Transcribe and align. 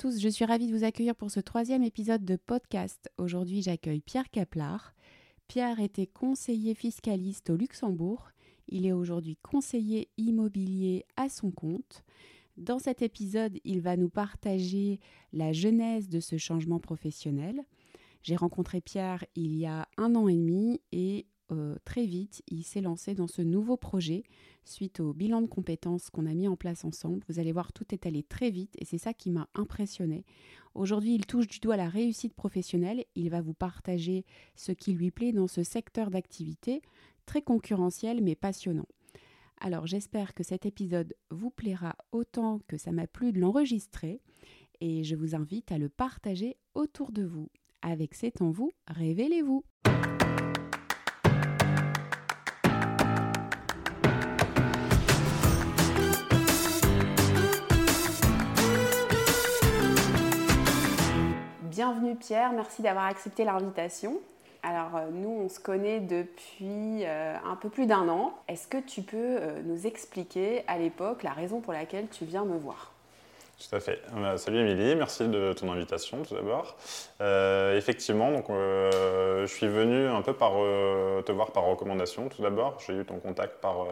tous, 0.00 0.18
je 0.18 0.30
suis 0.30 0.46
ravie 0.46 0.66
de 0.66 0.74
vous 0.74 0.84
accueillir 0.84 1.14
pour 1.14 1.30
ce 1.30 1.40
troisième 1.40 1.82
épisode 1.82 2.24
de 2.24 2.36
podcast. 2.36 3.10
Aujourd'hui, 3.18 3.60
j'accueille 3.60 4.00
Pierre 4.00 4.30
Caplard. 4.30 4.94
Pierre 5.46 5.78
était 5.78 6.06
conseiller 6.06 6.74
fiscaliste 6.74 7.50
au 7.50 7.56
Luxembourg. 7.56 8.30
Il 8.68 8.86
est 8.86 8.92
aujourd'hui 8.92 9.36
conseiller 9.42 10.08
immobilier 10.16 11.04
à 11.18 11.28
son 11.28 11.50
compte. 11.50 12.02
Dans 12.56 12.78
cet 12.78 13.02
épisode, 13.02 13.58
il 13.64 13.82
va 13.82 13.98
nous 13.98 14.08
partager 14.08 15.00
la 15.34 15.52
genèse 15.52 16.08
de 16.08 16.20
ce 16.20 16.38
changement 16.38 16.80
professionnel. 16.80 17.60
J'ai 18.22 18.36
rencontré 18.36 18.80
Pierre 18.80 19.26
il 19.34 19.54
y 19.54 19.66
a 19.66 19.86
un 19.98 20.14
an 20.14 20.28
et 20.28 20.34
demi 20.34 20.80
et 20.92 21.26
euh, 21.52 21.76
très 21.84 22.06
vite, 22.06 22.42
il 22.48 22.62
s'est 22.62 22.80
lancé 22.80 23.14
dans 23.14 23.26
ce 23.26 23.42
nouveau 23.42 23.76
projet 23.76 24.22
suite 24.64 25.00
au 25.00 25.12
bilan 25.12 25.42
de 25.42 25.46
compétences 25.46 26.10
qu'on 26.10 26.26
a 26.26 26.34
mis 26.34 26.48
en 26.48 26.56
place 26.56 26.84
ensemble. 26.84 27.24
Vous 27.28 27.38
allez 27.38 27.52
voir, 27.52 27.72
tout 27.72 27.86
est 27.92 28.06
allé 28.06 28.22
très 28.22 28.50
vite 28.50 28.74
et 28.78 28.84
c'est 28.84 28.98
ça 28.98 29.14
qui 29.14 29.30
m'a 29.30 29.48
impressionné. 29.54 30.24
Aujourd'hui, 30.74 31.14
il 31.14 31.26
touche 31.26 31.48
du 31.48 31.58
doigt 31.58 31.76
la 31.76 31.88
réussite 31.88 32.34
professionnelle. 32.34 33.04
Il 33.14 33.30
va 33.30 33.40
vous 33.40 33.54
partager 33.54 34.24
ce 34.54 34.72
qui 34.72 34.92
lui 34.92 35.10
plaît 35.10 35.32
dans 35.32 35.48
ce 35.48 35.62
secteur 35.62 36.10
d'activité 36.10 36.82
très 37.26 37.42
concurrentiel 37.42 38.22
mais 38.22 38.34
passionnant. 38.34 38.88
Alors 39.60 39.86
j'espère 39.86 40.34
que 40.34 40.42
cet 40.42 40.64
épisode 40.64 41.14
vous 41.30 41.50
plaira 41.50 41.94
autant 42.12 42.60
que 42.66 42.78
ça 42.78 42.92
m'a 42.92 43.06
plu 43.06 43.32
de 43.32 43.40
l'enregistrer 43.40 44.20
et 44.80 45.04
je 45.04 45.14
vous 45.14 45.34
invite 45.34 45.70
à 45.70 45.78
le 45.78 45.88
partager 45.88 46.56
autour 46.74 47.12
de 47.12 47.24
vous. 47.24 47.50
Avec 47.82 48.14
C'est 48.14 48.40
en 48.42 48.50
vous, 48.50 48.72
révélez-vous. 48.88 49.64
Bienvenue 61.82 62.14
Pierre, 62.14 62.52
merci 62.52 62.82
d'avoir 62.82 63.06
accepté 63.06 63.42
l'invitation. 63.42 64.20
Alors 64.62 64.96
euh, 64.96 65.06
nous, 65.10 65.30
on 65.30 65.48
se 65.48 65.58
connaît 65.58 65.98
depuis 65.98 67.06
euh, 67.06 67.34
un 67.42 67.56
peu 67.56 67.70
plus 67.70 67.86
d'un 67.86 68.06
an. 68.10 68.34
Est-ce 68.48 68.68
que 68.68 68.76
tu 68.76 69.00
peux 69.00 69.16
euh, 69.16 69.62
nous 69.64 69.86
expliquer 69.86 70.62
à 70.66 70.76
l'époque 70.76 71.22
la 71.22 71.30
raison 71.30 71.62
pour 71.62 71.72
laquelle 71.72 72.08
tu 72.08 72.26
viens 72.26 72.44
me 72.44 72.58
voir? 72.58 72.92
Tout 73.58 73.76
à 73.76 73.80
fait. 73.80 74.02
salut 74.36 74.58
Émilie, 74.58 74.94
merci 74.94 75.26
de 75.26 75.54
ton 75.54 75.72
invitation 75.72 76.22
tout 76.22 76.34
d'abord. 76.34 76.76
effectivement, 77.76 78.30
donc, 78.30 78.46
je 78.48 79.46
suis 79.46 79.68
venu 79.68 80.06
un 80.06 80.22
peu 80.22 80.32
te 80.32 81.32
voir 81.32 81.52
par 81.52 81.64
recommandation 81.64 82.30
tout 82.30 82.40
d'abord. 82.40 82.78
J'ai 82.86 82.94
eu 82.94 83.04
ton 83.04 83.18
contact 83.18 83.60
par, 83.60 83.86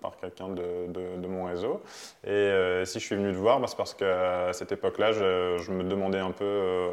par 0.00 0.16
quelqu'un 0.16 0.48
de, 0.48 0.88
de, 0.88 1.26
mon 1.28 1.44
réseau. 1.44 1.80
Et 2.26 2.82
si 2.84 2.98
je 2.98 3.04
suis 3.04 3.14
venu 3.14 3.30
te 3.30 3.38
voir, 3.38 3.60
bah, 3.60 3.68
c'est 3.68 3.76
parce 3.76 3.94
qu'à 3.94 4.52
cette 4.52 4.72
époque-là, 4.72 5.12
je, 5.12 5.58
je, 5.58 5.70
me 5.70 5.84
demandais 5.84 6.18
un 6.18 6.32
peu 6.32 6.90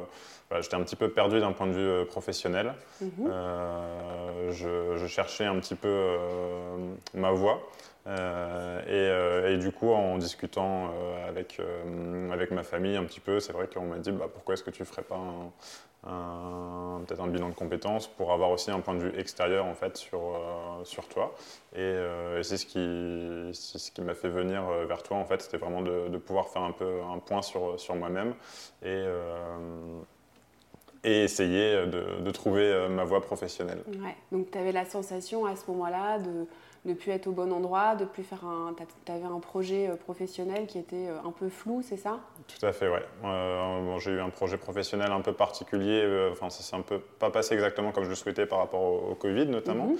J'étais 0.61 0.75
un 0.75 0.81
petit 0.81 0.95
peu 0.95 1.09
perdu 1.09 1.39
d'un 1.39 1.51
point 1.51 1.67
de 1.67 1.73
vue 1.73 1.87
euh, 1.87 2.05
professionnel. 2.05 2.73
Mhm. 3.01 3.11
Euh, 3.29 4.51
je, 4.51 5.07
cherchais 5.07 5.45
un 5.45 5.59
petit 5.59 5.75
peu 5.75 5.87
euh, 5.87 6.77
ma 7.13 7.31
voie. 7.31 7.61
Et, 8.07 9.57
du 9.57 9.71
coup, 9.71 9.91
en 9.91 10.17
discutant 10.17 10.91
avec, 11.27 11.61
avec 12.31 12.49
ma 12.49 12.63
famille 12.63 12.95
un 12.95 13.03
petit 13.03 13.19
peu, 13.19 13.39
c'est 13.39 13.53
vrai 13.53 13.67
qu'on 13.67 13.85
m'a 13.85 13.97
dit 13.97 14.11
bah, 14.11 14.27
pourquoi 14.33 14.55
est-ce 14.55 14.63
que 14.63 14.71
tu 14.71 14.81
ne 14.81 14.87
ferais 14.87 15.03
pas 15.03 15.19
peut-être 17.05 17.21
un 17.21 17.27
bilan 17.27 17.49
de 17.49 17.53
compétences 17.53 18.07
pour 18.07 18.31
avoir 18.31 18.49
aussi 18.49 18.71
un 18.71 18.79
point 18.79 18.95
de 18.95 18.99
vue 18.99 19.19
extérieur 19.19 19.65
en 19.65 19.75
fait 19.75 19.97
sur, 19.97 20.41
sur 20.85 21.07
toi. 21.07 21.35
Et, 21.75 21.95
c'est 22.41 22.57
ce 22.57 22.65
qui, 22.65 23.51
ce 23.53 23.91
qui 23.91 24.01
m'a 24.01 24.15
fait 24.15 24.29
venir 24.29 24.63
vers 24.87 25.03
toi 25.03 25.17
en 25.17 25.25
fait, 25.25 25.43
c'était 25.43 25.57
vraiment 25.57 25.81
de, 25.81 26.07
de, 26.07 26.17
pouvoir 26.17 26.47
faire 26.47 26.63
un 26.63 26.71
peu 26.71 27.01
un 27.13 27.19
point 27.19 27.43
sur, 27.43 27.79
sur 27.79 27.95
moi-même 27.95 28.33
et 28.81 29.05
et 31.03 31.23
essayer 31.23 31.85
de, 31.85 32.31
trouver 32.31 32.63
euh, 32.63 32.89
ma 32.89 33.03
voie 33.03 33.21
professionnelle. 33.21 33.81
Ouais. 33.87 34.15
Donc 34.31 34.51
tu 34.51 34.57
avais 34.57 34.71
la 34.71 34.85
sensation 34.85 35.45
à 35.45 35.55
ce 35.55 35.63
moment-là 35.69 36.19
de 36.19 36.45
ne 36.85 36.93
plus 36.93 37.11
être 37.11 37.27
au 37.27 37.31
bon 37.31 37.51
endroit, 37.51 37.95
de 37.95 38.05
plus 38.05 38.23
faire 38.23 38.45
un... 38.45 38.73
Tu 39.05 39.11
avais 39.11 39.25
un 39.25 39.39
projet 39.39 39.89
euh, 39.89 39.95
professionnel 39.95 40.65
qui 40.65 40.77
était 40.77 41.07
euh, 41.07 41.19
un 41.25 41.31
peu 41.31 41.49
flou, 41.49 41.81
c'est 41.83 41.97
ça? 41.97 42.19
Tout 42.47 42.65
à 42.65 42.71
fait, 42.71 42.87
oui. 42.89 42.99
j'ai 43.99 44.11
eu 44.11 44.19
un 44.19 44.29
projet 44.29 44.57
professionnel 44.57 45.11
un 45.11 45.21
peu 45.21 45.33
particulier, 45.33 46.29
enfin 46.31 46.49
ça 46.49 46.63
s'est 46.63 46.75
un 46.75 46.81
peu 46.81 46.99
pas 46.99 47.29
passé 47.29 47.53
exactement 47.53 47.91
comme 47.91 48.05
je 48.05 48.09
le 48.09 48.15
souhaitais 48.15 48.45
par 48.45 48.59
rapport 48.59 48.81
au, 48.81 49.15
Covid 49.15 49.47
notamment. 49.47 49.87
Mhm. 49.87 49.97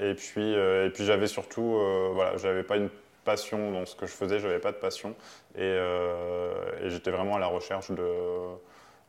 et 0.00 0.14
puis, 0.14 0.52
et 0.52 0.90
puis 0.92 1.04
j'avais 1.04 1.26
surtout, 1.26 1.78
voilà, 2.14 2.36
j'avais 2.38 2.62
pas 2.62 2.76
une 2.76 2.88
passion 3.24 3.70
dans 3.72 3.84
ce 3.84 3.94
que 3.94 4.06
je 4.06 4.12
faisais, 4.12 4.40
j'avais 4.40 4.58
pas 4.58 4.72
de 4.72 4.78
passion. 4.78 5.14
Et, 5.56 5.78
et 6.82 6.90
j'étais 6.90 7.10
vraiment 7.10 7.36
à 7.36 7.38
la 7.38 7.46
recherche 7.46 7.90
de 7.90 8.02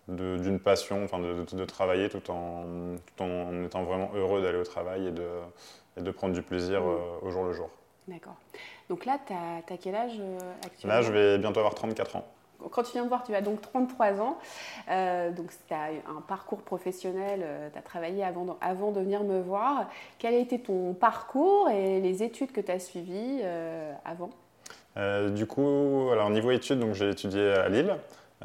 d'une 0.09 0.59
passion, 0.59 1.03
enfin 1.03 1.20
de, 1.20 1.66
travailler 1.66 2.09
tout 2.09 2.31
en, 2.31 2.64
tout 3.16 3.24
en 3.24 3.64
étant 3.64 3.84
vraiment 3.84 4.12
heureux 4.16 4.42
d'aller 4.42 4.58
au 4.58 4.64
travail 4.64 5.08
et 5.08 5.12
de, 5.12 5.28
et 5.97 6.02
de 6.02 6.12
prendre 6.12 6.34
du 6.34 6.42
plaisir 6.42 6.81
mmh. 6.81 6.88
euh, 6.88 7.28
au 7.28 7.31
jour 7.31 7.44
le 7.44 7.53
jour. 7.53 7.70
D'accord. 8.08 8.36
Donc 8.90 9.06
là, 9.06 9.19
tu 9.25 9.34
as, 9.34 9.78
quel 9.78 9.96
âge 9.96 10.18
euh, 10.19 10.40
actuellement? 10.66 10.96
Là, 10.96 11.02
je 11.02 11.12
vais 11.12 11.38
bientôt 11.38 11.59
avoir 11.59 11.75
34 11.75 12.16
ans. 12.16 12.25
Quand 12.72 12.84
tu 12.84 12.92
viens 12.92 13.03
me 13.03 13.08
voir, 13.08 13.24
tu 13.24 13.34
as 13.34 13.42
donc 13.42 13.62
33 13.62 14.19
ans. 14.19 14.38
Euh, 14.90 15.31
donc 15.31 15.52
tu 15.68 15.74
as 15.74 15.92
un 16.09 16.19
parcours 16.28 16.62
professionnel, 16.62 17.46
tu 17.72 17.80
as 17.80 17.81
travaillé 17.81 18.22
avant 18.22 18.44
de, 18.44 18.52
avant 18.59 18.92
de 18.92 19.00
venir 19.00 19.24
me 19.24 19.40
voir. 19.40 19.88
Quel 20.18 20.34
a 20.34 20.38
été 20.38 20.59
ton 20.59 20.94
parcours 20.94 21.69
et 21.69 22.02
les 22.02 22.22
études 22.22 22.52
que 22.52 22.59
tu 22.59 22.72
as 22.72 22.80
suivies 22.80 23.42
avant? 24.03 24.31
Du 25.30 25.46
coup, 25.46 26.09
alors 26.12 26.30
niveau 26.30 26.52
études, 26.52 26.86
j'ai 26.92 27.12
étudié 27.12 27.53
à 27.53 27.69
Lille. 27.69 27.96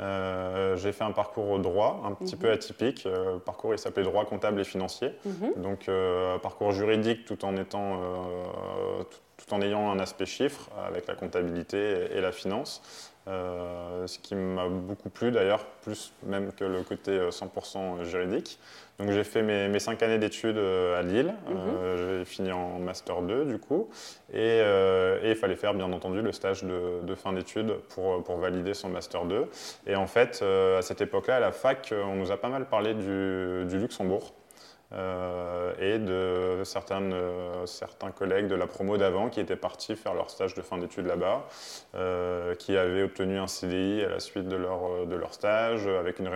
Euh, 0.01 0.77
j'ai 0.77 0.93
fait 0.93 1.05
un 1.05 1.13
parcours 1.13 1.51
au 1.51 1.59
droit, 1.59 2.03
un 2.05 2.13
petit 2.13 2.37
peu 2.37 2.49
mhm. 2.49 2.55
atypique. 2.55 3.07
Euh, 3.07 3.35
le 3.35 3.39
parcours, 3.39 3.75
il 3.75 3.79
s'appelait 3.79 4.03
droit 4.03 4.25
comptable 4.25 4.61
et 4.61 4.65
financier. 4.65 5.13
Mhm. 5.25 5.63
Donc, 5.63 5.89
euh, 5.89 6.39
parcours 6.39 6.73
juridique 6.73 7.25
tout 7.25 7.45
en, 7.45 7.57
étant, 7.57 8.01
tout, 9.37 9.55
en 9.55 9.63
ayant 9.63 9.91
un 9.91 9.99
aspect 10.01 10.27
chiffre 10.27 10.69
avec 10.87 11.07
la 11.07 11.15
comptabilité 11.15 12.09
et 12.13 12.21
la 12.21 12.33
finance. 12.33 12.83
Euh, 13.27 14.07
ce 14.07 14.19
qui 14.19 14.35
m'a 14.35 14.69
beaucoup 14.69 15.09
plu 15.09 15.31
d'ailleurs, 15.31 15.65
plus 15.83 16.13
même 16.25 16.53
que 16.53 16.65
le 16.65 16.83
côté 16.83 17.19
100% 17.31 17.79
euh, 17.79 18.05
juridique. 18.05 18.59
Donc 18.99 19.11
j'ai 19.13 19.25
fait 19.25 19.43
mes, 19.43 19.69
mes, 19.69 19.79
cinq 19.79 20.03
années 20.03 20.19
d'études 20.19 20.59
euh, 20.59 20.99
à 20.99 21.03
Lille, 21.03 21.35
mhm. 21.49 21.97
j'ai 21.97 22.25
fini 22.27 22.53
en 22.53 22.79
Master 22.81 23.23
2 23.23 23.47
du 23.47 23.59
coup, 23.59 23.89
et, 24.33 24.59
il 25.25 25.35
fallait 25.37 25.57
faire 25.57 25.73
bien 25.73 25.91
entendu 25.91 26.21
le 26.21 26.33
stage 26.33 26.65
de, 26.65 27.01
de 27.03 27.15
fin 27.15 27.33
d'études 27.33 27.73
pour, 27.89 28.23
pour, 28.23 28.37
valider 28.37 28.75
son 28.75 28.91
Master 28.91 29.25
2. 29.25 29.49
Et 29.87 29.97
en 29.97 30.07
fait, 30.07 30.43
à 30.43 30.83
cette 30.83 31.01
époque-là, 31.01 31.37
à 31.37 31.41
la 31.41 31.51
fac, 31.51 31.93
on 31.93 32.17
nous 32.17 32.31
a 32.31 32.37
pas 32.37 32.51
mal 32.51 32.67
parlé 32.67 32.93
du, 32.95 33.65
du 33.67 33.79
Luxembourg. 33.79 34.35
Euh, 34.95 35.73
et 35.81 35.99
de 35.99 36.13
euh, 36.13 36.65
certains 36.65 38.11
collègues 38.13 38.47
de 38.47 38.55
la 38.55 38.67
promo 38.67 38.97
d'avant 38.97 39.29
qui 39.29 39.41
étaient 39.41 39.57
partis 39.57 39.97
faire 39.97 40.15
leur 40.15 40.31
stage 40.31 40.55
de 40.55 40.63
fin 40.63 40.79
d'études 40.79 41.07
là-bas, 41.07 41.49
euh, 41.95 42.55
qui 42.55 42.77
avaient 42.77 43.03
obtenu 43.03 43.39
un 43.39 43.49
CDI 43.49 44.05
à 44.05 44.09
la 44.09 44.21
suite 44.21 44.47
de 44.47 44.57
leur, 44.57 45.07
de 45.07 45.17
leur 45.17 45.35
stage 45.35 45.87
avec 45.89 46.21
une 46.21 46.29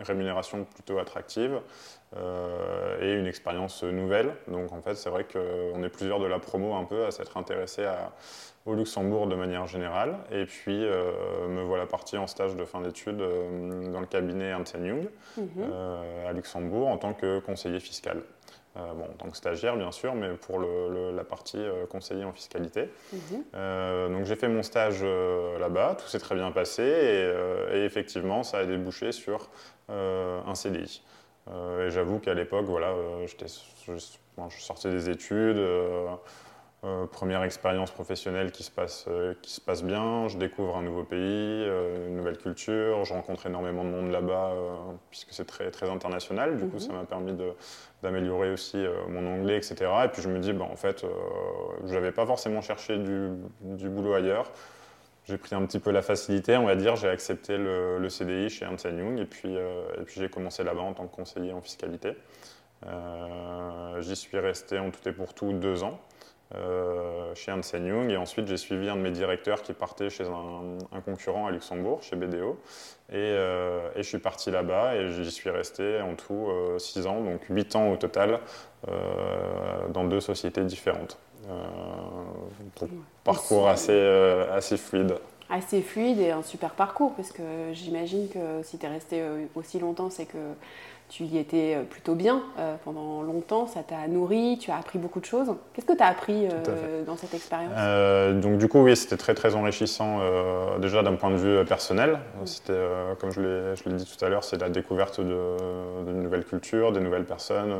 rémunération 0.00 0.64
plutôt 0.64 0.98
attractive 0.98 1.60
et 3.02 3.12
une 3.12 3.26
expérience 3.26 3.82
nouvelle. 3.82 4.32
Donc 4.48 4.72
en 4.72 4.80
fait, 4.80 4.94
c'est 4.94 5.10
vrai 5.10 5.24
qu'on 5.24 5.82
est 5.82 5.88
plusieurs 5.88 6.18
de 6.18 6.26
la 6.26 6.38
promo 6.38 6.74
un 6.74 6.84
peu 6.84 7.04
à 7.04 7.10
s'être 7.10 7.36
intéressés 7.36 7.84
à, 7.84 8.12
au 8.66 8.74
Luxembourg 8.74 9.28
de 9.28 9.36
manière 9.36 9.66
générale. 9.66 10.18
Et 10.30 10.44
puis, 10.44 10.84
euh, 10.84 11.48
me 11.48 11.62
voilà 11.62 11.86
parti 11.86 12.18
en 12.18 12.26
stage 12.26 12.56
de 12.56 12.64
fin 12.64 12.80
d'études 12.80 13.20
euh, 13.20 13.92
dans 13.92 14.00
le 14.00 14.06
cabinet 14.06 14.46
Ernst 14.46 14.74
Young 14.74 15.08
mhm. 15.36 15.48
euh, 15.60 16.28
à 16.28 16.32
Luxembourg 16.32 16.88
en 16.88 16.98
tant 16.98 17.14
que 17.14 17.38
conseiller 17.38 17.80
fiscal. 17.80 18.22
bon, 18.74 19.04
en 19.04 19.16
tant 19.16 19.30
que 19.30 19.36
stagiaire, 19.36 19.76
bien 19.76 19.92
sûr, 19.92 20.14
mais 20.14 20.30
pour 20.34 20.58
la 20.60 21.24
partie 21.24 21.64
conseiller 21.88 22.24
en 22.24 22.32
fiscalité. 22.32 22.90
Mhm. 23.12 24.12
donc, 24.12 24.24
j'ai 24.26 24.36
fait 24.36 24.48
mon 24.48 24.62
stage 24.62 25.02
là-bas, 25.58 25.96
tout 25.98 26.08
s'est 26.08 26.18
très 26.18 26.34
bien 26.34 26.50
passé 26.50 26.82
et, 27.72 27.84
effectivement, 27.84 28.42
ça 28.42 28.58
a 28.58 28.66
débouché 28.66 29.12
sur 29.12 29.48
un 29.88 30.54
CDI. 30.54 31.02
et 31.48 31.90
j'avoue 31.90 32.18
qu'à 32.18 32.34
l'époque, 32.34 32.66
voilà, 32.66 32.94
je, 33.24 33.94
je, 33.94 34.58
sortais 34.58 34.90
des 34.90 35.08
études. 35.08 35.62
Euh, 36.86 37.06
première 37.06 37.42
expérience 37.42 37.90
professionnelle 37.90 38.52
qui 38.52 38.62
se, 38.62 38.70
passe, 38.70 39.06
euh, 39.08 39.34
qui 39.42 39.50
se 39.50 39.60
passe 39.60 39.82
bien, 39.82 40.28
je 40.28 40.38
découvre 40.38 40.76
un 40.76 40.82
nouveau 40.82 41.02
pays, 41.02 41.18
euh, 41.20 42.06
une 42.06 42.16
nouvelle 42.16 42.38
culture, 42.38 43.04
je 43.04 43.12
rencontre 43.12 43.46
énormément 43.46 43.82
de 43.82 43.88
monde 43.88 44.12
là-bas 44.12 44.52
puisque 45.10 45.32
c'est 45.32 45.46
très, 45.46 45.72
très 45.72 45.90
international, 45.90 46.56
du 46.56 46.66
coup 46.66 46.74
mhm. 46.74 46.80
ça 46.80 46.92
m'a 46.92 47.02
permis 47.02 47.36
d'améliorer 48.04 48.52
aussi 48.52 48.76
mon 49.08 49.26
anglais, 49.26 49.56
etc. 49.56 49.90
Et 50.04 50.08
puis 50.08 50.22
je 50.22 50.28
me 50.28 50.38
dis, 50.38 50.52
bah, 50.52 50.68
en 50.70 50.76
fait, 50.76 51.04
je 51.84 51.92
n'avais 51.92 52.12
pas 52.12 52.24
forcément 52.24 52.60
cherché 52.60 52.98
du, 52.98 53.30
du 53.62 53.88
boulot 53.88 54.14
ailleurs, 54.14 54.52
j'ai 55.24 55.38
pris 55.38 55.56
un 55.56 55.66
petit 55.66 55.80
peu 55.80 55.90
la 55.90 56.02
facilité, 56.02 56.56
on 56.56 56.66
va 56.66 56.76
dire, 56.76 56.94
j'ai 56.94 57.08
accepté 57.08 57.58
le, 57.58 57.98
le, 57.98 58.08
CDI 58.08 58.48
chez 58.48 58.64
Ernst 58.64 58.84
Young 58.84 59.18
et 59.18 59.24
puis, 59.24 59.54
et 59.54 60.02
puis 60.04 60.20
j'ai 60.20 60.28
commencé 60.28 60.62
là-bas 60.62 60.82
en 60.82 60.92
tant 60.92 61.08
que 61.08 61.16
conseiller 61.16 61.52
en 61.52 61.62
fiscalité. 61.62 62.12
J'y 63.98 64.14
suis 64.14 64.38
resté 64.38 64.78
en 64.78 64.92
tout 64.92 65.08
et 65.08 65.12
pour 65.12 65.34
tout 65.34 65.52
deux 65.52 65.82
ans. 65.82 65.98
Chez 67.34 67.52
Hansen 67.52 67.86
Young. 67.86 68.10
Et 68.10 68.16
ensuite, 68.16 68.46
j'ai 68.46 68.56
suivi 68.56 68.88
un 68.88 68.96
de 68.96 69.00
mes 69.00 69.10
directeurs 69.10 69.62
qui 69.62 69.72
partait 69.72 70.10
chez 70.10 70.24
un, 70.24 71.00
concurrent 71.00 71.46
à 71.46 71.50
Luxembourg, 71.50 72.02
chez 72.02 72.16
BDO. 72.16 72.58
Et, 73.12 73.36
je 73.96 74.02
suis 74.02 74.18
parti 74.18 74.50
là-bas 74.50 74.96
et 74.96 75.10
j'y 75.10 75.30
suis 75.30 75.50
resté 75.50 76.00
en 76.00 76.14
tout 76.14 76.48
6 76.78 77.06
ans, 77.06 77.20
donc 77.20 77.42
8 77.48 77.76
ans 77.76 77.92
au 77.92 77.96
total, 77.96 78.40
dans 79.92 80.04
deux 80.04 80.20
sociétés 80.20 80.64
différentes. 80.64 81.18
parcours 83.24 83.68
assez, 83.68 84.00
assez 84.52 84.76
fluide 84.76 85.16
assez 85.48 85.80
fluide 85.80 86.18
et 86.18 86.30
un 86.30 86.42
super 86.42 86.70
parcours, 86.70 87.14
parce 87.14 87.30
que 87.30 87.42
j'imagine 87.72 88.28
que 88.28 88.62
si 88.62 88.78
tu 88.78 88.86
es 88.86 88.88
resté 88.88 89.22
aussi 89.54 89.78
longtemps, 89.78 90.10
c'est 90.10 90.26
que 90.26 90.38
tu 91.08 91.24
y 91.24 91.38
étais 91.38 91.76
euh, 91.76 91.82
plutôt 91.84 92.14
bien 92.14 92.42
euh, 92.58 92.76
pendant 92.84 93.22
longtemps, 93.22 93.66
ça 93.66 93.82
t'a 93.82 94.08
nourri, 94.08 94.58
tu 94.60 94.70
as 94.70 94.76
appris 94.76 94.98
beaucoup 94.98 95.20
de 95.20 95.24
choses. 95.24 95.54
Qu'est-ce 95.72 95.86
que 95.86 95.96
tu 95.96 96.02
as 96.02 96.08
appris 96.08 96.46
euh, 96.46 97.04
dans 97.04 97.16
cette 97.16 97.34
expérience? 97.34 98.42
Donc 98.42 98.58
du 98.58 98.68
coup, 98.68 98.82
oui, 98.82 98.96
c'était 98.96 99.16
très 99.16 99.34
très 99.34 99.54
enrichissant 99.54 100.20
déjà 100.78 101.02
d'un 101.02 101.14
point 101.14 101.30
de 101.30 101.36
vue 101.36 101.64
personnel. 101.64 102.18
Mm. 102.40 102.46
C'était, 102.46 102.80
comme 103.20 103.30
je 103.30 103.40
l'ai 103.40 103.96
dit 103.96 104.04
tout 104.04 104.24
à 104.24 104.28
l'heure, 104.28 104.44
c'est 104.44 104.60
la 104.60 104.68
découverte 104.68 105.20
de, 105.20 105.56
de, 106.06 106.12
nouvelles 106.12 106.44
cultures, 106.44 106.92
des 106.92 107.00
nouvelles 107.00 107.24
personnes, 107.24 107.74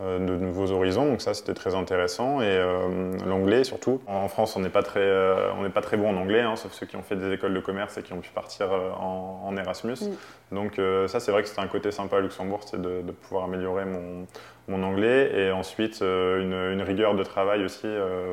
de 0.00 0.36
nouveaux 0.36 0.70
horizons. 0.72 1.06
Donc 1.06 1.20
ça, 1.20 1.34
c'était 1.34 1.54
très 1.54 1.74
intéressant. 1.74 2.40
Et 2.40 2.46
euh, 2.46 3.12
l'anglais, 3.26 3.64
surtout. 3.64 4.00
En 4.06 4.28
France, 4.28 4.56
on 4.56 4.60
n'est 4.60 4.70
pas, 4.70 4.82
très, 4.82 5.00
euh, 5.00 5.52
on 5.58 5.68
pas 5.70 5.82
très 5.82 5.96
bon 5.96 6.08
en 6.08 6.16
anglais, 6.16 6.40
hein, 6.40 6.56
sauf 6.56 6.72
ceux 6.72 6.86
qui 6.86 6.96
ont 6.96 7.02
fait 7.02 7.16
des 7.16 7.32
écoles 7.32 7.54
de 7.54 7.60
commerce 7.60 7.98
et 7.98 8.02
qui 8.02 8.12
ont 8.12 8.20
pu 8.20 8.30
partir 8.30 8.70
en, 8.72 9.54
Erasmus. 9.56 9.96
Mm. 10.00 10.54
Donc 10.54 10.80
ça, 11.08 11.20
c'est 11.20 11.32
vrai 11.32 11.42
que 11.42 11.48
c'était 11.48 11.60
un 11.60 11.68
côté 11.68 11.90
sympa 11.90 12.16
à 12.16 12.20
Luxembourg, 12.20 12.60
c'est 12.64 12.80
de, 12.80 13.02
pouvoir 13.12 13.44
améliorer 13.44 13.84
mon, 13.84 14.26
mon, 14.68 14.82
anglais. 14.82 15.30
Et 15.34 15.50
ensuite, 15.50 16.00
une, 16.00 16.82
rigueur 16.82 17.14
de 17.14 17.22
travail 17.22 17.64
aussi, 17.64 17.88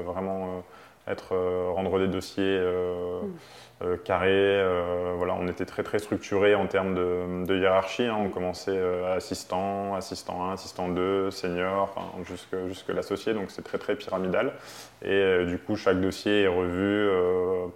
vraiment 0.05 0.63
être, 1.07 1.35
rendre 1.73 1.99
des 1.99 2.07
dossiers. 2.07 2.59
Mm. 2.59 3.27
Euh, 3.83 3.95
carré. 3.95 4.31
Euh, 4.31 5.13
voilà, 5.17 5.35
on 5.35 5.47
était 5.47 5.65
très 5.65 5.83
très 5.83 5.99
structuré 5.99 6.55
en 6.55 6.65
termes 6.65 6.95
de, 6.95 7.55
hiérarchie. 7.55 8.05
Hein. 8.05 8.17
On 8.19 8.29
commençait 8.29 8.71
euh, 8.75 9.15
assistant, 9.15 9.93
assistant 9.93 10.49
1, 10.49 10.53
assistant 10.53 10.89
2, 10.89 11.29
senior, 11.29 11.93
jusque, 12.23 12.55
jusque 12.67 12.89
l'associé. 12.89 13.35
Donc 13.35 13.51
c'est 13.51 13.61
très 13.61 13.77
très 13.77 13.95
pyramidal. 13.95 14.53
Et 15.03 15.45
du 15.45 15.59
coup, 15.59 15.75
chaque 15.75 16.01
dossier 16.01 16.43
est 16.43 16.47
revu 16.47 17.07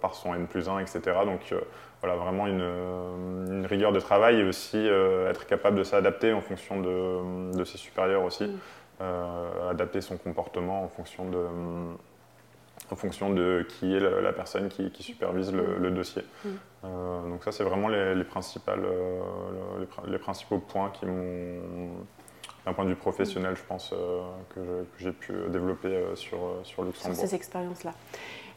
par 0.00 0.16
son 0.16 0.34
N 0.34 0.48
plus 0.48 0.68
1, 0.68 0.80
etc. 0.80 1.00
Donc 1.24 1.54
voilà, 2.00 2.16
vraiment 2.16 2.48
une, 2.48 3.64
rigueur 3.66 3.92
de 3.92 4.00
travail 4.00 4.40
et 4.40 4.44
aussi 4.44 4.84
être 5.28 5.46
capable 5.46 5.78
de 5.78 5.84
s'adapter 5.84 6.32
en 6.32 6.40
fonction 6.40 6.80
de, 6.80 7.56
de, 7.56 7.64
ses 7.64 7.78
supérieurs 7.78 8.24
aussi. 8.24 8.44
Mm. 8.44 9.08
adapter 9.70 10.00
son 10.00 10.16
comportement 10.16 10.82
en 10.82 10.88
fonction 10.88 11.30
de 11.30 11.46
en 12.92 12.96
fonction 12.96 13.30
de 13.30 13.66
qui 13.68 13.94
est 13.94 14.00
la, 14.00 14.32
personne 14.32 14.68
qui, 14.68 14.90
supervise 15.02 15.50
le, 15.52 15.90
dossier. 15.90 16.22
Mm. 16.44 16.48
Euh, 16.84 17.30
donc 17.30 17.42
ça, 17.42 17.50
c'est 17.50 17.64
vraiment 17.64 17.88
les, 17.88 18.24
principales, 18.24 18.84
euh, 18.84 19.84
les, 20.06 20.18
principaux 20.18 20.58
points 20.58 20.90
qui 20.90 21.06
m'ont, 21.06 21.88
d'un 22.66 22.74
point 22.74 22.84
de 22.84 22.90
vue 22.90 22.96
professionnel, 22.96 23.56
je 23.56 23.62
pense, 23.66 23.94
euh, 23.94 24.20
que, 24.54 24.84
j'ai 24.98 25.12
pu 25.12 25.32
développer 25.48 26.04
sur, 26.14 26.38
sur 26.64 26.84
Luxembourg. 26.84 27.18
Sur 27.18 27.28
ces 27.28 27.34
expériences-là. 27.34 27.94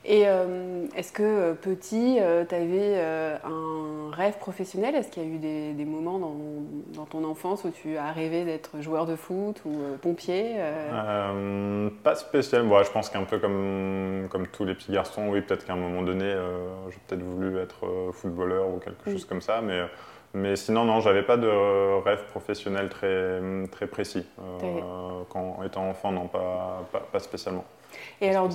Et 0.07 0.27
euh, 0.27 0.85
est-ce 0.95 1.11
que 1.11 1.23
euh, 1.23 1.53
petit, 1.55 2.17
euh, 2.19 2.45
tu 2.47 2.53
avais 2.53 3.01
un 3.43 4.11
rêve 4.11 4.37
professionnel? 4.37 4.93
Est-ce 4.93 5.09
qu'il 5.09 5.23
y 5.23 5.25
a 5.25 5.29
eu 5.29 5.73
des, 5.73 5.85
moments 5.85 6.19
dans, 6.19 7.05
ton 7.05 7.23
enfance 7.23 7.63
où 7.63 7.71
tu 7.71 7.97
as 7.97 8.11
rêvé 8.11 8.45
d'être 8.45 8.81
joueur 8.81 9.07
de 9.07 9.15
foot 9.15 9.61
ou 9.65 9.73
pompier 10.01 10.57
Pas 12.03 12.15
spécialement. 12.15 12.83
je 12.83 12.91
pense 12.91 13.09
qu'un 13.09 13.23
peu 13.23 13.39
comme, 13.39 14.27
comme 14.29 14.47
tous 14.47 14.65
les 14.65 14.75
petits 14.75 14.91
garçons, 14.91 15.27
oui, 15.29 15.41
peut-être 15.41 15.65
qu'à 15.65 15.73
un 15.73 15.77
moment 15.77 16.03
donné, 16.03 16.35
j'ai 16.89 16.99
peut-être 17.07 17.23
voulu 17.23 17.57
être 17.57 18.11
footballeur 18.13 18.69
ou 18.69 18.77
quelque 18.77 19.11
chose 19.11 19.25
comme 19.25 19.41
ça. 19.41 19.61
Mais, 19.61 19.81
mais 20.33 20.55
sinon, 20.55 20.85
non, 20.85 20.99
j'avais 20.99 21.23
pas 21.23 21.37
de 21.37 21.47
rêve 22.03 22.25
professionnel 22.27 22.89
très, 22.89 23.41
très 23.71 23.87
précis. 23.87 24.25
quand 25.29 25.63
étant 25.65 25.89
enfant, 25.89 26.11
non, 26.11 26.27
pas, 26.27 26.85
pas 27.11 27.19
spécialement. 27.19 27.65
Et 28.21 28.29
alors, 28.29 28.49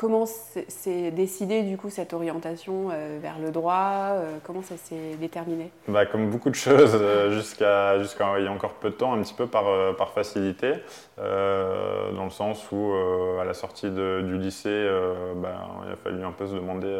comment 0.00 0.24
s'est 0.24 1.10
décidé 1.10 1.62
du 1.62 1.76
coup 1.76 1.90
cette 1.90 2.14
orientation 2.14 2.88
euh, 2.90 3.18
vers 3.20 3.38
le 3.38 3.50
droit 3.50 4.12
euh, 4.14 4.38
Comment 4.44 4.62
ça 4.62 4.78
s'est 4.78 5.16
déterminé? 5.20 5.70
Bah, 5.88 6.06
Comme 6.06 6.30
beaucoup 6.30 6.48
de 6.48 6.54
choses, 6.54 6.96
euh, 6.98 7.32
jusqu'à 7.32 7.96
il 8.38 8.44
y 8.44 8.46
a 8.46 8.52
encore 8.52 8.74
peu 8.74 8.88
de 8.88 8.94
temps, 8.94 9.12
un 9.12 9.20
petit 9.20 9.34
peu 9.34 9.46
par, 9.46 9.64
par 9.96 10.10
facilité, 10.12 10.72
dans 11.18 12.24
le 12.24 12.30
sens 12.30 12.66
où 12.72 12.94
à 13.40 13.44
la 13.44 13.52
sortie 13.52 13.90
du 13.90 14.38
lycée, 14.38 14.88
bah, 15.36 15.68
il 15.86 15.92
a 15.92 15.96
fallu 15.96 16.24
un 16.24 16.32
peu 16.32 16.46
se 16.46 16.54
demander 16.54 16.98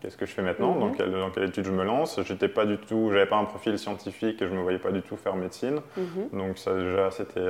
qu'est-ce 0.00 0.18
que 0.18 0.26
je 0.26 0.32
fais 0.32 0.42
maintenant, 0.42 0.74
mhm. 0.74 0.80
dans, 0.80 0.90
quelle, 0.90 1.12
dans, 1.12 1.30
quelle, 1.30 1.44
étude 1.44 1.64
je 1.64 1.70
me 1.70 1.84
lance. 1.84 2.20
J'étais 2.22 2.48
pas 2.48 2.66
du 2.66 2.76
tout, 2.76 3.08
j'avais 3.12 3.26
pas 3.26 3.36
un 3.36 3.44
profil 3.44 3.78
scientifique 3.78 4.42
et 4.42 4.46
je 4.46 4.52
me 4.52 4.60
voyais 4.60 4.78
pas 4.78 4.92
du 4.92 5.00
tout 5.00 5.16
faire 5.16 5.36
médecine, 5.36 5.80
mhm. 5.96 6.38
donc 6.38 6.58
ça 6.58 6.74
déjà 6.74 7.10
c'était. 7.10 7.40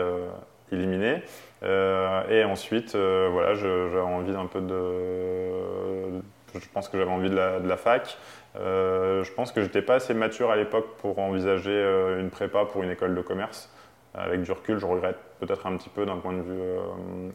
Euh, 0.73 2.29
et 2.29 2.45
ensuite, 2.45 2.95
euh, 2.95 3.29
voilà, 3.31 3.55
j'avais 3.55 4.01
envie 4.01 4.33
d'un 4.33 4.47
peu 4.47 4.61
de. 4.61 6.21
Je 6.59 6.69
pense 6.73 6.89
que 6.89 6.99
j'avais 6.99 7.11
envie 7.11 7.31
de 7.31 7.37
la, 7.37 7.77
fac. 7.77 8.17
Euh, 8.57 9.23
je 9.25 9.33
pense 9.33 9.53
que 9.53 9.63
j'étais 9.63 9.83
pas 9.83 9.95
assez 9.95 10.15
mature 10.15 10.51
à 10.51 10.57
l'époque 10.57 10.97
pour 10.99 11.19
envisager 11.19 11.79
une 12.19 12.31
prépa 12.31 12.65
pour 12.65 12.83
une 12.83 12.91
école 12.91 13.15
de 13.15 13.21
commerce. 13.21 13.71
Avec 14.15 14.41
du 14.41 14.51
recul, 14.51 14.79
je 14.79 14.87
regrette 14.87 15.19
peut-être 15.41 15.67
un 15.67 15.77
petit 15.77 15.91
peu 15.91 16.07
d'un 16.07 16.17
point 16.17 16.33
de 16.33 16.41
vue 16.41 16.79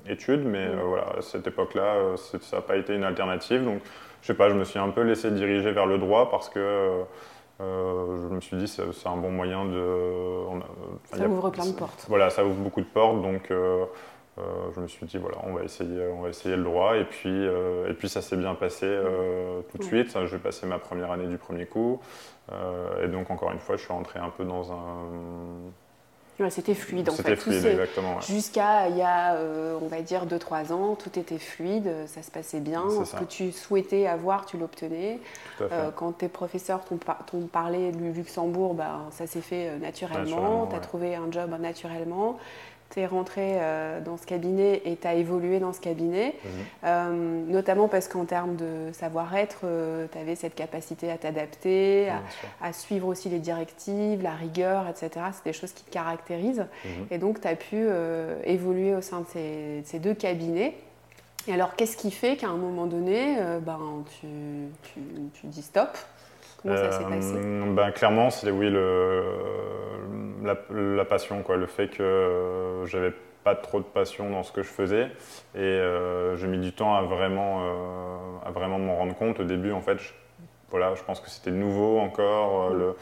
études, 0.07 0.44
mais 0.44 0.68
voilà, 0.83 1.06
à 1.19 1.22
cette 1.22 1.45
époque-là, 1.45 2.16
ça 2.16 2.57
n'a 2.57 2.62
pas 2.63 2.75
été 2.75 2.95
une 2.95 3.04
alternative. 3.04 3.63
Donc, 3.63 3.81
je 4.24 4.28
sais 4.28 4.33
pas, 4.33 4.50
je 4.50 4.56
me 4.56 4.63
suis 4.63 4.80
un 4.80 4.89
peu 4.89 5.01
laissé 5.01 5.30
diriger 5.30 5.72
vers 5.72 5.86
le 5.86 6.00
droit 6.00 6.31
parce 6.31 6.50
que 6.50 7.04
euh, 7.62 8.30
je 8.30 8.34
me 8.34 8.40
suis 8.40 8.58
dit 8.58 8.68
c'est 8.68 9.08
un 9.08 9.18
bon 9.18 9.31
moyen 9.31 9.66
de. 9.66 10.46
ça 11.13 11.28
ouvre 11.28 11.50
plein 11.50 11.66
de 11.66 11.74
portes. 11.74 12.06
Voilà, 12.08 12.30
ça 12.30 12.44
ouvre 12.44 12.56
beaucoup 12.56 12.81
de 12.81 12.86
portes, 12.86 13.22
donc 13.22 13.52
euh, 13.52 13.86
euh, 14.40 14.42
je 14.75 14.80
me 14.80 14.88
suis 14.88 15.06
dit 15.06 15.18
voilà, 15.18 15.38
on 15.44 15.54
va 15.54 15.63
essayer, 15.63 16.08
on 16.08 16.22
va 16.22 16.30
essayer 16.30 16.56
le 16.56 16.63
droit, 16.63 16.98
et 16.98 17.04
puis 17.04 17.46
et 17.46 17.94
puis 17.94 18.10
ça 18.10 18.22
s'est 18.22 18.38
bien 18.38 18.56
passé 18.56 18.88
tout 19.72 19.78
de 19.78 19.84
suite. 19.84 20.12
Je 20.13 20.36
vais 20.36 20.42
passer 20.42 20.66
ma 20.66 20.80
première 20.80 21.12
année 21.12 21.28
du 21.28 21.38
premier 21.38 21.66
coup, 21.66 22.00
et 23.04 23.08
donc 23.08 23.30
encore 23.30 23.52
une 23.52 23.60
fois, 23.60 23.75
je 23.78 23.84
suis 23.84 23.94
rentré 23.94 24.19
un 24.19 24.30
peu 24.30 24.44
dans 24.44 24.72
un 24.72 25.07
c'était 26.50 26.74
fluide 26.74 27.10
en 27.10 27.13
fait. 27.13 27.35
fluide, 27.35 27.66
exactement. 27.66 28.19
Jusqu'à 28.21 28.90
il 28.90 28.97
y 28.97 29.02
a, 29.02 29.35
euh, 29.35 29.78
on 29.81 29.88
va 29.88 30.02
dire, 30.02 30.26
2-3 30.26 30.71
ans, 30.73 30.95
tout 30.95 31.18
était 31.19 31.38
fluide, 31.38 31.92
ça 32.07 32.21
se 32.21 32.31
passait 32.31 32.59
bien. 32.59 32.85
Ce 33.06 33.16
que 33.16 33.23
tu 33.26 33.52
souhaitais 33.52 34.07
avoir, 34.07 34.45
tu 34.45 34.57
l'obtenais. 34.57 35.19
Euh, 35.61 35.92
quand 35.95 36.11
tes 36.14 36.28
professeurs 36.28 36.81
t'ont 36.83 37.47
parlé 37.47 37.92
du 37.92 38.11
Luxembourg, 38.11 38.73
ben, 38.73 39.06
ça 39.11 39.28
s'est 39.28 39.42
fait 39.42 39.68
euh, 39.68 39.78
naturellement. 39.78 40.68
tu 40.68 40.76
as 40.76 40.80
trouvé 40.80 41.16
un 41.16 41.31
job 41.31 41.56
naturellement 41.59 42.38
tu 42.92 43.00
es 43.00 43.06
rentré 43.06 43.56
euh, 43.56 44.02
dans 44.02 44.18
ce 44.18 44.26
cabinet 44.26 44.81
et 44.86 44.95
tu 44.95 45.07
as 45.07 45.16
évolué 45.16 45.60
dans 45.60 45.74
ce 45.74 45.80
cabinet, 45.80 46.36
mhm. 46.44 46.52
euh, 46.86 47.45
notamment 47.48 47.88
parce 47.88 48.07
qu'en 48.07 48.26
termes 48.26 48.56
de 48.56 48.92
savoir-être, 48.94 49.62
euh, 49.64 50.07
tu 50.12 50.18
avais 50.18 50.36
cette 50.36 50.56
capacité 50.56 51.12
à 51.12 51.18
t'adapter, 51.18 52.10
à, 52.62 52.74
suivre 52.74 53.07
aussi 53.07 53.30
les 53.30 53.40
directives, 53.40 54.21
la 54.21 54.33
rigueur, 54.33 54.88
etc. 54.88 55.26
C'est 55.33 55.45
des 55.45 55.54
choses 55.54 55.71
qui 55.71 55.83
te 55.83 55.92
caractérisent. 55.92 56.68
Mhm. 56.86 57.07
Et 57.12 57.18
donc, 57.18 57.42
tu 57.42 57.48
as 57.48 57.56
pu 57.56 57.88
évoluer 58.44 58.95
au 58.95 59.02
sein 59.02 59.21
de 59.21 59.81
ces, 59.83 60.00
deux 60.00 60.14
cabinets. 60.14 60.76
Et 61.48 61.54
alors, 61.54 61.76
qu'est-ce 61.76 61.98
qui 61.98 62.12
fait 62.12 62.38
qu'à 62.38 62.48
un 62.48 62.57
moment 62.57 62.86
donné, 62.86 63.36
ben, 63.62 64.04
tu, 64.19 64.28
tu 65.33 65.48
dis 65.48 65.62
stop? 65.62 65.98
Passé 66.63 67.03
ben, 67.75 67.91
Clairement, 67.91 68.30
c'est 68.30 68.51
oui, 68.51 68.69
le, 68.69 69.23
la, 70.44 71.06
passion, 71.06 71.41
quoi, 71.44 71.57
le 71.57 71.65
fait 71.65 71.87
que 71.87 72.03
euh, 72.03 72.85
j'avais 72.85 73.13
pas 73.44 73.56
trop 73.56 73.80
de 73.80 73.85
passion 73.85 74.30
dans 74.30 74.44
ce 74.44 74.51
que 74.51 74.61
je 74.61 74.68
faisais 74.68 75.07
et 75.56 75.59
euh, 75.59 76.37
j'ai 76.37 76.47
mis 76.47 76.59
du 76.59 76.73
temps 76.73 76.94
à 76.94 77.01
vraiment, 77.01 77.61
euh, 77.61 78.18
à 78.45 78.51
vraiment 78.51 78.77
m'en 78.77 78.95
rendre 78.95 79.15
compte. 79.15 79.39
Au 79.39 79.44
début, 79.44 79.71
en 79.71 79.81
fait, 79.81 79.97
je, 79.97 80.09
voilà, 80.69 80.94
je 80.95 81.03
pense 81.03 81.19
que 81.19 81.30
c'était 81.30 81.51
nouveau 81.51 81.99
encore. 81.99 82.69
Le, 82.69 82.95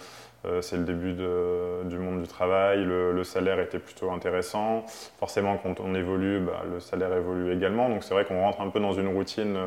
c'est 0.61 0.77
le 0.77 0.85
début 0.85 1.11
du 1.13 1.97
monde 1.97 2.21
du 2.21 2.27
travail, 2.29 2.85
le, 2.85 3.23
salaire 3.25 3.59
était 3.59 3.79
plutôt 3.79 4.09
intéressant. 4.11 4.85
Forcément, 5.17 5.57
quand 5.57 5.81
on 5.81 5.93
évolue, 5.93 6.39
bah, 6.39 6.63
le 6.71 6.79
salaire 6.79 7.13
évolue 7.13 7.53
également. 7.53 7.89
Donc 7.89 8.05
c'est 8.05 8.13
vrai 8.13 8.23
qu'on 8.23 8.39
rentre 8.41 8.61
un 8.61 8.69
peu 8.69 8.79
dans 8.79 8.93
une 8.93 9.09
routine. 9.09 9.57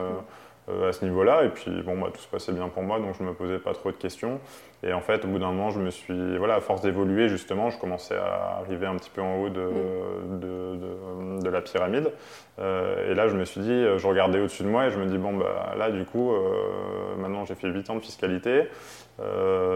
Euh, 0.69 0.91
à 0.91 0.93
ce 0.93 1.05
niveau-là. 1.05 1.43
Et 1.43 1.49
puis, 1.49 1.83
bon, 1.83 1.99
bah, 1.99 2.11
tout 2.15 2.21
se 2.21 2.29
passait 2.29 2.53
bien 2.53 2.69
pour 2.69 2.85
moi, 2.85 3.01
donc 3.01 3.17
je 3.19 3.25
ne 3.25 3.29
me 3.29 3.35
posais 3.35 3.59
pas 3.59 3.73
trop 3.73 3.91
de 3.91 3.97
questions. 3.97 4.39
Et 4.85 4.93
en 4.93 5.01
fait, 5.01 5.25
au 5.25 5.29
bout 5.29 5.41
d'un 5.41 5.51
moment, 5.51 5.71
je 5.71 5.81
me 5.81 5.91
suis, 5.91 6.39
voilà, 6.39 6.55
à 6.55 6.61
force 6.61 6.83
d'évoluer, 6.83 7.29
justement, 7.29 7.71
je 7.71 7.79
commençais 7.81 8.15
à 8.15 8.59
arriver 8.61 8.87
un 8.87 8.95
petit 8.95 9.11
peu 9.11 9.23
en 9.23 9.41
haut 9.41 9.49
de, 9.49 9.61
mm. 9.61 11.41
de, 11.43 11.49
la 11.49 11.63
pyramide. 11.63 12.13
Euh, 12.61 13.11
et 13.11 13.15
là, 13.15 13.27
je 13.27 13.37
me 13.37 13.45
suis 13.45 13.61
dit, 13.61 13.85
je 13.97 14.07
regardais 14.07 14.39
au-dessus 14.39 14.63
de 14.63 14.69
moi 14.69 14.87
et 14.87 14.91
je 14.91 14.99
me 14.99 15.07
dis, 15.07 15.19
bon, 15.19 15.33
bah, 15.37 15.75
là, 15.77 15.91
du 15.91 16.05
coup, 16.05 16.31
euh, 16.31 17.17
maintenant 17.19 17.45
j'ai 17.45 17.57
fait 17.57 17.69
8 17.69 17.91
ans 17.91 17.97
de 17.97 18.01
fiscalité. 18.01 18.69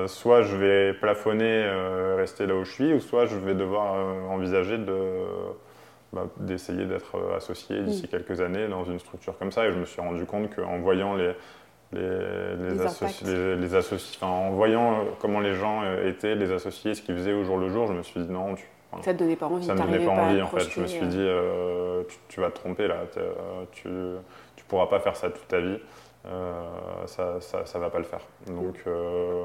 soit 0.06 0.42
je 0.42 0.56
vais 0.56 0.92
plafonner, 0.92 1.68
rester 2.16 2.46
là 2.46 2.54
où 2.54 2.64
je 2.64 2.70
suis, 2.70 2.92
ou 2.92 3.00
soit 3.00 3.26
je 3.26 3.36
vais 3.36 3.54
devoir 3.54 3.94
envisager 4.30 4.78
de 4.78 4.92
bah, 6.12 6.26
d'essayer 6.38 6.86
d'être 6.86 7.16
associé 7.36 7.80
d'ici 7.82 8.08
quelques 8.08 8.40
années 8.40 8.68
dans 8.68 8.84
une 8.84 8.98
structure 8.98 9.38
comme 9.38 9.52
ça. 9.52 9.66
Et 9.66 9.72
je 9.72 9.78
me 9.78 9.84
suis 9.84 10.00
rendu 10.00 10.24
compte 10.24 10.54
qu'en 10.54 10.78
voyant 10.78 11.14
les, 11.14 11.32
les, 11.92 12.00
les, 12.00 13.56
les, 13.56 13.74
associés, 13.74 14.18
en 14.22 14.50
voyant 14.50 15.04
comment 15.20 15.40
les 15.40 15.54
gens 15.54 15.82
étaient, 16.04 16.34
les 16.34 16.52
associés, 16.52 16.94
ce 16.94 17.02
qu'ils 17.02 17.16
faisaient 17.16 17.32
au 17.32 17.44
jour 17.44 17.58
le 17.58 17.68
jour, 17.68 17.86
je 17.86 17.92
me 17.92 18.02
suis 18.02 18.20
dit 18.20 18.30
non, 18.30 18.54
tu, 18.54 18.66
ça 19.02 19.12
te 19.12 19.18
donnait 19.18 19.36
pas 19.36 19.46
envie. 19.46 19.64
Ça 19.64 19.74
me 19.74 19.80
donnait 19.80 20.04
pas 20.04 20.12
envie 20.12 20.42
en 20.42 20.46
fait. 20.48 20.70
Je 20.70 20.80
me 20.80 20.86
suis 20.86 21.06
dit, 21.06 21.26
tu, 22.28 22.40
vas 22.40 22.50
te 22.50 22.58
tromper 22.58 22.88
là, 22.88 23.02
tu, 23.72 23.88
tu 24.56 24.64
pourras 24.64 24.86
pas 24.86 25.00
faire 25.00 25.16
ça 25.16 25.30
toute 25.30 25.48
ta 25.48 25.60
vie. 25.60 25.78
Euh, 26.28 27.06
ça, 27.06 27.40
ça, 27.40 27.78
va 27.78 27.88
pas 27.88 27.98
le 27.98 28.04
faire. 28.04 28.20
Donc, 28.48 28.82
euh, 28.86 29.44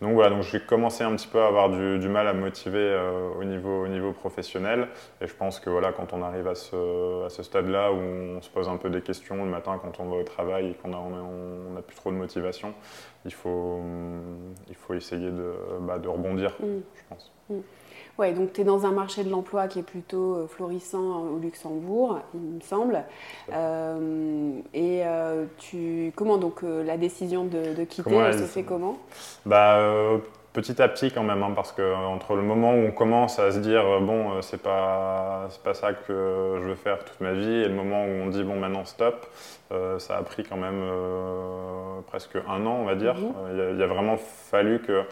voilà, 0.00 0.28
donc 0.28 0.42
j'ai 0.42 0.60
commencé 0.60 1.02
un 1.02 1.14
petit 1.16 1.26
peu 1.26 1.40
à 1.40 1.46
avoir 1.46 1.70
du, 1.70 2.08
mal 2.08 2.28
à 2.28 2.34
me 2.34 2.40
motiver 2.40 2.78
euh, 2.78 3.30
au, 3.38 3.44
niveau, 3.44 3.84
au 3.84 3.88
niveau 3.88 4.12
professionnel. 4.12 4.88
Et 5.22 5.26
je 5.26 5.34
pense 5.34 5.58
que 5.58 5.70
voilà, 5.70 5.92
quand 5.92 6.12
on 6.12 6.22
arrive 6.22 6.46
à 6.46 6.54
ce, 6.54 7.26
stade-là 7.40 7.92
où 7.92 7.96
on 7.96 8.42
se 8.42 8.50
pose 8.50 8.68
un 8.68 8.76
peu 8.76 8.90
des 8.90 9.00
questions 9.00 9.36
le 9.36 9.50
matin 9.50 9.80
quand 9.80 10.00
on 10.00 10.10
va 10.10 10.16
au 10.16 10.22
travail 10.22 10.70
et 10.70 10.74
qu'on 10.74 10.88
n'a 10.88 10.98
on, 10.98 11.76
a 11.78 11.82
plus 11.82 11.96
trop 11.96 12.10
de 12.10 12.16
motivation, 12.16 12.74
il 13.28 13.34
faut, 13.34 13.80
il 14.68 14.74
faut 14.74 14.94
essayer 14.94 15.30
de, 15.30 15.52
bah, 15.82 15.98
de 15.98 16.08
rebondir, 16.08 16.56
mm. 16.60 16.80
je 16.94 17.02
pense. 17.08 17.32
Mm. 17.50 17.58
Ouais, 18.18 18.32
donc 18.32 18.52
tu 18.52 18.62
es 18.62 18.64
dans 18.64 18.84
un 18.84 18.90
marché 18.90 19.22
de 19.22 19.30
l'emploi 19.30 19.68
qui 19.68 19.78
est 19.78 19.84
plutôt 19.84 20.34
euh, 20.34 20.46
florissant 20.48 21.20
au 21.20 21.38
Luxembourg, 21.38 22.18
il 22.34 22.40
me 22.40 22.60
semble. 22.60 23.04
Euh, 23.52 24.58
et 24.74 25.02
euh, 25.04 25.44
tu, 25.58 26.12
comment 26.16 26.36
donc 26.36 26.62
la 26.62 26.96
décision 26.96 27.44
de, 27.44 27.84
quitter, 27.84 28.16
elle 28.16 28.38
se 28.38 28.44
fait 28.44 28.64
comment? 28.64 28.98
Bah, 29.46 30.18
Petit 30.58 30.82
à 30.82 30.88
petit 30.88 31.12
quand 31.12 31.22
même, 31.22 31.42
hein, 31.44 31.52
parce 31.54 31.70
que 31.70 31.94
entre 31.94 32.34
le 32.34 32.42
moment 32.42 32.72
où 32.72 32.86
on 32.88 32.90
commence 32.90 33.38
à 33.38 33.52
se 33.52 33.58
dire 33.60 33.84
bon, 34.00 34.42
c'est 34.42 34.60
pas, 34.60 35.46
c'est 35.50 35.62
pas 35.62 35.74
ça 35.74 35.92
que 35.92 36.56
je 36.60 36.66
veux 36.66 36.74
faire 36.74 37.04
toute 37.04 37.20
ma 37.20 37.32
vie, 37.32 37.62
et 37.62 37.68
le 37.68 37.74
moment 37.74 38.04
où 38.04 38.08
on 38.08 38.26
dit 38.26 38.42
bon, 38.42 38.56
maintenant 38.56 38.84
stop, 38.84 39.26
ça 39.98 40.16
a 40.16 40.22
pris 40.22 40.42
quand 40.42 40.56
même 40.56 40.82
presque 42.08 42.36
un 42.48 42.66
an, 42.66 42.78
on 42.80 42.84
va 42.86 42.96
dire. 42.96 43.14
Mhm. 43.14 43.74
il 43.76 43.82
a 43.82 43.86
vraiment 43.86 44.16
fallu 44.16 44.80
que 44.80 45.04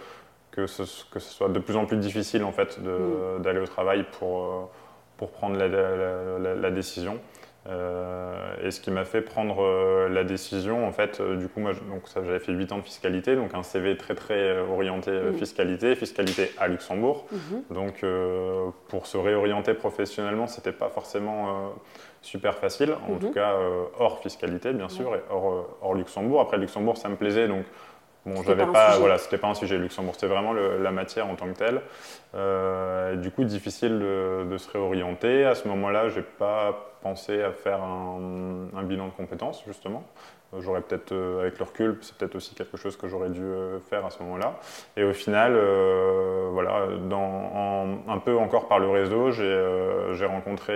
que 0.56 0.66
ce, 0.66 0.82
que 1.10 1.20
ce 1.20 1.32
soit 1.32 1.48
de 1.50 1.58
plus 1.58 1.76
en 1.76 1.84
plus 1.84 1.98
difficile 1.98 2.42
en 2.42 2.52
fait 2.52 2.78
mm. 2.78 3.42
d'aller 3.42 3.60
au 3.60 3.66
travail 3.66 4.06
pour, 4.18 4.44
euh, 4.44 4.70
pour 5.18 5.30
prendre 5.30 5.56
la, 5.56 6.54
la, 6.54 6.70
décision. 6.70 7.18
Euh, 7.68 8.54
et 8.62 8.70
ce 8.70 8.80
qui 8.80 8.90
m'a 8.90 9.04
fait 9.04 9.22
prendre 9.22 9.62
euh, 9.62 10.08
la 10.08 10.24
décision, 10.24 10.86
en 10.86 10.92
fait, 10.92 11.20
du 11.20 11.48
coup, 11.48 11.60
moi, 11.60 11.72
j'avais 12.14 12.38
fait 12.38 12.52
8 12.52 12.72
ans 12.72 12.78
de 12.78 12.82
fiscalité, 12.82 13.34
donc 13.34 13.54
un 13.54 13.62
CV 13.62 13.96
très 13.96 14.14
très 14.14 14.58
orienté 14.58 15.10
mm. 15.10 15.34
fiscalité, 15.34 15.94
fiscalité 15.96 16.52
à 16.58 16.68
Luxembourg. 16.68 17.26
Mm-hmm. 17.32 17.74
Donc, 17.74 18.04
pour 18.88 19.06
se 19.06 19.16
réorienter 19.16 19.74
professionnellement, 19.74 20.46
c'était 20.46 20.72
pas 20.72 20.88
forcément 20.88 21.74
super 22.22 22.56
facile, 22.56 22.92
en 22.92 23.14
mm-hmm. 23.14 23.18
tout 23.18 23.30
cas 23.30 23.54
hors 23.98 24.20
fiscalité, 24.20 24.72
bien 24.72 24.88
sûr, 24.88 25.14
et 25.14 25.20
hors, 25.30 25.76
hors 25.82 25.94
Luxembourg. 25.94 26.40
Après, 26.40 26.58
Luxembourg, 26.58 26.96
ça 26.96 27.08
me 27.08 27.16
plaisait, 27.16 27.48
donc 27.48 27.64
Bon, 28.26 28.42
j'avais 28.42 28.66
pas, 28.66 28.98
voilà, 28.98 29.18
c'était 29.18 29.38
pas 29.38 29.46
un 29.46 29.54
sujet 29.54 29.78
Luxembourg, 29.78 30.14
c'était 30.14 30.26
vraiment 30.26 30.52
la 30.52 30.90
matière 30.90 31.28
en 31.28 31.36
tant 31.36 31.46
que 31.46 31.56
telle. 31.56 31.80
Euh, 32.34 33.14
du 33.14 33.30
coup, 33.30 33.44
difficile 33.44 34.00
de, 34.00 34.56
se 34.58 34.68
réorienter. 34.70 35.44
À 35.44 35.54
ce 35.54 35.68
moment-là, 35.68 36.08
j'ai 36.08 36.22
pas 36.22 36.92
pensé 37.02 37.40
à 37.40 37.52
faire 37.52 37.80
un, 37.84 38.82
bilan 38.82 39.06
de 39.06 39.12
compétences 39.12 39.62
justement. 39.64 40.02
Euh, 40.54 40.60
j'aurais 40.60 40.80
peut-être, 40.80 41.12
euh, 41.12 41.42
avec 41.42 41.58
le 41.60 41.64
recul, 41.64 41.98
c'est 42.00 42.16
peut-être 42.16 42.34
aussi 42.34 42.56
quelque 42.56 42.76
chose 42.76 42.96
que 42.96 43.06
j'aurais 43.06 43.30
dû 43.30 43.48
faire 43.88 44.04
à 44.04 44.10
ce 44.10 44.20
moment-là. 44.24 44.58
Et 44.96 45.04
au 45.04 45.12
final, 45.12 45.56
voilà, 46.50 46.88
dans, 47.08 47.86
un 48.08 48.18
peu 48.18 48.36
encore 48.36 48.66
par 48.66 48.80
le 48.80 48.88
réseau, 48.88 49.30
j'ai 49.30 50.26
rencontré 50.26 50.74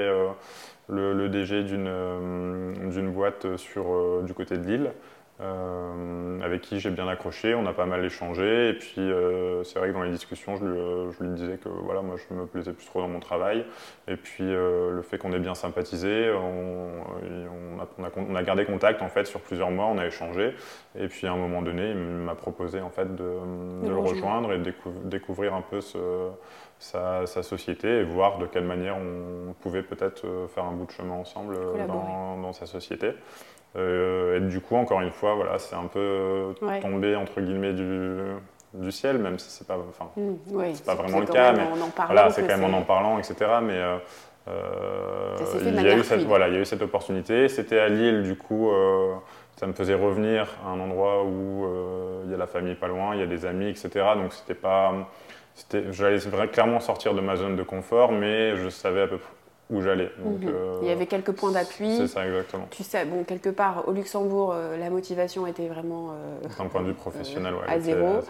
le, 0.89 1.15
le, 1.15 1.29
DG 1.29 1.65
d'une 1.65 3.11
boîte 3.13 3.57
sur, 3.57 4.23
du 4.23 4.35
côté 4.35 4.57
de 4.57 4.65
Lille. 4.65 4.93
Euh, 5.41 6.41
avec 6.43 6.61
qui 6.61 6.81
j'ai 6.81 6.91
bien 6.91 7.09
accroché, 7.09 7.55
on 7.55 7.65
a 7.65 7.73
pas 7.73 7.87
mal 7.87 8.05
échangé, 8.05 8.69
et 8.69 8.75
puis 8.75 9.01
euh, 9.01 9.65
c'est 9.65 9.79
vrai 9.79 9.89
que 9.89 9.95
dans 9.95 10.03
les 10.03 10.11
discussions, 10.11 10.57
je 10.57 10.65
lui, 10.67 10.79
euh, 10.79 11.11
je 11.13 11.25
lui, 11.25 11.31
disais 11.31 11.57
que 11.57 11.71
voilà, 11.71 12.03
moi 12.03 12.17
je 12.17 12.35
me 12.35 12.45
plaisais 12.45 12.75
plus 12.75 12.85
trop 12.85 13.01
dans 13.01 13.09
mon 13.09 13.21
travail, 13.21 13.65
et 14.07 14.17
puis 14.17 14.45
le 14.45 15.01
fait 15.03 15.17
qu'on 15.17 15.33
ait 15.33 15.39
bien 15.39 15.55
sympathisé, 15.55 16.31
on, 16.31 17.79
on, 17.79 18.05
a, 18.05 18.11
on, 18.17 18.35
a, 18.35 18.43
gardé 18.43 18.67
contact 18.67 19.01
en 19.01 19.09
fait 19.09 19.25
sur 19.25 19.41
plusieurs 19.41 19.71
mois, 19.71 19.87
on 19.87 19.97
a 19.97 20.07
échangé, 20.07 20.55
et 20.99 21.09
puis 21.09 21.27
à 21.27 21.33
un 21.33 21.37
moment 21.37 21.63
donné, 21.63 21.91
il 21.91 21.97
m'a 21.97 22.35
proposé 22.35 22.83
en 22.83 22.91
fait 22.91 23.15
de, 23.15 23.33
de 23.83 23.89
le 23.89 23.99
rejoindre. 23.99 24.53
et 24.53 24.59
de 24.59 24.75
découvrir 25.05 25.55
un 25.55 25.63
peu 25.63 25.81
ce, 25.81 26.29
sa, 26.79 27.25
sa, 27.25 27.43
société 27.43 27.89
et 27.89 28.03
voir 28.03 28.37
de 28.39 28.47
quelle 28.47 28.65
manière 28.65 28.97
on 28.97 29.55
pouvait 29.55 29.83
peut-être 29.83 30.27
faire 30.55 30.65
un 30.65 30.73
bout 30.73 30.87
de 30.87 30.91
chemin 30.91 31.15
ensemble 31.15 31.57
dans, 31.87 32.37
dans, 32.37 32.53
sa 32.53 32.67
société. 32.67 33.13
Euh, 33.77 34.37
et 34.37 34.41
du 34.41 34.61
coup, 34.61 34.77
encore 34.77 35.01
une 35.01 35.11
fois, 35.11 35.35
voilà, 35.35 35.59
c'est 35.59 35.77
un 35.77 35.87
peu 35.87 36.55
tombé 36.83 37.15
entre 37.15 37.41
guillemets 37.41 37.73
du, 37.73 38.19
du 38.75 38.91
ciel, 38.91 39.19
même 39.19 39.39
si 39.39 39.51
c'est 39.51 39.67
pas, 39.67 39.79
enfin, 39.89 40.11
mmh, 40.17 40.75
c'est 40.75 40.85
pas 40.85 40.95
vraiment 40.95 41.21
le 41.21 41.27
cas, 41.27 41.53
mais 41.53 41.69
voilà, 42.07 42.31
c'est 42.31 42.43
quand 42.43 42.59
même 42.59 42.75
en 42.75 42.79
en 42.79 42.83
parlant, 42.83 43.19
etc. 43.19 43.35
Mais 43.63 43.75
euh, 43.75 43.97
euh 44.49 45.37
il, 45.65 45.83
y 45.83 45.89
a 45.89 45.97
eu 45.97 46.03
cette, 46.03 46.23
voilà, 46.23 46.49
il 46.49 46.55
y 46.55 46.57
a 46.57 46.61
eu 46.61 46.65
cette 46.65 46.83
opportunité. 46.83 47.49
C'était 47.49 47.79
à 47.79 47.89
Lille, 47.89 48.25
du 48.25 48.37
coup, 48.37 48.71
euh, 48.71 49.15
ça 49.57 49.69
me 49.69 49.73
faisait 49.73 49.95
revenir 49.95 50.49
à 50.67 50.71
un 50.71 50.81
endroit 50.81 51.25
où 51.25 51.67
il 52.25 52.31
y 52.31 52.35
a 52.35 52.39
la 52.39 52.49
famille 52.49 52.75
pas 52.75 52.89
loin, 52.89 53.15
il 53.15 53.21
y 53.21 53.25
a 53.25 53.27
des 53.27 53.47
amis, 53.47 53.69
etc. 53.69 53.89
Donc 54.17 54.33
c'était 54.33 54.55
pas, 54.55 54.93
j'allais 55.91 56.19
clairement 56.49 56.81
sortir 56.81 57.15
de 57.15 57.21
ma 57.21 57.37
zone 57.37 57.55
de 57.55 57.63
confort, 57.63 58.11
mais 58.11 58.57
je 58.57 58.69
savais 58.69 59.03
à 59.03 59.07
peu 59.07 59.19
près 59.19 59.31
où 59.71 59.81
j'allais. 59.81 60.11
Mhm. 60.19 60.49
Euh, 60.49 60.79
Il 60.83 60.89
y 60.89 60.91
avait 60.91 61.07
quelques 61.07 61.33
points 61.33 61.53
d'appui. 61.53 61.97
C'est 61.97 62.09
ça, 62.09 62.27
exactement. 62.27 62.67
Tu 62.71 62.83
sais, 62.83 63.05
bon, 63.05 63.25
quelque 63.25 63.51
part, 63.51 63.85
au 63.89 63.93
Luxembourg, 63.93 64.53
euh, 64.53 64.77
la 64.77 64.91
motivation 64.91 65.47
était 65.47 65.69
vraiment. 65.69 66.11
Euh, 66.11 66.49
D'un 66.59 66.67
point 66.67 66.83
de 66.83 66.89
vue 66.89 66.95
professionnel, 66.95 67.55
ouais, 67.67 67.73
à, 67.73 67.79
zéro. 67.79 68.21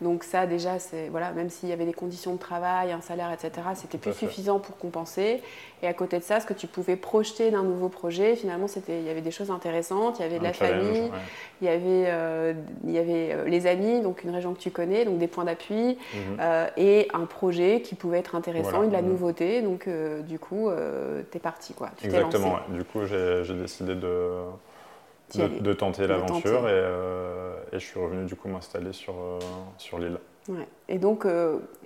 Donc, 0.00 0.24
ça, 0.24 0.46
déjà, 0.46 0.78
c'est, 0.78 1.08
voilà, 1.08 1.32
même 1.32 1.50
s'il 1.50 1.68
y 1.68 1.72
avait 1.72 1.84
des 1.84 1.92
conditions 1.92 2.32
de 2.32 2.38
travail, 2.38 2.92
un 2.92 3.00
salaire, 3.00 3.30
etc., 3.32 3.68
c'était 3.74 3.98
plus 3.98 4.14
suffisant 4.14 4.58
pour 4.58 4.78
compenser. 4.78 5.42
Et 5.82 5.86
à 5.86 5.92
côté 5.92 6.18
de 6.18 6.24
ça, 6.24 6.40
ce 6.40 6.46
que 6.46 6.54
tu 6.54 6.66
pouvais 6.66 6.96
projeter 6.96 7.50
d'un 7.50 7.62
nouveau 7.62 7.88
projet, 7.88 8.34
finalement, 8.36 8.66
c'était, 8.66 9.00
il 9.00 9.06
y 9.06 9.10
avait 9.10 9.20
des 9.20 9.30
choses 9.30 9.50
intéressantes, 9.50 10.18
il 10.18 10.22
y 10.22 10.24
avait 10.24 10.38
de 10.38 10.44
la 10.44 10.52
famille, 10.52 11.10
il 11.60 11.66
y 11.66 11.70
avait, 11.70 12.54
il 12.84 12.90
y 12.90 12.98
avait 12.98 13.48
les 13.48 13.66
amis, 13.66 14.00
donc 14.00 14.24
une 14.24 14.30
région 14.30 14.54
que 14.54 14.58
tu 14.58 14.70
connais, 14.70 15.04
donc 15.04 15.18
des 15.18 15.26
points 15.26 15.44
d'appui, 15.44 15.98
mhm. 16.14 16.38
et 16.76 17.08
un 17.12 17.26
projet 17.26 17.82
qui 17.82 17.94
pouvait 17.94 18.18
être 18.18 18.34
intéressant, 18.34 18.84
de 18.84 18.92
la 18.92 19.02
mhm. 19.02 19.08
nouveauté. 19.08 19.62
Donc, 19.62 19.88
du 20.26 20.38
coup, 20.38 20.70
euh, 20.76 21.22
t'es 21.30 21.38
parti. 21.38 21.74
Quoi. 21.74 21.90
Exactement, 22.02 22.58
du 22.68 22.84
coup 22.84 23.04
j'ai 23.06 23.54
décidé 23.54 23.94
de, 23.94 24.42
de, 25.34 25.72
tenter 25.72 26.06
l'aventure 26.06 26.62
euh, 26.64 27.56
et, 27.72 27.78
je 27.78 27.84
suis 27.84 27.98
revenu 27.98 28.24
du 28.26 28.36
coup 28.36 28.48
m'installer 28.48 28.92
sur, 28.92 29.14
euh, 29.14 29.38
sur 29.78 29.98
l'île. 29.98 30.18
Ouais. 30.48 30.66
Et 30.88 30.98
donc 30.98 31.26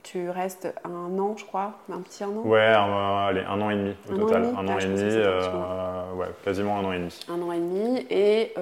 tu 0.03 0.29
restes 0.31 0.73
un 0.85 1.19
an, 1.19 1.35
je 1.37 1.45
crois, 1.45 1.79
un 1.91 2.01
petit 2.01 2.25
an? 2.25 2.33
Ouais, 2.45 2.67
un, 2.67 3.27
allez, 3.27 3.43
un 3.43 3.61
an 3.61 3.71
et 3.71 3.77
demi 3.77 3.95
au 4.11 4.17
total. 4.17 4.55
un 4.57 4.69
an 4.69 4.79
et 4.79 4.85
demi, 4.85 6.19
ouais, 6.19 6.29
quasiment 6.45 6.79
un 6.79 6.85
an 6.85 6.93
et 6.93 6.99
demi. 6.99 7.21
Un 7.29 7.43
an 7.43 7.53
et 7.53 7.59
demi. 7.59 8.07
Et 8.11 8.53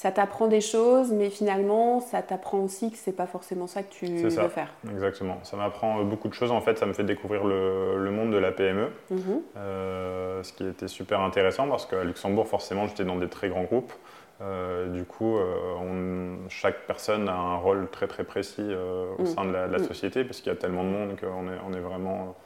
ça 0.00 0.10
t'apprend 0.10 0.46
des 0.46 0.62
choses, 0.62 1.12
mais 1.12 1.28
finalement, 1.28 2.00
ça 2.00 2.22
t'apprend 2.22 2.60
aussi 2.60 2.90
que 2.90 2.96
c'est 2.96 3.12
pas 3.12 3.26
forcément 3.26 3.66
ça 3.66 3.82
que 3.82 3.92
tu 3.92 4.06
veux 4.06 4.30
faire. 4.48 4.72
Exactement. 4.90 5.36
Ça 5.42 5.58
m'apprend 5.58 6.02
beaucoup 6.04 6.28
de 6.28 6.32
choses. 6.32 6.52
En 6.52 6.62
fait, 6.62 6.78
ça 6.78 6.86
me 6.86 6.94
fait 6.94 7.04
découvrir 7.04 7.44
le, 7.44 8.10
monde 8.10 8.32
de 8.32 8.38
la 8.38 8.50
PME, 8.50 8.88
mhm. 9.10 9.42
euh, 9.58 10.42
ce 10.42 10.54
qui 10.54 10.66
était 10.66 10.88
super 10.88 11.20
intéressant 11.20 11.68
parce 11.68 11.84
qu'à 11.84 12.02
Luxembourg, 12.02 12.48
forcément, 12.48 12.86
j'étais 12.86 13.04
dans 13.04 13.16
des 13.16 13.28
très 13.28 13.50
grands 13.50 13.64
groupes. 13.64 13.92
Euh, 14.40 14.88
du 14.88 15.04
coup, 15.04 15.36
euh, 15.36 16.36
chaque 16.48 16.86
personne 16.86 17.28
a 17.28 17.34
un 17.34 17.56
rôle 17.56 17.88
très 17.90 18.06
très 18.06 18.24
précis 18.24 18.74
au 19.18 19.22
mhm. 19.22 19.26
sein 19.26 19.44
de 19.44 19.52
la, 19.52 19.66
mhm. 19.66 19.84
société, 19.84 20.24
parce 20.24 20.40
qu'il 20.40 20.52
y 20.52 20.54
a 20.54 20.58
tellement 20.58 20.84
de 20.84 20.88
monde 20.88 21.20
qu'on 21.20 21.48
est, 21.48 21.58
on 21.66 21.72
est 21.72 21.80
vraiment 21.80 22.36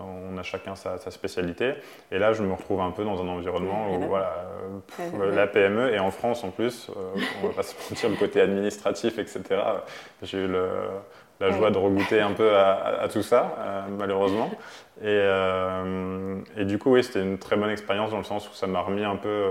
on 0.00 0.36
a 0.38 0.42
chacun 0.42 0.74
sa, 0.74 0.98
spécialité. 1.10 1.74
Et 2.10 2.18
là, 2.18 2.32
je 2.32 2.42
me 2.42 2.52
retrouve 2.52 2.80
un 2.80 2.90
peu 2.90 3.04
dans 3.04 3.20
un 3.22 3.28
environnement 3.28 3.94
où 3.94 4.00
voilà, 4.02 4.32
euh, 5.00 5.34
la 5.34 5.46
PME, 5.46 5.92
et 5.92 5.98
en 5.98 6.10
France 6.10 6.44
en 6.44 6.50
plus, 6.50 6.88
euh, 6.90 7.20
on 7.42 7.48
va 7.48 7.54
pas 7.54 7.62
se 7.62 7.74
mentir, 7.90 8.08
le 8.08 8.16
côté 8.16 8.40
administratif, 8.40 9.18
etc. 9.18 9.42
J'ai 10.22 10.38
eu 10.38 10.48
la 11.40 11.50
joie 11.50 11.70
de 11.70 11.78
regoûter 11.78 12.20
un 12.20 12.32
peu 12.32 12.56
à, 12.56 13.08
tout 13.12 13.22
ça, 13.22 13.56
euh, 13.58 13.82
malheureusement. 13.98 14.50
Et, 15.02 16.60
et, 16.60 16.64
du 16.64 16.78
coup, 16.78 16.92
oui, 16.92 17.04
c'était 17.04 17.22
une 17.22 17.38
très 17.38 17.56
bonne 17.56 17.70
expérience 17.70 18.10
dans 18.10 18.18
le 18.18 18.24
sens 18.24 18.48
où 18.48 18.54
ça 18.54 18.66
m'a 18.66 18.80
remis 18.80 19.04
un 19.04 19.16
peu 19.16 19.44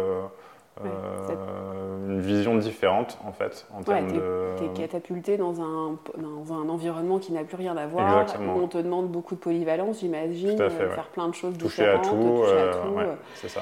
euh, 0.85 2.07
une 2.07 2.19
vision 2.19 2.55
différente 2.55 3.17
en 3.25 3.31
fait 3.31 3.65
en 3.73 3.83
termes 3.83 4.11
de. 4.11 4.21
T'es 4.57 4.81
catapulté 4.81 5.37
dans 5.37 5.61
un, 5.61 5.97
dans 6.17 6.53
un 6.53 6.69
environnement 6.69 7.19
qui 7.19 7.31
n'a 7.31 7.43
plus 7.43 7.57
rien 7.57 7.75
à 7.77 7.87
voir. 7.87 8.25
Où 8.39 8.59
on 8.61 8.67
te 8.67 8.77
demande 8.77 9.09
beaucoup 9.09 9.35
de 9.35 9.39
polyvalence, 9.39 9.99
j'imagine, 9.99 10.59
euh, 10.59 10.69
faire 10.69 11.07
plein 11.07 11.27
de 11.27 11.33
choses 11.33 11.57
toucher 11.57 11.83
différentes. 11.83 12.05
À 12.05 12.09
tout, 12.09 12.15
toucher 12.15 12.51
à 12.51 12.55
euh, 12.55 13.13
tout. 13.13 13.19
c'est 13.35 13.49
ça. 13.49 13.61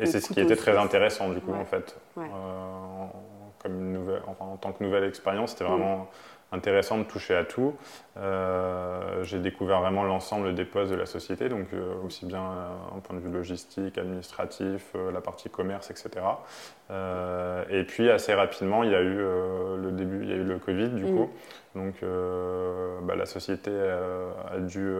Et 0.00 0.06
c'est 0.06 0.20
ce 0.20 0.32
qui 0.32 0.40
était 0.40 0.56
très 0.56 0.76
intéressant 0.76 1.28
du 1.30 1.40
coup 1.40 1.52
en 1.52 1.64
fait. 1.64 1.96
comme 2.14 3.80
une 3.80 3.92
nouvelle, 3.92 4.22
enfin, 4.26 4.44
en 4.44 4.56
tant 4.56 4.72
que 4.72 4.84
nouvelle 4.84 5.04
expérience, 5.04 5.50
c'était 5.50 5.64
mm. 5.64 5.68
vraiment 5.68 6.08
intéressant 6.52 6.98
de 6.98 7.04
toucher 7.04 7.36
à 7.36 7.44
tout. 7.44 7.74
Euh, 8.16 9.22
j'ai 9.22 9.38
découvert 9.38 9.80
vraiment 9.80 10.04
l'ensemble 10.04 10.54
des 10.54 10.64
postes 10.64 10.90
de 10.90 10.96
la 10.96 11.06
société, 11.06 11.48
donc 11.48 11.66
euh, 11.72 11.94
aussi 12.04 12.26
bien 12.26 12.42
en 12.92 13.00
point 13.00 13.16
de 13.16 13.20
vue 13.20 13.30
logistique, 13.30 13.98
administratif, 13.98 14.94
la 15.12 15.20
partie 15.20 15.50
commerce, 15.50 15.90
etc. 15.90 16.10
et 17.70 17.84
puis 17.84 18.10
assez 18.10 18.34
rapidement, 18.34 18.82
il 18.82 18.90
y 18.90 18.94
a 18.94 19.02
eu 19.02 19.16
le 19.16 19.90
début, 19.92 20.22
il 20.22 20.30
y 20.30 20.32
a 20.32 20.36
eu 20.36 20.44
le 20.44 20.58
Covid 20.58 20.88
du 20.88 21.04
mm. 21.04 21.16
coup, 21.16 21.30
donc 21.74 21.94
bah, 23.02 23.14
la 23.14 23.26
société 23.26 23.70
a 23.70 24.58
dû 24.58 24.90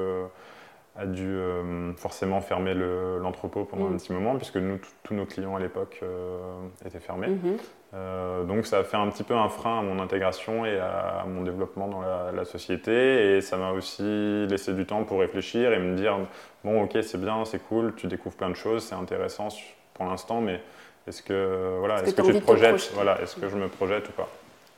a 0.99 1.07
dû 1.07 1.27
euh, 1.27 1.93
forcément 1.95 2.41
fermer 2.41 2.75
l'entrepôt 2.75 3.65
pendant 3.65 3.87
un 3.87 3.91
mm. 3.91 3.97
petit 3.99 4.13
moment, 4.13 4.37
puisque 4.37 4.57
nous, 4.57 4.81
tous 5.05 5.15
nos 5.15 5.27
clients 5.27 5.55
à 5.55 5.61
l'époque 5.61 6.01
euh, 6.03 6.39
étaient 6.85 6.99
fermés. 6.99 7.29
Mm-hmm. 7.29 7.59
Euh, 7.95 8.45
donc 8.45 8.67
ça 8.67 8.79
a 8.79 8.85
fait 8.85 8.97
un 8.97 9.09
petit 9.09 9.23
peu 9.23 9.35
un 9.35 9.49
frein 9.49 9.79
à 9.79 9.83
mon 9.83 10.03
intégration 10.03 10.67
et 10.67 10.79
à, 10.79 11.25
mon 11.27 11.43
développement 11.43 11.87
dans 11.87 12.03
la, 12.03 12.45
société. 12.45 13.37
Et 13.37 13.41
ça 13.41 13.57
m'a 13.57 13.71
aussi 13.71 14.47
laissé 14.49 14.75
du 14.75 14.87
temps 14.87 15.05
pour 15.05 15.21
réfléchir 15.21 15.73
et 15.73 15.79
me 15.79 15.97
dire, 15.97 16.19
bon 16.65 16.83
ok 16.83 16.99
c'est 17.03 17.21
bien, 17.21 17.45
c'est 17.45 17.61
cool, 17.61 17.95
tu 17.95 18.09
découvres 18.09 18.37
plein 18.37 18.51
de 18.51 18.57
choses, 18.57 18.83
c'est 18.83 18.95
intéressant 18.95 19.49
pour 19.95 20.07
l'instant, 20.07 20.41
mais 20.41 20.61
est-ce 21.07 21.23
que, 21.23 21.77
voilà, 21.79 22.03
est-ce 22.03 22.15
que, 22.15 22.23
tu 22.23 22.35
te 22.35 22.43
projettes? 22.43 22.91
voilà, 22.95 23.21
Est-ce 23.23 23.37
que 23.37 23.49
je 23.49 23.57
me 23.57 23.69
projette 23.69 24.09
ou 24.09 24.13
pas? 24.13 24.29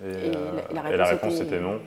Et, 0.05 0.31
la, 0.73 1.05
réponse, 1.05 1.41
était, 1.41 1.61
non. 1.61 1.81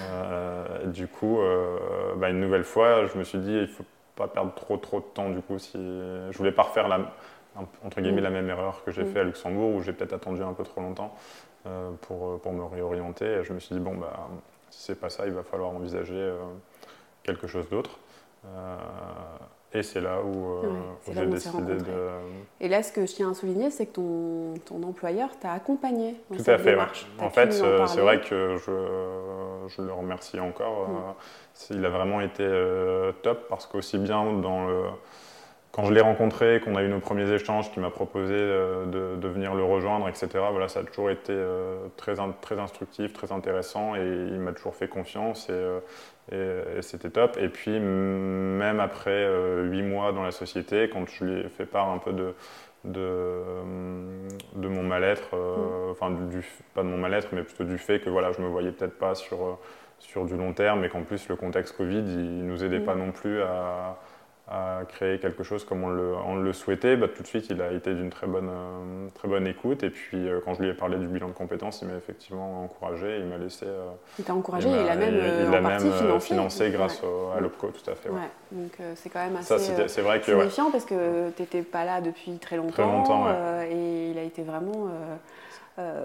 Euh, 0.00 0.86
du 0.86 1.06
coup, 1.06 1.40
euh, 1.40 1.78
bah, 2.16 2.30
une 2.30 2.40
nouvelle 2.40 2.64
fois, 2.64 3.06
je 3.06 3.16
me 3.16 3.24
suis 3.24 3.38
dit, 3.38 3.52
il 3.52 3.62
ne 3.62 3.66
faut 3.66 3.84
pas 4.16 4.26
perdre 4.26 4.52
trop 4.54 4.76
trop 4.76 5.00
de 5.00 5.04
temps. 5.04 5.30
Du 5.30 5.40
coup, 5.40 5.58
si 5.58 5.78
je 5.78 6.36
voulais 6.36 6.52
pas 6.52 6.62
refaire 6.62 6.88
la, 6.88 7.12
entre 7.84 8.00
guillemets 8.00 8.20
mm. 8.20 8.24
la 8.24 8.30
même 8.30 8.50
erreur 8.50 8.82
que 8.84 8.90
j'ai 8.90 9.04
mm. 9.04 9.12
fait 9.12 9.20
à 9.20 9.24
Luxembourg, 9.24 9.76
où 9.76 9.82
j'ai 9.82 9.92
peut-être 9.92 10.12
attendu 10.12 10.42
un 10.42 10.52
peu 10.54 10.64
trop 10.64 10.80
longtemps 10.80 11.14
euh, 11.66 11.90
pour, 12.02 12.40
pour, 12.40 12.52
me 12.52 12.64
réorienter. 12.64 13.26
Et 13.26 13.44
je 13.44 13.52
me 13.52 13.60
suis 13.60 13.74
dit, 13.74 13.80
bon, 13.80 13.94
bah, 13.94 14.28
si 14.70 14.82
c'est 14.82 15.00
pas 15.00 15.10
ça, 15.10 15.26
il 15.26 15.32
va 15.32 15.44
falloir 15.44 15.70
envisager 15.70 16.32
quelque 17.22 17.46
chose 17.46 17.68
d'autre. 17.68 17.98
Et 19.74 19.82
c'est 19.82 20.00
là 20.00 20.20
où, 20.22 20.46
euh, 20.46 20.62
j'ai 21.12 21.26
décidé 21.26 21.74
de. 21.76 22.08
Et 22.60 22.68
là, 22.68 22.82
ce 22.82 22.92
que 22.92 23.06
je 23.06 23.14
tiens 23.14 23.30
à 23.30 23.34
souligner, 23.34 23.70
c'est 23.70 23.86
que 23.86 23.94
ton, 23.94 24.54
ton 24.66 24.82
employeur 24.86 25.30
t'a 25.38 25.52
accompagné 25.52 26.16
dans 26.28 26.36
Tout 26.36 26.42
cette 26.42 26.54
à 26.54 26.58
fait, 26.58 26.70
démarche. 26.72 27.06
En 27.18 27.30
fait, 27.30 27.58
euh, 27.62 27.86
c'est 27.86 28.00
vrai 28.00 28.20
que 28.20 28.56
je, 28.58 29.68
je, 29.74 29.82
le 29.82 29.92
remercie 29.92 30.38
encore. 30.40 30.88
Mm. 30.88 30.94
Euh, 30.94 31.76
il 31.76 31.86
a 31.86 31.88
vraiment 31.88 32.20
été 32.20 32.46
top 33.22 33.46
parce 33.48 33.66
qu'aussi 33.66 33.98
bien 33.98 34.24
dans 34.40 34.66
le 34.66 34.82
quand 35.72 35.86
je 35.86 35.92
l'ai 35.92 36.02
rencontré, 36.02 36.60
qu'on 36.60 36.76
a 36.76 36.82
eu 36.82 36.88
nos 36.88 37.00
premiers 37.00 37.30
échanges, 37.32 37.72
qu'il 37.72 37.82
m'a 37.82 37.90
proposé 37.90 38.34
de, 38.34 39.16
de, 39.16 39.28
venir 39.28 39.54
le 39.54 39.64
rejoindre, 39.64 40.06
etc., 40.08 40.28
voilà, 40.50 40.68
ça 40.68 40.80
a 40.80 40.82
toujours 40.84 41.10
été 41.10 41.34
très, 41.96 42.14
très 42.42 42.58
instructif, 42.58 43.14
très 43.14 43.32
intéressant 43.32 43.96
et 43.96 44.00
il 44.00 44.38
m'a 44.38 44.52
toujours 44.52 44.74
fait 44.74 44.88
confiance. 44.88 45.48
Et, 45.48 45.80
et, 46.30 46.82
c'était 46.82 47.10
top. 47.10 47.36
Et 47.40 47.48
puis, 47.48 47.78
même 47.80 48.80
après 48.80 49.10
euh, 49.10 49.64
huit 49.64 49.82
mois 49.82 50.12
dans 50.12 50.22
la 50.22 50.30
société, 50.30 50.88
quand 50.88 51.06
je 51.08 51.24
lui 51.24 51.40
ai 51.40 51.48
fait 51.48 51.66
part 51.66 51.90
un 51.90 51.98
peu 51.98 52.12
de, 52.12 52.34
de, 52.84 53.42
de 54.56 54.68
mon 54.68 54.82
mal-être, 54.82 55.34
euh, 55.34 55.88
mm. 55.88 55.90
enfin, 55.90 56.10
du, 56.10 56.44
pas 56.74 56.82
de 56.82 56.88
mon 56.88 56.98
mal-être, 56.98 57.28
mais 57.32 57.42
plutôt 57.42 57.64
du 57.64 57.78
fait 57.78 58.00
que 58.00 58.10
voilà, 58.10 58.32
je 58.32 58.40
me 58.40 58.48
voyais 58.48 58.72
peut-être 58.72 58.98
pas 58.98 59.14
sur, 59.14 59.44
euh, 59.44 59.58
sur 59.98 60.24
du 60.24 60.36
long 60.36 60.52
terme 60.52 60.84
et 60.84 60.88
qu'en 60.88 61.02
plus, 61.02 61.28
le 61.28 61.36
contexte 61.36 61.76
Covid, 61.76 62.04
il 62.06 62.46
nous 62.46 62.62
aidait 62.64 62.80
mm. 62.80 62.84
pas 62.84 62.94
non 62.94 63.10
plus 63.10 63.42
à 63.42 63.98
à 64.48 64.80
créer 64.88 65.18
quelque 65.18 65.44
chose 65.44 65.64
comme 65.64 65.84
on 65.84 65.88
le, 65.88 66.14
on 66.26 66.34
le 66.34 66.52
souhaitait, 66.52 66.96
bah, 66.96 67.06
tout 67.08 67.22
de 67.22 67.28
suite 67.28 67.46
il 67.48 67.62
a 67.62 67.70
été 67.70 67.94
d'une 67.94 68.10
très 68.10 68.26
bonne, 68.26 68.50
euh, 68.50 69.08
très 69.14 69.28
bonne 69.28 69.46
écoute. 69.46 69.84
Et 69.84 69.90
puis 69.90 70.28
euh, 70.28 70.40
quand 70.44 70.54
je 70.54 70.62
lui 70.62 70.68
ai 70.68 70.74
parlé 70.74 70.98
du 70.98 71.06
bilan 71.06 71.28
de 71.28 71.32
compétences, 71.32 71.80
il 71.82 71.88
m'a 71.88 71.96
effectivement 71.96 72.64
encouragé, 72.64 73.18
il 73.20 73.26
m'a 73.26 73.38
laissé. 73.38 73.66
Euh, 73.66 73.90
il 74.18 74.24
t'a 74.24 74.34
encouragé 74.34 74.68
et 74.68 74.72
il 74.72 74.88
a 74.88 74.96
même, 74.96 75.14
il, 75.14 75.54
a 75.54 75.60
même 75.60 76.20
financé, 76.20 76.70
grâce 76.70 77.00
à 77.36 77.40
l'OPCO, 77.40 77.68
tout 77.68 77.90
à 77.90 77.94
fait. 77.94 78.08
Ouais. 78.08 78.18
Donc 78.50 78.72
c'est 78.96 79.10
quand 79.10 79.24
même 79.24 79.36
assez 79.36 79.58
c'est 79.86 80.02
vrai 80.02 80.20
que, 80.20 80.32
signifiant 80.32 80.70
parce 80.70 80.84
que 80.84 81.30
tu 81.30 81.42
n'étais 81.42 81.62
pas 81.62 81.84
là 81.84 82.00
depuis 82.00 82.32
très 82.38 82.56
longtemps. 82.56 82.72
Très 82.72 82.82
longtemps 82.82 83.26
et 83.70 84.10
il 84.10 84.18
a 84.18 84.22
été 84.22 84.42
vraiment. 84.42 84.88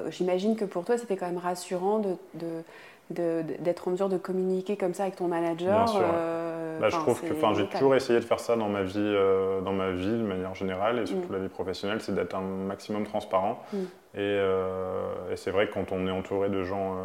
J'imagine 0.09 0.55
que 0.55 0.65
pour 0.65 0.85
toi 0.85 0.97
c'était 0.97 1.17
quand 1.17 1.27
même 1.27 1.39
rassurant 1.39 1.99
de, 1.99 2.15
de 2.35 2.63
d'être 3.09 3.87
en 3.87 3.91
mesure 3.91 4.09
de 4.09 4.17
communiquer 4.17 4.75
comme 4.75 4.93
ça 4.93 5.03
avec 5.03 5.15
ton 5.15 5.27
manager. 5.27 5.95
Euh, 5.95 6.46
bah, 6.79 6.89
je 6.89 6.95
trouve 6.95 7.21
que 7.21 7.33
j'ai 7.55 7.67
toujours 7.67 7.95
essayé 7.95 8.19
de 8.19 8.25
faire 8.25 8.39
ça 8.39 8.55
dans 8.55 8.69
ma 8.69 8.83
vie, 8.83 8.97
euh, 8.97 9.61
dans 9.61 9.73
ma 9.73 9.91
vie 9.91 10.11
de 10.11 10.23
manière 10.23 10.55
générale 10.55 10.99
et 10.99 11.05
surtout 11.05 11.29
mm. 11.29 11.35
la 11.35 11.39
vie 11.39 11.49
professionnelle, 11.49 12.01
c'est 12.01 12.13
d'être 12.13 12.35
un 12.35 12.41
maximum 12.41 13.05
transparent. 13.05 13.63
Mm. 13.71 13.77
Euh, 14.17 15.31
et, 15.31 15.35
c'est 15.35 15.51
vrai 15.51 15.67
que 15.67 15.73
quand 15.73 15.91
on 15.91 16.07
est 16.07 16.11
entouré 16.11 16.49
de 16.49 16.63
gens 16.63 16.95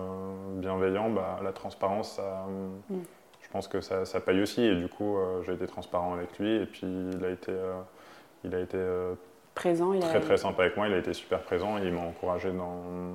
bienveillants, 0.56 1.10
bah, 1.10 1.40
la 1.42 1.52
transparence, 1.52 2.20
mm. 2.90 2.94
je 3.40 3.48
pense 3.50 3.68
que 3.68 3.80
ça, 3.80 4.04
ça, 4.04 4.20
paye 4.20 4.40
aussi. 4.40 4.62
Et 4.62 4.76
du 4.76 4.88
coup, 4.88 5.16
j'ai 5.44 5.52
été 5.52 5.66
transparent 5.66 6.14
avec 6.14 6.38
lui 6.38 6.56
et 6.56 6.66
puis 6.66 6.86
il 6.86 7.24
a 7.24 7.30
été, 7.30 7.52
il 8.44 8.54
a 8.54 8.60
été 8.60 8.78
présent, 9.54 9.98
très 9.98 10.20
très 10.20 10.36
sympa 10.36 10.62
avec 10.62 10.76
moi. 10.76 10.88
Il 10.88 10.94
a 10.94 10.98
été 10.98 11.12
super 11.12 11.40
présent 11.40 11.78
et 11.78 11.82
il 11.86 11.92
m'a 11.92 12.02
encouragé 12.02 12.50
dans 12.50 13.14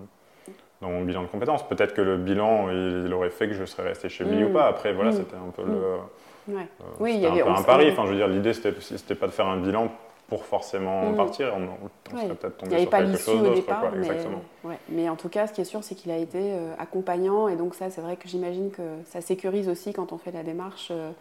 dans 0.82 0.90
mon 0.90 1.04
bilan 1.04 1.24
de 1.24 1.28
compétences. 1.28 1.68
Peut-être 1.68 1.94
que 1.94 2.02
le 2.02 2.18
bilan, 2.18 2.70
il, 2.70 3.12
aurait 3.14 3.30
fait 3.30 3.48
que 3.48 3.54
je 3.54 3.66
serais 3.66 3.88
resté 3.90 4.10
chez 4.10 4.24
lui 4.24 4.44
ou 4.44 4.54
pas. 4.54 4.68
Après, 4.68 4.94
voilà, 4.94 5.12
c'était 5.12 5.36
un 5.36 5.52
peu 5.52 5.64
le. 5.64 5.98
Ouais. 6.48 6.68
Euh, 6.82 6.84
oui, 7.00 7.14
il 7.16 7.22
y 7.22 7.26
avait, 7.26 7.42
un 7.42 7.46
peu 7.46 7.52
un 7.52 7.64
pari. 7.64 7.92
Enfin, 7.92 8.06
je 8.06 8.12
veux 8.12 8.18
dire, 8.18 8.28
l'idée, 8.28 8.54
c'était, 8.54 9.16
pas 9.16 9.28
de 9.28 9.32
faire 9.32 9.48
un 9.48 9.58
bilan 9.58 9.90
pour 10.28 10.46
forcément 10.46 11.12
mm. 11.12 11.16
partir. 11.16 11.54
On, 11.56 12.16
serait 12.18 12.36
peut-être 12.36 12.58
tombé 12.58 12.80
sur 12.80 12.90
quelque 12.90 13.18
chose 13.18 13.44
d'autre. 13.44 13.74
Mais, 13.94 13.98
Exactement. 14.00 14.42
Ouais. 14.64 14.78
mais 14.90 15.10
en 15.10 15.16
tout 15.16 15.30
cas, 15.30 15.48
ce 15.48 15.54
qui 15.54 15.62
est 15.62 15.66
sûr, 15.66 15.84
c'est 15.84 15.96
qu'il 15.96 16.12
a 16.12 16.18
été 16.18 16.40
euh, 16.40 16.74
accompagnant. 16.80 17.48
Et 17.48 17.56
donc, 17.56 17.76
ça, 17.76 17.90
c'est 17.90 18.02
vrai 18.02 18.16
que 18.16 18.28
j'imagine 18.28 18.72
que 18.72 18.84
ça 19.06 19.22
sécurise 19.22 19.70
aussi 19.70 19.94
quand 19.94 20.14
on 20.14 20.18
fait 20.18 20.32
la 20.32 20.44
démarche. 20.44 20.90
Euh, 20.92 21.12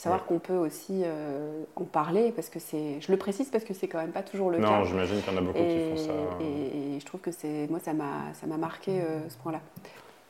savoir 0.00 0.24
qu'on 0.24 0.38
peut 0.38 0.56
aussi 0.56 1.02
euh, 1.04 1.62
en 1.76 1.84
parler, 1.84 2.32
parce 2.34 2.48
que 2.48 2.58
c'est, 2.58 3.00
je 3.00 3.12
le 3.12 3.18
précise 3.18 3.48
parce 3.50 3.64
que 3.64 3.74
c'est 3.74 3.86
quand 3.86 3.98
même 3.98 4.12
pas 4.12 4.22
toujours 4.22 4.50
le 4.50 4.58
cas. 4.58 4.78
Non, 4.78 4.84
j'imagine 4.84 5.20
qu'il 5.20 5.32
y 5.32 5.36
en 5.36 5.38
a 5.38 5.42
beaucoup 5.42 5.58
qui 5.58 5.90
font 5.90 5.96
ça. 5.96 6.12
Et, 6.40 6.98
je 6.98 7.04
trouve 7.04 7.20
que 7.20 7.30
c'est, 7.30 7.66
moi, 7.68 7.80
ça 7.80 7.92
m'a, 7.92 8.32
ça 8.34 8.46
m'a 8.46 8.56
marqué 8.56 8.92
euh, 9.00 9.28
ce 9.28 9.36
point-là. 9.38 9.60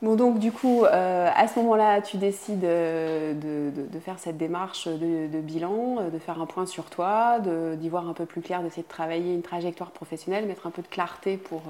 Bon, 0.03 0.17
donc 0.17 0.39
du 0.39 0.51
coup, 0.51 0.85
euh, 0.87 1.29
à 1.37 1.47
ce 1.47 1.59
moment-là, 1.59 2.01
tu 2.01 2.17
décides 2.17 2.61
de, 2.61 3.35
de, 3.35 4.01
faire 4.01 4.19
cette 4.19 4.39
démarche 4.39 4.89
de, 4.89 5.41
bilan, 5.41 6.09
de 6.11 6.19
faire 6.19 6.41
un 6.41 6.47
point 6.47 6.65
sur 6.65 6.87
toi, 6.87 7.39
d'y 7.39 7.89
voir 7.91 8.09
un 8.09 8.15
peu 8.15 8.25
plus 8.25 8.41
clair, 8.41 8.63
d'essayer 8.63 8.83
de 8.83 8.89
travailler 8.89 9.35
une 9.35 9.43
trajectoire 9.43 9.91
professionnelle, 9.91 10.47
mettre 10.47 10.67
un 10.67 10.71
peu 10.71 10.81
de 10.81 10.89
clarté 10.89 11.37
pour 11.37 11.63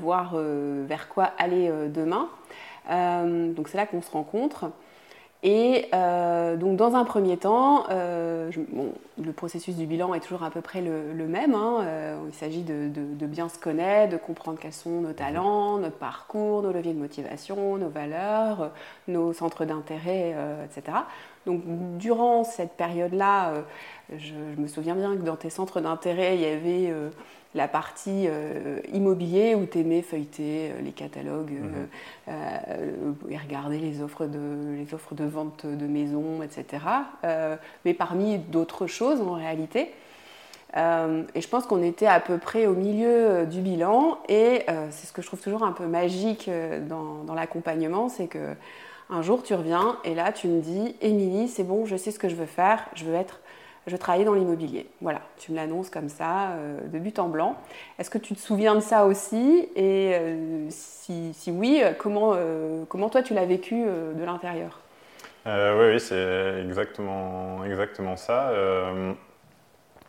voir 0.00 0.34
vers 0.34 1.08
quoi 1.08 1.30
aller 1.38 1.70
demain. 1.88 2.28
donc 2.88 3.68
c'est 3.68 3.76
là 3.76 3.86
qu'on 3.86 4.02
se 4.02 4.10
rencontre. 4.10 4.72
Et 5.42 5.86
euh, 5.94 6.56
donc 6.56 6.76
dans 6.76 6.94
un 6.96 7.04
premier 7.04 7.38
temps, 7.38 7.86
euh, 7.90 8.50
le 9.18 9.32
processus 9.32 9.74
du 9.74 9.86
bilan 9.86 10.12
est 10.12 10.20
toujours 10.20 10.42
à 10.42 10.50
peu 10.50 10.60
près 10.60 10.82
le, 10.82 11.26
même. 11.26 11.54
Hein. 11.54 11.78
Euh, 11.82 12.18
il 12.28 12.34
s'agit 12.34 12.62
de, 12.62 13.26
bien 13.26 13.48
se 13.48 13.58
connaître, 13.58 14.12
de 14.12 14.18
comprendre 14.18 14.58
quels 14.60 14.74
sont 14.74 15.00
nos 15.00 15.14
talents, 15.14 15.78
notre 15.78 15.96
parcours, 15.96 16.62
nos 16.62 16.72
leviers 16.72 16.92
de 16.92 16.98
motivation, 16.98 17.78
nos 17.78 17.88
valeurs, 17.88 18.70
nos 19.08 19.32
centres 19.32 19.64
d'intérêt, 19.64 20.36
etc. 20.64 20.98
Donc 21.46 21.62
durant 21.96 22.44
cette 22.44 22.72
période-là, 22.72 23.54
je, 24.14 24.34
me 24.58 24.66
souviens 24.66 24.94
bien 24.94 25.16
que 25.16 25.22
dans 25.22 25.36
tes 25.36 25.50
centres 25.50 25.80
d'intérêt, 25.80 26.34
il 26.34 26.42
y 26.42 26.46
avait 26.46 26.92
la 27.54 27.66
partie 27.66 28.26
euh, 28.28 28.78
immobilier 28.92 29.54
où 29.54 29.66
tu 29.66 29.80
aimais 29.80 30.02
feuilleter 30.02 30.70
euh, 30.70 30.80
les 30.82 30.92
catalogues 30.92 31.50
mhm. 31.50 31.88
euh, 32.28 33.12
et 33.28 33.36
regarder 33.36 33.78
les 33.78 34.02
offres, 34.02 34.26
de, 34.26 34.76
les 34.76 34.94
offres 34.94 35.14
de 35.14 35.24
vente 35.24 35.66
de 35.66 35.86
maisons, 35.86 36.42
etc. 36.42 36.84
mais 37.84 37.94
parmi 37.94 38.38
d'autres 38.38 38.86
choses 38.86 39.20
en 39.20 39.32
réalité. 39.32 39.92
et 40.76 41.40
je 41.40 41.48
pense 41.48 41.66
qu'on 41.66 41.82
était 41.82 42.06
à 42.06 42.20
peu 42.20 42.38
près 42.38 42.66
au 42.66 42.74
milieu 42.74 43.46
du 43.46 43.60
bilan 43.60 44.18
et 44.28 44.64
c'est 44.90 45.06
ce 45.06 45.12
que 45.12 45.22
je 45.22 45.26
trouve 45.26 45.40
toujours 45.40 45.64
un 45.64 45.72
peu 45.72 45.86
magique 45.86 46.50
dans, 46.88 47.24
dans 47.24 47.34
l'accompagnement, 47.34 48.08
c'est 48.08 48.26
que 48.26 48.54
un 49.10 49.22
jour 49.22 49.42
tu 49.42 49.54
reviens 49.54 49.98
et 50.04 50.14
là 50.14 50.32
tu 50.32 50.48
me 50.48 50.60
dis 50.60 50.94
Émilie, 51.00 51.48
c'est 51.48 51.64
bon, 51.64 51.84
je 51.86 51.96
sais 51.96 52.10
ce 52.10 52.18
que 52.18 52.28
je 52.28 52.36
veux 52.36 52.46
faire, 52.46 52.86
je 52.94 53.04
veux 53.04 53.14
être 53.14 53.40
je 53.86 53.96
travaillais 53.96 54.24
dans 54.24 54.34
l'immobilier. 54.34 54.86
Voilà, 55.00 55.20
tu 55.38 55.52
me 55.52 55.56
l'annonces 55.56 55.90
comme 55.90 56.08
ça, 56.08 56.50
euh, 56.50 56.80
de 56.86 56.98
but 56.98 57.18
en 57.18 57.28
blanc. 57.28 57.56
Est-ce 57.98 58.10
que 58.10 58.18
tu 58.18 58.34
te 58.34 58.40
souviens 58.40 58.74
de 58.74 58.80
ça 58.80 59.06
aussi 59.06 59.68
Et 59.74 60.12
euh, 60.14 60.66
si, 60.70 61.32
oui, 61.48 61.82
comment, 61.98 62.32
euh, 62.34 62.84
comment 62.88 63.08
toi 63.08 63.22
tu 63.22 63.34
l'as 63.34 63.46
vécu 63.46 63.82
de 63.82 64.24
l'intérieur? 64.24 64.80
Oui, 65.46 65.52
oui 65.52 66.00
c'est 66.00 66.62
exactement, 66.62 67.64
exactement 67.64 68.16
ça. 68.16 68.52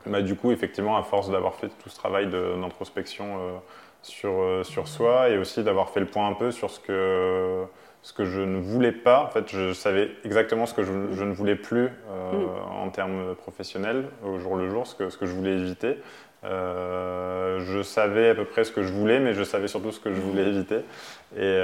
Bah, 0.05 0.21
du 0.21 0.36
coup, 0.36 0.51
effectivement, 0.51 0.97
à 0.97 1.03
force 1.03 1.29
d'avoir 1.29 1.55
fait 1.55 1.69
tout 1.81 1.89
ce 1.89 1.95
travail 1.95 2.27
d'introspection 2.27 3.62
sur, 4.01 4.62
sur 4.63 4.88
soi 4.88 5.29
et 5.29 5.38
aussi 5.38 5.63
d'avoir 5.63 5.89
fait 5.89 5.99
le 5.99 6.07
point 6.07 6.27
un 6.27 6.34
peu 6.34 6.51
sur 6.51 6.69
ce 6.69 6.79
que 6.79 7.65
ce 8.03 8.13
que 8.13 8.25
je 8.25 8.41
ne 8.41 8.59
voulais 8.59 8.91
pas. 8.91 9.23
En 9.23 9.27
fait, 9.27 9.49
je 9.49 9.73
savais 9.73 10.11
exactement 10.25 10.65
ce 10.65 10.73
que 10.73 10.83
je, 10.83 10.91
ne 10.91 11.33
voulais 11.33 11.55
plus 11.55 11.89
euh, 12.09 12.31
mm. 12.31 12.83
en 12.83 12.89
termes 12.89 13.35
professionnels, 13.35 14.05
au 14.25 14.39
jour 14.39 14.55
le 14.55 14.69
jour, 14.69 14.87
ce 14.87 14.95
que, 14.95 15.09
ce 15.09 15.17
que 15.17 15.25
je 15.25 15.33
voulais 15.33 15.51
éviter. 15.53 15.97
je 16.43 17.81
savais 17.83 18.29
à 18.29 18.35
peu 18.35 18.45
près 18.45 18.63
ce 18.63 18.71
que 18.71 18.83
je 18.83 18.91
voulais, 18.91 19.19
mais 19.19 19.33
je 19.33 19.43
savais 19.43 19.67
surtout 19.67 19.91
ce 19.91 19.99
que 19.99 20.13
je 20.13 20.19
voulais 20.19 20.47
éviter. 20.47 20.79
Et, 21.37 21.59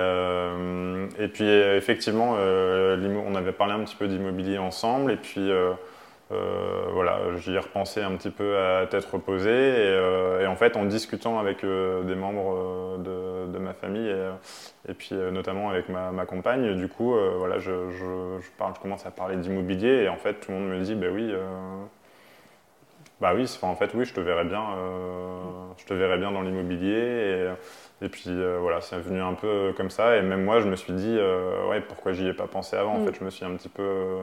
et 1.20 1.28
puis 1.28 1.50
effectivement, 1.50 2.34
on 2.36 3.36
avait 3.36 3.52
parlé 3.52 3.74
un 3.74 3.84
petit 3.84 3.96
peu 3.96 4.08
d'immobilier 4.08 4.60
ensemble, 4.60 5.12
et 5.12 5.18
puis 5.18 5.52
euh, 6.34 6.88
voilà, 6.92 7.22
j'y 7.38 7.54
ai 7.54 7.60
repensé 7.60 8.02
un 8.02 8.12
petit 8.18 8.30
peu 8.30 8.58
à 8.58 8.86
tête 8.86 9.06
reposée 9.06 9.50
et, 9.50 9.94
euh, 9.94 10.46
en 10.48 10.58
fait 10.58 10.76
en 10.76 10.84
discutant 10.84 11.40
avec 11.40 11.64
euh, 11.64 12.04
des 12.04 12.16
membres 12.16 12.98
de, 12.98 13.58
ma 13.60 13.74
famille 13.74 14.14
et, 14.88 14.94
puis 14.94 15.16
notamment 15.16 15.70
avec 15.70 15.90
ma, 15.90 16.26
compagne, 16.26 16.76
du 16.76 16.88
coup 16.90 17.16
voilà, 17.38 17.58
je, 17.58 17.72
parle, 18.58 18.74
je 18.76 18.80
commence 18.80 19.06
à 19.06 19.12
parler 19.12 19.36
d'immobilier 19.38 20.04
et 20.04 20.10
en 20.10 20.18
fait 20.18 20.36
tout 20.36 20.52
le 20.52 20.60
monde 20.60 20.70
me 20.70 20.80
dit 20.80 20.96
bah 20.96 21.08
oui, 21.12 21.34
bah 23.20 23.32
oui, 23.34 23.60
en 23.64 23.76
fait 23.76 23.92
oui, 23.96 24.06
je 24.06 24.14
te 24.14 24.20
verrais 24.20 24.46
bien, 24.46 24.64
je 25.78 25.86
te 25.86 25.94
verrais 25.94 26.20
bien 26.20 26.32
dans 26.32 26.42
l'immobilier 26.42 27.50
et, 28.02 28.10
puis 28.10 28.30
voilà, 28.62 28.80
c'est 28.82 29.00
venu 29.00 29.22
un 29.22 29.34
peu 29.34 29.74
comme 29.76 29.90
ça 29.90 30.18
et 30.18 30.22
même 30.22 30.44
moi 30.44 30.60
je 30.60 30.68
me 30.68 30.76
suis 30.76 30.94
dit 30.94 31.18
ouais 31.70 31.82
pourquoi 31.82 32.14
j'y 32.14 32.28
ai 32.28 32.34
pas 32.34 32.48
pensé 32.48 32.76
avant 32.76 32.94
en 32.94 33.00
mm. 33.00 33.06
fait, 33.08 33.16
je 33.20 33.24
me 33.26 33.32
suis 33.32 33.44
un 33.44 33.56
petit 33.56 33.70
peu 33.70 34.20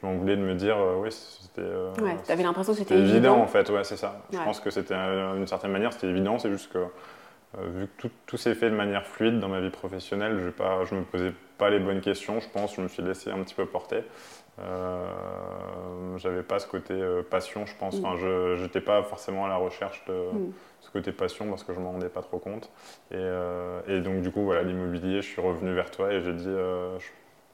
je 0.00 0.06
m'en 0.06 0.14
voulais 0.14 0.36
de 0.36 0.42
me 0.42 0.54
dire, 0.54 0.76
euh, 0.76 0.96
oui, 0.98 1.10
c'était. 1.10 1.62
Euh, 1.62 1.92
ouais, 2.02 2.16
tu 2.24 2.30
avais 2.30 2.42
l'impression 2.42 2.72
que 2.72 2.78
c'était 2.78 2.94
évident. 2.96 3.14
évident. 3.14 3.36
en 3.40 3.46
fait, 3.46 3.68
ouais, 3.70 3.84
c'est 3.84 3.96
ça. 3.96 4.20
Je 4.30 4.38
pense 4.38 4.60
que 4.60 4.70
c'était 4.70 4.94
d'une 5.34 5.46
certaine 5.46 5.72
manière, 5.72 5.92
c'était 5.92 6.08
évident, 6.08 6.38
c'est 6.38 6.50
juste 6.50 6.72
que 6.72 6.78
euh, 6.78 7.66
vu 7.74 7.86
que 7.86 8.02
tout, 8.02 8.10
tout 8.26 8.36
s'est 8.36 8.54
fait 8.54 8.68
de 8.68 8.74
manière 8.74 9.06
fluide 9.06 9.40
dans 9.40 9.48
ma 9.48 9.60
vie 9.60 9.70
professionnelle, 9.70 10.38
je 10.38 10.94
ne 10.94 11.00
me 11.00 11.04
posais 11.04 11.32
pas 11.56 11.70
les 11.70 11.78
bonnes 11.78 12.02
questions, 12.02 12.40
je 12.40 12.48
pense, 12.50 12.74
je 12.74 12.82
me 12.82 12.88
suis 12.88 13.02
laissé 13.02 13.30
un 13.30 13.42
petit 13.42 13.54
peu 13.54 13.64
porter. 13.64 14.02
Euh, 14.58 15.06
j'avais 16.16 16.42
pas 16.42 16.58
ce 16.58 16.66
côté 16.66 16.94
passion, 17.30 17.64
je 17.64 17.74
pense. 17.76 17.98
Mm. 17.98 18.04
Enfin, 18.04 18.16
je 18.16 18.62
n'étais 18.62 18.80
pas 18.80 19.02
forcément 19.02 19.46
à 19.46 19.48
la 19.48 19.56
recherche 19.56 20.04
de 20.06 20.12
mm. 20.12 20.52
ce 20.80 20.90
côté 20.90 21.12
passion 21.12 21.48
parce 21.48 21.62
que 21.64 21.72
je 21.72 21.78
m'en 21.78 21.92
rendais 21.92 22.10
pas 22.10 22.22
trop 22.22 22.38
compte. 22.38 22.70
Et, 23.12 23.30
et 23.88 24.00
donc, 24.00 24.20
du 24.20 24.30
coup, 24.30 24.44
voilà, 24.44 24.62
l'immobilier, 24.62 25.22
je 25.22 25.28
suis 25.28 25.40
revenu 25.40 25.72
vers 25.72 25.90
toi 25.90 26.12
et 26.12 26.20
j'ai 26.20 26.34
dit, 26.34 26.54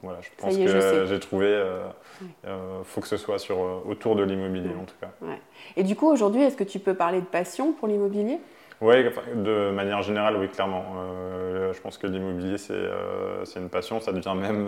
voilà, 0.03 0.19
je 0.19 0.29
pense 0.37 0.57
que 0.57 1.05
j'ai 1.05 1.19
trouvé, 1.21 1.47
il 1.47 1.51
euh, 1.53 1.87
euh, 2.45 2.83
faut 2.83 2.99
que 2.99 3.07
ce 3.07 3.15
soit 3.15 3.39
sur, 3.39 3.57
euh, 3.57 3.81
autour 3.87 4.17
de 4.17 4.23
l'immobilier 4.23 4.71
en 4.79 4.83
tout 4.83 4.95
cas. 4.99 5.09
Et 5.77 5.83
du 5.83 5.95
coup, 5.95 6.11
aujourd'hui, 6.11 6.43
est-ce 6.43 6.57
que 6.57 6.65
tu 6.65 6.79
peux 6.79 6.93
parler 6.93 7.21
de 7.21 7.25
passion 7.25 7.71
pour 7.71 7.87
l'immobilier? 7.87 8.39
Oui, 8.81 8.95
de 9.33 9.71
manière 9.71 10.01
générale, 10.01 10.35
oui, 10.35 10.49
clairement. 10.49 10.83
je 11.71 11.79
pense 11.79 11.97
que 11.97 12.05
l'immobilier, 12.05 12.57
c'est 12.57 12.75
une 13.55 13.69
passion, 13.69 14.01
ça 14.01 14.11
devient 14.11 14.35
même 14.35 14.67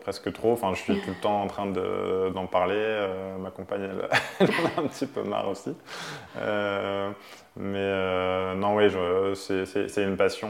presque 0.00 0.32
trop. 0.32 0.52
Enfin, 0.52 0.72
je 0.72 0.80
suis 0.80 0.98
tout 1.02 1.10
le 1.10 1.20
temps 1.20 1.42
en 1.42 1.46
train 1.46 1.66
d'en 1.66 2.46
parler. 2.46 3.06
ma 3.38 3.50
compagne, 3.50 3.90
elle, 4.40 4.48
en 4.48 4.80
a 4.80 4.84
un 4.84 4.86
petit 4.86 5.06
peu 5.06 5.22
marre 5.22 5.50
aussi. 5.50 5.76
mais 7.56 8.54
non, 8.56 8.74
oui, 8.74 8.84
c'est 9.34 10.02
une 10.02 10.16
passion. 10.16 10.48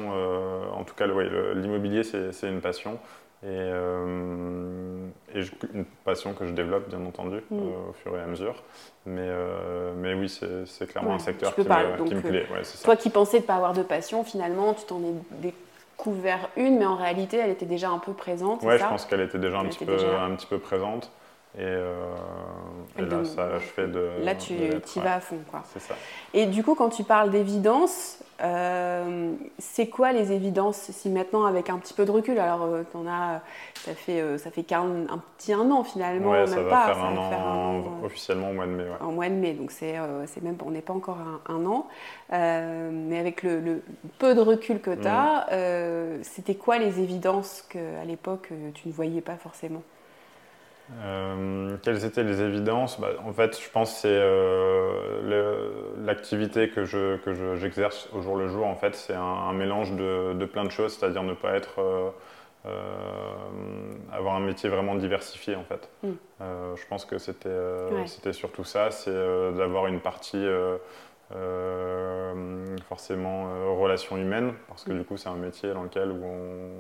en 0.73 0.85
tout 0.85 0.95
cas, 0.95 1.09
l'immobilier, 1.09 2.05
c'est 2.05 2.49
une 2.49 2.61
passion. 2.61 3.01
Et, 3.43 3.47
euh, 3.49 5.07
et, 5.35 5.43
une 5.75 5.85
passion 6.05 6.33
que 6.33 6.47
je 6.47 6.53
développe, 6.53 6.89
bien 6.89 7.05
entendu, 7.05 7.43
mm. 7.51 7.59
euh, 7.59 7.91
au 7.91 7.93
fur 7.93 8.17
et 8.17 8.21
à 8.21 8.27
mesure. 8.27 8.63
Mais, 9.05 9.21
euh, 9.21 9.93
mais 9.97 10.15
oui, 10.15 10.31
c'est 10.31 10.87
clairement 10.87 11.15
un 11.15 11.19
secteur 11.19 11.55
qui 11.55 11.61
me, 11.61 12.21
plaît. 12.21 12.47
toi 12.83 12.97
qui 12.97 13.11
pensais 13.11 13.41
ne 13.41 13.43
pas 13.43 13.57
avoir 13.57 13.75
de 13.75 13.83
passion, 13.83 14.25
finalement, 14.25 14.73
tu 14.73 14.87
t'en 14.87 15.01
es 15.01 15.13
découvert 15.43 16.49
une, 16.57 16.79
mais 16.79 16.87
en 16.87 16.97
réalité, 16.97 17.37
elle 17.37 17.51
était 17.51 17.67
déjà 17.67 17.91
un 17.91 17.99
peu 17.99 18.13
présente. 18.13 18.61
Oui, 18.63 18.79
je 18.79 18.85
pense 18.85 19.05
qu'elle 19.05 19.21
était 19.21 19.39
déjà, 19.39 19.59
un, 19.59 19.67
petit 19.67 19.85
peu, 19.85 19.93
un 19.93 20.35
petit 20.37 20.47
peu 20.47 20.59
présente. 20.59 21.11
Et, 21.59 21.65
là, 21.65 23.25
ça, 23.25 23.59
je 23.59 23.67
fais 23.67 23.87
de. 23.87 24.09
Là, 24.23 24.35
tu 24.35 24.55
y 24.55 25.01
vas 25.01 25.17
à 25.17 25.21
fond. 25.21 25.39
C'est 25.73 25.81
ça. 25.81 25.95
Et 26.33 26.47
du 26.47 26.65
coup, 26.65 26.75
quand 26.75 26.89
tu 26.89 27.05
parles 27.05 27.31
d'évidence, 27.31 28.24
euh, 28.43 29.33
c'est 29.59 29.87
quoi 29.87 30.13
les 30.13 30.33
évidences 30.33 30.91
si 30.91 31.09
maintenant 31.09 31.45
avec 31.45 31.71
un 31.71 31.79
petit 31.79 31.95
peu 31.95 32.05
de 32.05 32.11
recul 32.11 32.37
alors 32.41 32.65
euh, 32.65 32.83
as, 33.09 33.41
ça 33.77 33.95
fait 33.95 34.21
euh, 34.21 34.39
ça 34.39 34.51
fait 34.51 34.73
un, 34.73 35.07
petit 35.39 35.53
un 35.53 35.71
an 35.71 35.85
finalement 35.85 36.31
ouais, 36.31 36.47
ça 36.47 36.61
va 36.61 36.69
pas, 36.69 36.87
faire 36.87 37.05
un 37.05 37.17
an 37.17 37.85
officiellement 38.03 38.51
au 38.51 38.55
mois 38.55 38.67
de 38.67 38.73
mai 38.73 38.85
en 39.01 39.13
mois 39.13 39.29
de 39.29 39.35
mai 39.35 39.53
donc 39.53 39.71
c'est 39.71 39.95
même 40.43 40.57
on 40.67 40.73
n'est 40.73 40.81
pas 40.81 40.95
encore 40.95 41.19
un, 41.47 41.67
an. 41.67 41.87
Mais 42.31 43.19
avec 43.19 43.45
le, 43.45 43.83
peu 44.19 44.35
de 44.35 44.41
recul 44.41 44.81
que 44.81 44.91
tu 44.91 45.07
as 45.07 45.47
mm. 45.53 46.25
c'était 46.25 46.57
quoi 46.57 46.79
les 46.79 47.01
évidences 47.01 47.63
qu'à 47.69 48.05
l'époque 48.05 48.49
tu 48.75 48.89
ne 48.89 48.93
voyais 48.93 49.21
pas 49.21 49.37
forcément? 49.37 49.83
Euh, 50.93 51.77
quelles 51.83 52.05
étaient 52.05 52.25
les 52.25 52.43
évidences? 52.43 53.01
Bah, 53.01 53.09
En 53.25 53.33
fait, 53.33 53.61
je 53.61 53.71
pense 53.71 53.93
que 53.95 53.99
c'est 54.01 54.09
euh, 54.11 55.71
l'activité 56.05 56.69
que 56.69 56.85
j'exerce 56.85 57.25
je, 57.25 57.53
que 57.53 57.57
j'exerce 57.57 58.09
au 58.13 58.21
jour 58.21 58.37
le 58.37 58.49
jour. 58.49 58.67
En 58.67 58.77
fait, 58.77 58.95
c'est 58.95 59.15
un, 59.15 59.53
mélange 59.53 59.93
de, 59.93 60.35
de, 60.35 60.45
plein 60.45 60.65
de 60.65 60.71
choses, 60.71 60.97
c'est-à-dire 60.97 61.23
ne 61.23 61.33
pas 61.33 61.55
être 61.55 61.81
euh, 62.67 62.73
avoir 64.13 64.35
un 64.35 64.41
métier 64.41 64.69
vraiment 64.69 64.95
diversifié 64.95 65.57
en 65.57 65.65
fait. 65.65 65.89
Mm. 66.03 66.13
je 66.77 66.87
pense 66.89 67.05
que 67.05 67.19
c'était 67.19 67.49
c'était 68.07 68.33
surtout 68.33 68.65
ça, 68.65 68.91
c'est 68.91 69.13
d'avoir 69.57 69.87
une 69.87 70.01
partie 70.01 70.47
forcément 72.89 73.77
relations 73.79 74.17
humaines, 74.17 74.55
parce 74.69 74.85
que 74.85 74.93
mm. 74.93 74.99
du 74.99 75.05
coup 75.05 75.17
c'est 75.17 75.29
un 75.29 75.37
métier 75.37 75.73
dans 75.73 75.83
lequel 75.83 76.11
où 76.11 76.25
on 76.25 76.71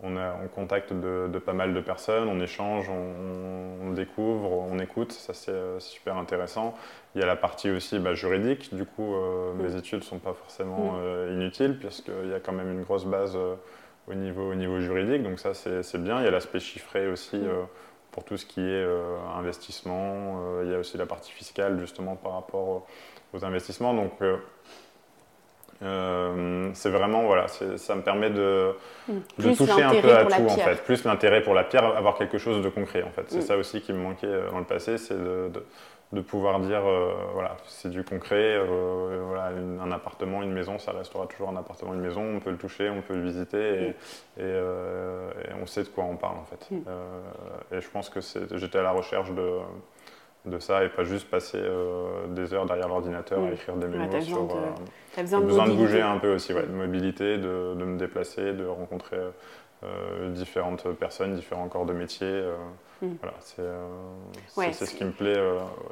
on 0.00 0.16
est 0.16 0.24
en 0.24 0.46
contact 0.54 0.92
de, 0.92 1.38
pas 1.38 1.52
mal 1.52 1.74
de 1.74 1.80
personnes, 1.80 2.28
on 2.28 2.40
échange, 2.40 2.88
on, 2.88 3.90
découvre, 3.92 4.52
on 4.70 4.78
écoute, 4.78 5.12
ça 5.12 5.34
c'est 5.34 5.50
euh, 5.50 5.80
super 5.80 6.16
intéressant. 6.16 6.76
Il 7.14 7.20
y 7.20 7.24
a 7.24 7.26
la 7.26 7.36
partie 7.36 7.70
aussi 7.70 7.98
bah, 7.98 8.14
juridique, 8.14 8.74
du 8.74 8.84
coup 8.84 9.14
euh, 9.14 9.52
mes 9.54 9.74
études 9.76 10.00
ne 10.00 10.04
sont 10.04 10.18
pas 10.18 10.34
forcément 10.34 10.92
mm. 10.92 11.00
euh, 11.00 11.32
inutiles 11.34 11.78
puisqu'il 11.78 12.30
y 12.30 12.34
a 12.34 12.38
quand 12.38 12.52
même 12.52 12.70
une 12.70 12.82
grosse 12.82 13.06
base 13.06 13.36
au, 14.06 14.14
niveau, 14.14 14.52
au 14.52 14.54
niveau 14.54 14.78
juridique, 14.78 15.22
donc 15.22 15.40
ça 15.40 15.52
c'est 15.54 16.02
bien. 16.02 16.20
Il 16.20 16.24
y 16.24 16.28
a 16.28 16.30
l'aspect 16.30 16.60
chiffré 16.60 17.08
aussi 17.08 17.38
mm. 17.38 17.66
pour 18.12 18.24
tout 18.24 18.36
ce 18.36 18.46
qui 18.46 18.60
est 18.60 18.86
investissement, 19.36 20.62
il 20.62 20.70
y 20.70 20.74
a 20.74 20.78
aussi 20.78 20.96
la 20.96 21.06
partie 21.06 21.32
fiscale 21.32 21.80
justement 21.80 22.14
par 22.14 22.34
rapport 22.34 22.86
aux 23.32 23.44
investissements. 23.44 23.94
Donc 23.94 24.12
euh, 25.82 26.70
c'est 26.74 26.90
vraiment, 26.90 27.24
voilà, 27.24 27.46
ça 27.48 27.94
me 27.94 28.02
permet 28.02 28.30
de, 28.30 28.74
hmm. 29.08 29.18
de 29.38 29.54
toucher 29.54 29.82
un 29.82 30.00
peu 30.00 30.12
à 30.12 30.24
tout 30.24 30.42
en 30.42 30.48
fait. 30.48 30.82
Plus 30.84 31.04
l'intérêt 31.04 31.42
pour 31.42 31.54
la 31.54 31.64
pierre, 31.64 31.84
avoir 31.84 32.16
quelque 32.18 32.38
chose 32.38 32.62
de 32.62 32.68
concret 32.68 33.02
en 33.02 33.10
fait. 33.10 33.24
C'est 33.28 33.38
hmm. 33.38 33.42
ça 33.42 33.56
aussi 33.56 33.80
qui 33.80 33.92
me 33.92 33.98
manquait 33.98 34.26
euh, 34.26 34.50
dans 34.50 34.58
le 34.58 34.64
passé, 34.64 34.98
c'est 34.98 35.16
de, 35.16 35.50
de, 36.12 36.20
pouvoir 36.20 36.58
dire, 36.60 36.84
euh, 36.84 37.12
voilà, 37.32 37.56
c'est 37.66 37.90
du 37.90 38.02
concret, 38.02 38.58
voilà, 38.66 39.52
un 39.80 39.92
appartement, 39.92 40.42
une 40.42 40.52
maison, 40.52 40.78
ça 40.78 40.90
restera 40.92 41.26
toujours 41.26 41.50
un 41.50 41.56
appartement, 41.56 41.94
une 41.94 42.00
maison, 42.00 42.22
on 42.22 42.40
peut 42.40 42.50
le 42.50 42.58
toucher, 42.58 42.90
on 42.90 43.02
peut 43.02 43.14
le 43.14 43.22
visiter 43.22 43.94
et, 44.38 44.42
et, 44.42 44.60
on 45.62 45.66
sait 45.66 45.84
de 45.84 45.88
quoi 45.88 46.04
on 46.04 46.16
parle 46.16 46.38
en 46.38 46.44
fait. 46.44 46.68
et 47.72 47.80
je 47.80 47.88
pense 47.88 48.10
que 48.10 48.20
j'étais 48.56 48.78
à 48.78 48.82
la 48.82 48.92
recherche 48.92 49.30
de 49.30 49.58
de 50.48 50.58
ça 50.58 50.84
et 50.84 50.88
pas 50.88 51.04
juste 51.04 51.28
passer 51.30 51.58
euh, 51.60 52.26
des 52.28 52.52
heures 52.54 52.66
derrière 52.66 52.88
l'ordinateur 52.88 53.44
à 53.44 53.52
écrire 53.52 53.76
des 53.76 53.86
mémos 53.86 54.24
sur. 54.24 54.46
De, 54.46 54.52
euh, 54.52 55.40
besoin, 55.42 55.68
de, 55.68 55.72
bouger 55.72 56.00
un 56.00 56.18
peu 56.18 56.34
aussi, 56.34 56.52
de 56.52 56.62
mobilité, 56.66 57.38
de, 57.38 57.74
de, 57.74 57.84
me 57.84 57.98
déplacer, 57.98 58.52
de 58.52 58.66
rencontrer 58.66 59.16
euh, 59.16 59.30
différentes 60.34 60.88
personnes, 60.94 61.34
différents 61.34 61.68
corps 61.68 61.86
de 61.86 61.92
métier. 61.92 62.42
Mm. 63.00 63.06
Voilà, 63.20 63.36
c'est 63.40 64.86
ce 64.86 64.94
qui 64.94 65.04
me 65.04 65.12
plaît, 65.12 65.40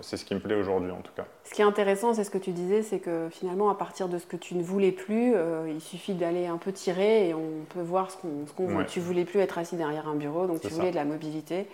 c'est 0.01 0.16
ce 0.16 0.25
qui 0.25 0.35
me 0.35 0.40
plaît 0.40 0.57
aujourd'hui 0.57 0.90
en 0.90 1.01
tout 1.01 1.12
cas. 1.14 1.25
Ce 1.44 1.55
qui 1.55 1.62
est 1.62 1.64
intéressant, 1.64 2.12
c'est 2.12 2.25
ce 2.25 2.31
que 2.31 2.38
tu 2.38 2.51
disais, 2.51 2.83
c'est 2.83 2.99
que 2.99 3.29
finalement, 3.31 3.70
à 3.70 3.77
partir 3.77 4.09
de 4.09 4.18
ce 4.18 4.27
que 4.27 4.37
tu 4.37 4.57
ne 4.57 4.62
voulais 4.62 4.90
plus, 4.90 5.35
il 5.68 5.81
suffit 5.81 6.14
d'aller 6.14 6.46
un 6.46 6.59
peu 6.59 6.72
tirer 6.72 7.29
et 7.29 7.35
on 7.35 7.64
peut 7.68 7.83
voir 7.83 8.11
ce 8.11 8.16
qu'on 8.16 8.66
veut. 8.66 8.85
Tu 8.87 8.99
voulais 8.99 9.25
plus 9.25 9.38
être 9.38 9.59
assis 9.59 9.77
derrière 9.77 10.09
un 10.09 10.16
bureau, 10.16 10.46
donc 10.46 10.61
tu 10.61 10.68
voulais 10.68 10.90
de 10.90 10.96
la 10.96 11.05
mobilité. 11.05 11.66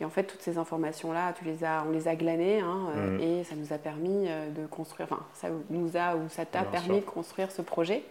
Et 0.00 0.04
en 0.04 0.10
fait, 0.10 0.24
toutes 0.24 0.42
ces 0.42 0.58
informations-là, 0.58 1.32
tu 1.32 1.44
les 1.44 1.64
as, 1.64 1.84
on 1.86 1.90
les 1.90 2.06
a 2.06 2.14
glanées 2.14 2.60
hein, 2.60 2.90
euh, 2.96 3.18
mm. 3.18 3.20
et 3.20 3.44
ça 3.44 3.56
nous 3.56 3.72
a 3.72 3.78
permis 3.78 4.26
euh, 4.28 4.50
de 4.50 4.66
construire, 4.66 5.08
enfin, 5.10 5.22
ça 5.34 5.48
nous 5.70 5.96
a 5.96 6.14
ou 6.14 6.28
ça 6.28 6.44
t'a 6.44 6.62
permis 6.62 7.00
de 7.00 7.04
construire 7.04 7.50
ce 7.50 7.62
projet. 7.62 8.04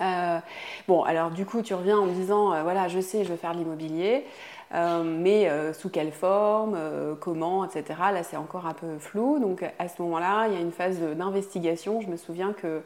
Euh, 0.00 0.38
bon, 0.86 1.02
alors 1.02 1.30
du 1.30 1.44
coup, 1.44 1.62
tu 1.62 1.74
reviens 1.74 1.98
en 1.98 2.06
disant, 2.06 2.62
voilà, 2.62 2.88
je 2.88 3.00
sais, 3.00 3.24
je 3.24 3.30
veux 3.30 3.36
faire 3.36 3.52
de 3.52 3.58
l'immobilier, 3.58 4.24
mais 4.72 5.50
sous 5.72 5.88
quelle 5.88 6.12
forme, 6.12 6.78
comment, 7.20 7.64
etc. 7.64 7.84
Là, 8.12 8.22
c'est 8.22 8.36
encore 8.36 8.66
un 8.66 8.74
peu 8.74 8.98
flou. 8.98 9.38
Donc 9.38 9.64
à 9.78 9.88
ce 9.88 10.00
moment-là, 10.02 10.46
il 10.48 10.54
y 10.54 10.56
a 10.56 10.60
une 10.60 10.72
phase 10.72 11.00
d'investigation. 11.00 12.00
Je 12.00 12.08
me 12.08 12.16
souviens 12.16 12.52
que 12.52 12.82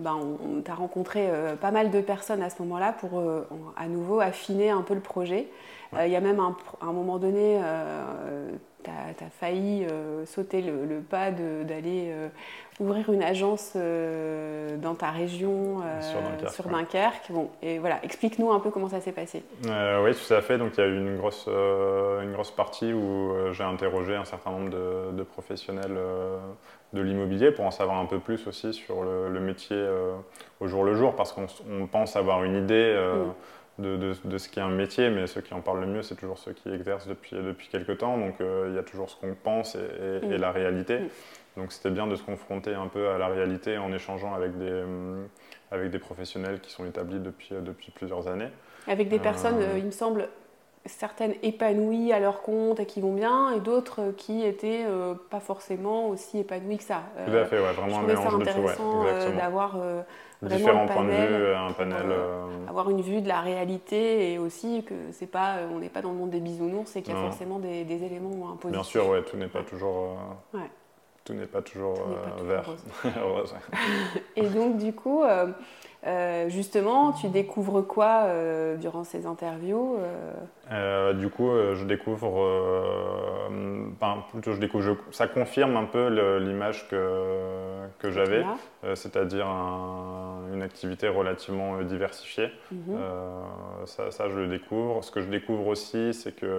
ben, 0.00 0.16
on, 0.16 0.74
rencontré 0.74 1.28
pas 1.60 1.70
mal 1.70 1.90
de 1.90 2.00
personnes 2.00 2.42
à 2.42 2.50
ce 2.50 2.60
moment-là 2.62 2.92
pour 2.92 3.22
à 3.76 3.86
nouveau 3.88 4.20
affiner 4.20 4.70
un 4.70 4.82
peu 4.82 4.94
le 4.94 5.00
projet. 5.00 5.48
Euh, 5.94 6.06
il 6.06 6.12
y 6.12 6.16
a 6.16 6.20
même 6.20 6.40
un, 6.40 6.92
moment 6.92 7.18
donné, 7.18 7.60
euh, 7.62 8.50
as, 8.86 9.30
failli 9.38 9.86
sauter 10.26 10.62
le, 10.62 11.00
pas 11.00 11.30
d'aller 11.30 12.12
ouvrir 12.82 13.10
une 13.12 13.22
agence 13.22 13.74
dans 13.74 14.94
ta 14.94 15.10
région 15.10 15.82
sur 16.40 16.68
Dunkerque. 16.68 17.30
Bon, 17.30 17.48
et 17.62 17.78
voilà, 17.78 17.98
explique-nous 18.04 18.52
un 18.52 18.60
peu 18.60 18.70
comment 18.70 18.88
ça 18.88 19.00
s'est 19.00 19.12
passé. 19.12 19.42
oui, 19.64 20.14
tout 20.14 20.34
à 20.34 20.42
fait. 20.42 20.58
Donc 20.58 20.72
il 20.76 20.80
y 20.80 20.84
a 20.84 20.86
eu 20.86 20.96
une 20.96 21.16
grosse, 21.16 21.46
une 21.46 22.32
grosse 22.32 22.50
partie 22.50 22.92
où 22.92 23.32
j'ai 23.52 23.64
interrogé 23.64 24.14
un 24.14 24.24
certain 24.24 24.50
nombre 24.50 24.70
de, 24.70 25.12
de 25.16 25.22
professionnels 25.22 25.96
de 26.92 27.00
l'immobilier 27.00 27.50
pour 27.50 27.64
en 27.64 27.70
savoir 27.70 27.98
un 27.98 28.06
peu 28.06 28.18
plus 28.18 28.46
aussi 28.46 28.72
sur 28.72 29.02
le, 29.02 29.40
métier 29.40 29.76
euh, 29.76 30.12
au 30.60 30.68
jour 30.68 30.84
le 30.84 30.94
jour 30.94 31.16
parce 31.16 31.32
qu'on 31.32 31.86
pense 31.86 32.16
avoir 32.16 32.44
une 32.44 32.56
idée 32.56 32.74
euh, 32.74 33.24
de, 33.78 34.14
de, 34.24 34.38
ce 34.38 34.48
qu'est 34.48 34.60
un 34.60 34.68
métier, 34.68 35.08
mais 35.08 35.26
ceux 35.26 35.40
qui 35.40 35.54
en 35.54 35.60
parlent 35.60 35.80
le 35.80 35.86
mieux, 35.86 36.02
c'est 36.02 36.14
toujours 36.14 36.38
ceux 36.38 36.52
qui 36.52 36.68
exercent 36.68 37.08
depuis, 37.08 37.34
depuis 37.36 37.68
quelques 37.68 37.98
temps. 37.98 38.18
Donc 38.18 38.40
euh, 38.40 38.66
il 38.68 38.74
y 38.74 38.78
a 38.78 38.82
toujours 38.82 39.08
ce 39.08 39.16
qu'on 39.16 39.34
pense 39.34 39.76
et, 39.76 40.38
la 40.38 40.52
réalité. 40.52 40.98
Donc 41.56 41.72
c'était 41.72 41.90
bien 41.90 42.06
de 42.06 42.16
se 42.16 42.22
confronter 42.22 42.74
un 42.74 42.86
peu 42.86 43.10
à 43.10 43.18
la 43.18 43.28
réalité 43.28 43.78
en 43.78 43.92
échangeant 43.92 44.34
avec 44.34 44.56
des, 44.58 44.84
avec 45.70 45.90
des 45.90 45.98
professionnels 45.98 46.60
qui 46.60 46.70
sont 46.70 46.86
établis 46.86 47.20
depuis, 47.20 47.50
depuis 47.60 47.90
plusieurs 47.90 48.28
années. 48.28 48.48
Avec 48.88 49.08
des 49.08 49.18
personnes, 49.18 49.62
il 49.76 49.84
me 49.84 49.90
semble, 49.90 50.28
certaines 50.86 51.34
épanouies 51.42 52.12
à 52.12 52.20
leur 52.20 52.42
compte 52.42 52.80
et 52.80 52.86
qui 52.86 53.00
vont 53.00 53.12
bien, 53.12 53.52
et 53.52 53.60
d'autres 53.60 54.12
qui 54.16 54.44
étaient 54.44 54.84
euh, 54.86 55.14
pas 55.30 55.40
forcément 55.40 56.08
aussi 56.08 56.38
épanouies 56.38 56.78
que 56.78 56.84
ça. 56.84 57.02
tout 57.24 57.36
à 57.36 57.44
fait, 57.44 57.60
ouais, 57.60 57.72
vraiment 57.72 58.00
je 58.00 58.04
un 58.04 58.06
mélange 58.06 58.30
ça 58.30 58.36
intéressant 58.36 59.04
euh, 59.06 59.36
d'avoir 59.36 59.76
euh, 59.76 60.02
différents 60.42 60.86
points 60.86 61.04
de 61.04 61.10
vue, 61.10 61.54
un 61.54 61.72
panel, 61.72 62.06
avoir 62.68 62.90
une 62.90 63.00
vue 63.00 63.20
de 63.20 63.28
la 63.28 63.40
réalité 63.40 64.32
et 64.32 64.38
aussi 64.38 64.84
que 64.84 64.94
c'est 65.12 65.30
pas, 65.30 65.58
on 65.72 65.78
n'est 65.78 65.88
pas 65.88 66.02
dans 66.02 66.10
le 66.10 66.18
monde 66.18 66.30
des 66.30 66.40
bisounours, 66.40 66.90
c'est 66.90 67.02
qu'il 67.02 67.14
y 67.14 67.16
a 67.16 67.20
forcément 67.20 67.58
des, 67.58 67.84
des, 67.84 68.04
éléments 68.04 68.50
un 68.50 68.68
Bien 68.68 68.82
sûr, 68.82 69.08
ouais, 69.08 69.22
tout 69.22 69.36
n'est 69.36 69.48
pas 69.48 69.62
toujours. 69.62 70.16
Tout 71.24 71.34
n'est 71.34 71.46
pas 71.46 71.62
toujours 71.62 71.98
vert. 72.44 72.68
et 74.36 74.48
donc 74.48 74.78
du 74.78 74.92
coup. 74.92 75.22
Euh, 76.04 76.48
justement, 76.48 77.12
tu 77.12 77.28
découvres 77.28 77.86
quoi 77.86 78.24
euh, 78.24 78.76
durant 78.76 79.04
ces 79.04 79.24
interviews 79.24 79.98
euh? 80.70 81.12
Du 81.12 81.28
coup, 81.28 81.50
je 81.74 81.84
découvre, 81.84 82.26
enfin, 83.94 84.24
plutôt 84.32 84.52
je 84.52 84.58
découvre, 84.58 84.96
ça 85.10 85.28
confirme 85.28 85.76
un 85.76 85.84
peu 85.84 86.38
l'image 86.38 86.88
que, 86.88 87.86
que 87.98 88.10
j'avais, 88.10 88.42
c'est-à-dire 88.94 89.46
une 89.46 90.62
activité 90.62 91.08
relativement 91.08 91.82
diversifiée. 91.82 92.50
Mhm. 92.70 92.98
Ça, 93.84 94.10
ça, 94.10 94.28
je 94.30 94.38
le 94.38 94.48
découvre. 94.48 95.04
Ce 95.04 95.10
que 95.10 95.20
je 95.20 95.28
découvre 95.28 95.66
aussi, 95.66 96.14
c'est 96.14 96.34
que 96.34 96.56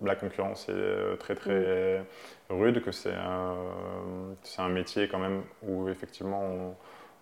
la 0.00 0.14
concurrence 0.14 0.68
est 0.70 1.18
très 1.18 1.34
très 1.34 2.02
rude, 2.50 2.82
que 2.82 2.92
c'est 2.92 3.14
un, 3.14 4.68
métier 4.68 5.08
quand 5.08 5.18
même 5.18 5.42
où 5.62 5.88
effectivement 5.88 6.42
on 6.42 6.74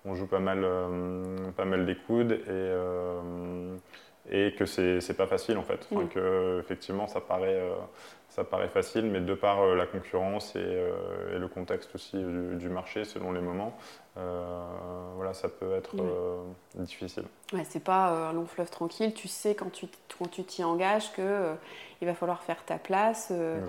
on 0.05 0.15
joue 0.15 0.27
pas 0.27 0.39
mal, 0.39 0.61
euh, 0.65 1.51
pas 1.57 1.65
mal 1.65 1.87
des 1.87 1.97
coudes 1.97 2.33
et, 2.33 2.45
euh, 2.49 3.77
et 4.31 4.55
que 4.55 4.67
c'est 4.67 5.17
pas 5.17 5.27
facile 5.27 5.59
en 5.59 5.63
fait. 5.63 5.87
Enfin, 5.93 6.07
que, 6.07 6.61
effectivement, 6.61 7.07
ça 7.07 7.21
paraît, 7.21 7.61
euh, 7.61 7.75
ça 8.29 8.45
paraît 8.45 8.69
facile, 8.69 9.07
mais 9.07 9.21
de 9.21 9.35
par 9.35 9.65
la 9.75 9.87
concurrence 9.87 10.55
et, 10.57 10.79
le 11.39 11.49
contexte 11.49 11.95
aussi 11.95 12.17
du, 12.17 12.69
marché 12.69 13.05
selon 13.05 13.33
les 13.33 13.41
moments, 13.41 13.77
voilà, 14.15 15.33
ça 15.33 15.49
peut 15.49 15.75
être 15.75 15.97
difficile. 16.75 17.25
Ouais, 17.53 17.65
c'est 17.65 17.83
pas 17.83 18.29
un 18.29 18.33
long 18.33 18.47
fleuve 18.47 18.71
tranquille. 18.71 19.15
Tu 19.15 19.29
sais 19.29 19.55
quand 19.55 19.71
tu 19.71 19.87
quand 20.19 20.29
tu 20.31 20.45
t'y 20.45 20.65
engages 20.65 21.13
que 21.13 21.55
il 22.01 22.07
va 22.07 22.15
falloir 22.15 22.43
faire 22.43 22.65
ta 22.65 22.79
place. 22.79 23.29
Euh, 23.31 23.61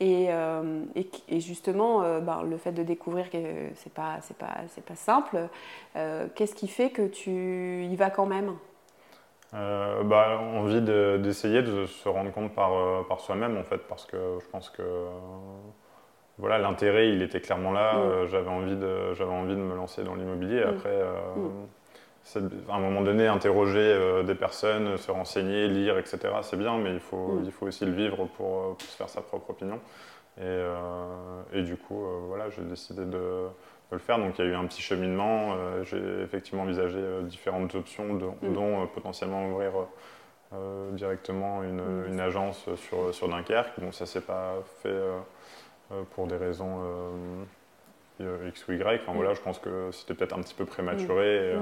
et, 0.00 0.26
euh, 0.30 0.82
et, 0.94 1.08
et, 1.28 1.40
justement, 1.40 2.02
euh, 2.02 2.20
ben, 2.20 2.42
le 2.42 2.56
fait 2.58 2.72
de 2.72 2.82
découvrir 2.82 3.30
que 3.30 3.38
c'est 3.76 3.92
pas, 3.92 4.18
c'est 4.22 4.36
pas, 4.36 4.56
c'est 4.74 4.84
pas 4.84 4.96
simple, 4.96 5.48
qu'est-ce 6.34 6.54
qui 6.54 6.68
fait 6.68 6.90
que 6.90 7.06
tu 7.06 7.84
y 7.84 7.96
vas 7.96 8.10
quand 8.10 8.26
même? 8.26 8.56
Bah, 9.52 10.38
envie 10.38 10.82
d'essayer 10.82 11.62
de, 11.62 11.86
se 11.86 12.08
rendre 12.08 12.32
compte 12.32 12.54
par, 12.54 13.06
par 13.06 13.20
soi-même 13.20 13.56
en 13.56 13.64
fait 13.64 13.78
parce 13.88 14.04
que 14.04 14.16
je 14.40 14.46
pense 14.50 14.70
que 14.70 14.82
voilà 16.38 16.58
l'intérêt 16.58 17.08
il 17.10 17.22
était 17.22 17.40
clairement 17.40 17.72
là 17.72 17.94
mm. 17.94 18.26
j'avais 18.26 18.50
envie 18.50 18.76
de 18.76 19.22
envie 19.22 19.54
de 19.54 19.60
me 19.60 19.74
lancer 19.74 20.04
dans 20.04 20.14
l'immobilier 20.14 20.64
mm. 20.64 20.68
après 20.68 21.02
mm 21.36 21.66
à 22.68 22.74
un 22.74 22.80
moment 22.80 23.02
donné, 23.02 23.26
interroger 23.26 23.78
euh, 23.78 24.22
des 24.22 24.34
personnes, 24.34 24.96
se 24.96 25.10
renseigner, 25.10 25.68
lire, 25.68 25.98
etc., 25.98 26.18
c'est 26.42 26.58
bien, 26.58 26.76
mais 26.78 26.92
il 26.92 27.00
faut, 27.00 27.40
il 27.44 27.52
faut 27.52 27.66
aussi 27.66 27.84
le 27.84 27.92
vivre 27.92 28.26
pour, 28.36 28.58
euh, 28.58 28.74
se 28.80 28.96
faire 28.96 29.08
sa 29.08 29.22
propre 29.22 29.50
opinion. 29.50 29.80
Et, 30.38 30.42
euh, 30.42 31.62
du 31.62 31.76
coup, 31.76 32.04
voilà, 32.28 32.50
j'ai 32.50 32.62
décidé 32.62 33.04
de, 33.04 33.46
le 33.92 33.98
faire. 33.98 34.18
Donc 34.18 34.38
il 34.38 34.44
y 34.44 34.48
a 34.48 34.50
eu 34.50 34.54
un 34.54 34.66
petit 34.66 34.82
cheminement. 34.82 35.56
j'ai 35.84 36.22
effectivement 36.22 36.62
envisagé 36.62 37.00
différentes 37.22 37.74
options, 37.74 38.14
mm. 38.14 38.52
dont 38.52 38.86
potentiellement 38.88 39.48
ouvrir 39.48 39.72
directement 40.92 41.62
une, 41.62 42.16
mm. 42.16 42.20
agence 42.20 42.68
sur, 42.76 43.14
sur 43.14 43.28
Dunkerque. 43.28 43.78
Bon, 43.78 43.92
ça 43.92 44.04
ne 44.04 44.08
s'est 44.08 44.20
pas 44.20 44.54
fait 44.82 45.00
pour 46.14 46.26
des 46.26 46.36
raisons 46.36 46.80
X 48.20 48.68
ou 48.68 48.72
Y. 48.72 49.00
Enfin, 49.02 49.12
voilà, 49.14 49.34
je 49.34 49.40
pense 49.40 49.58
que 49.58 49.90
c'était 49.92 50.14
peut-être 50.14 50.36
un 50.36 50.40
petit 50.40 50.54
peu 50.54 50.64
prématuré. 50.64 51.54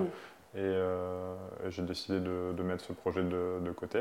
Euh, 0.56 1.34
et, 1.66 1.70
j'ai 1.70 1.82
décidé 1.82 2.20
de, 2.20 2.62
mettre 2.62 2.84
ce 2.84 2.92
projet 2.92 3.22
de, 3.22 3.70
côté. 3.76 4.00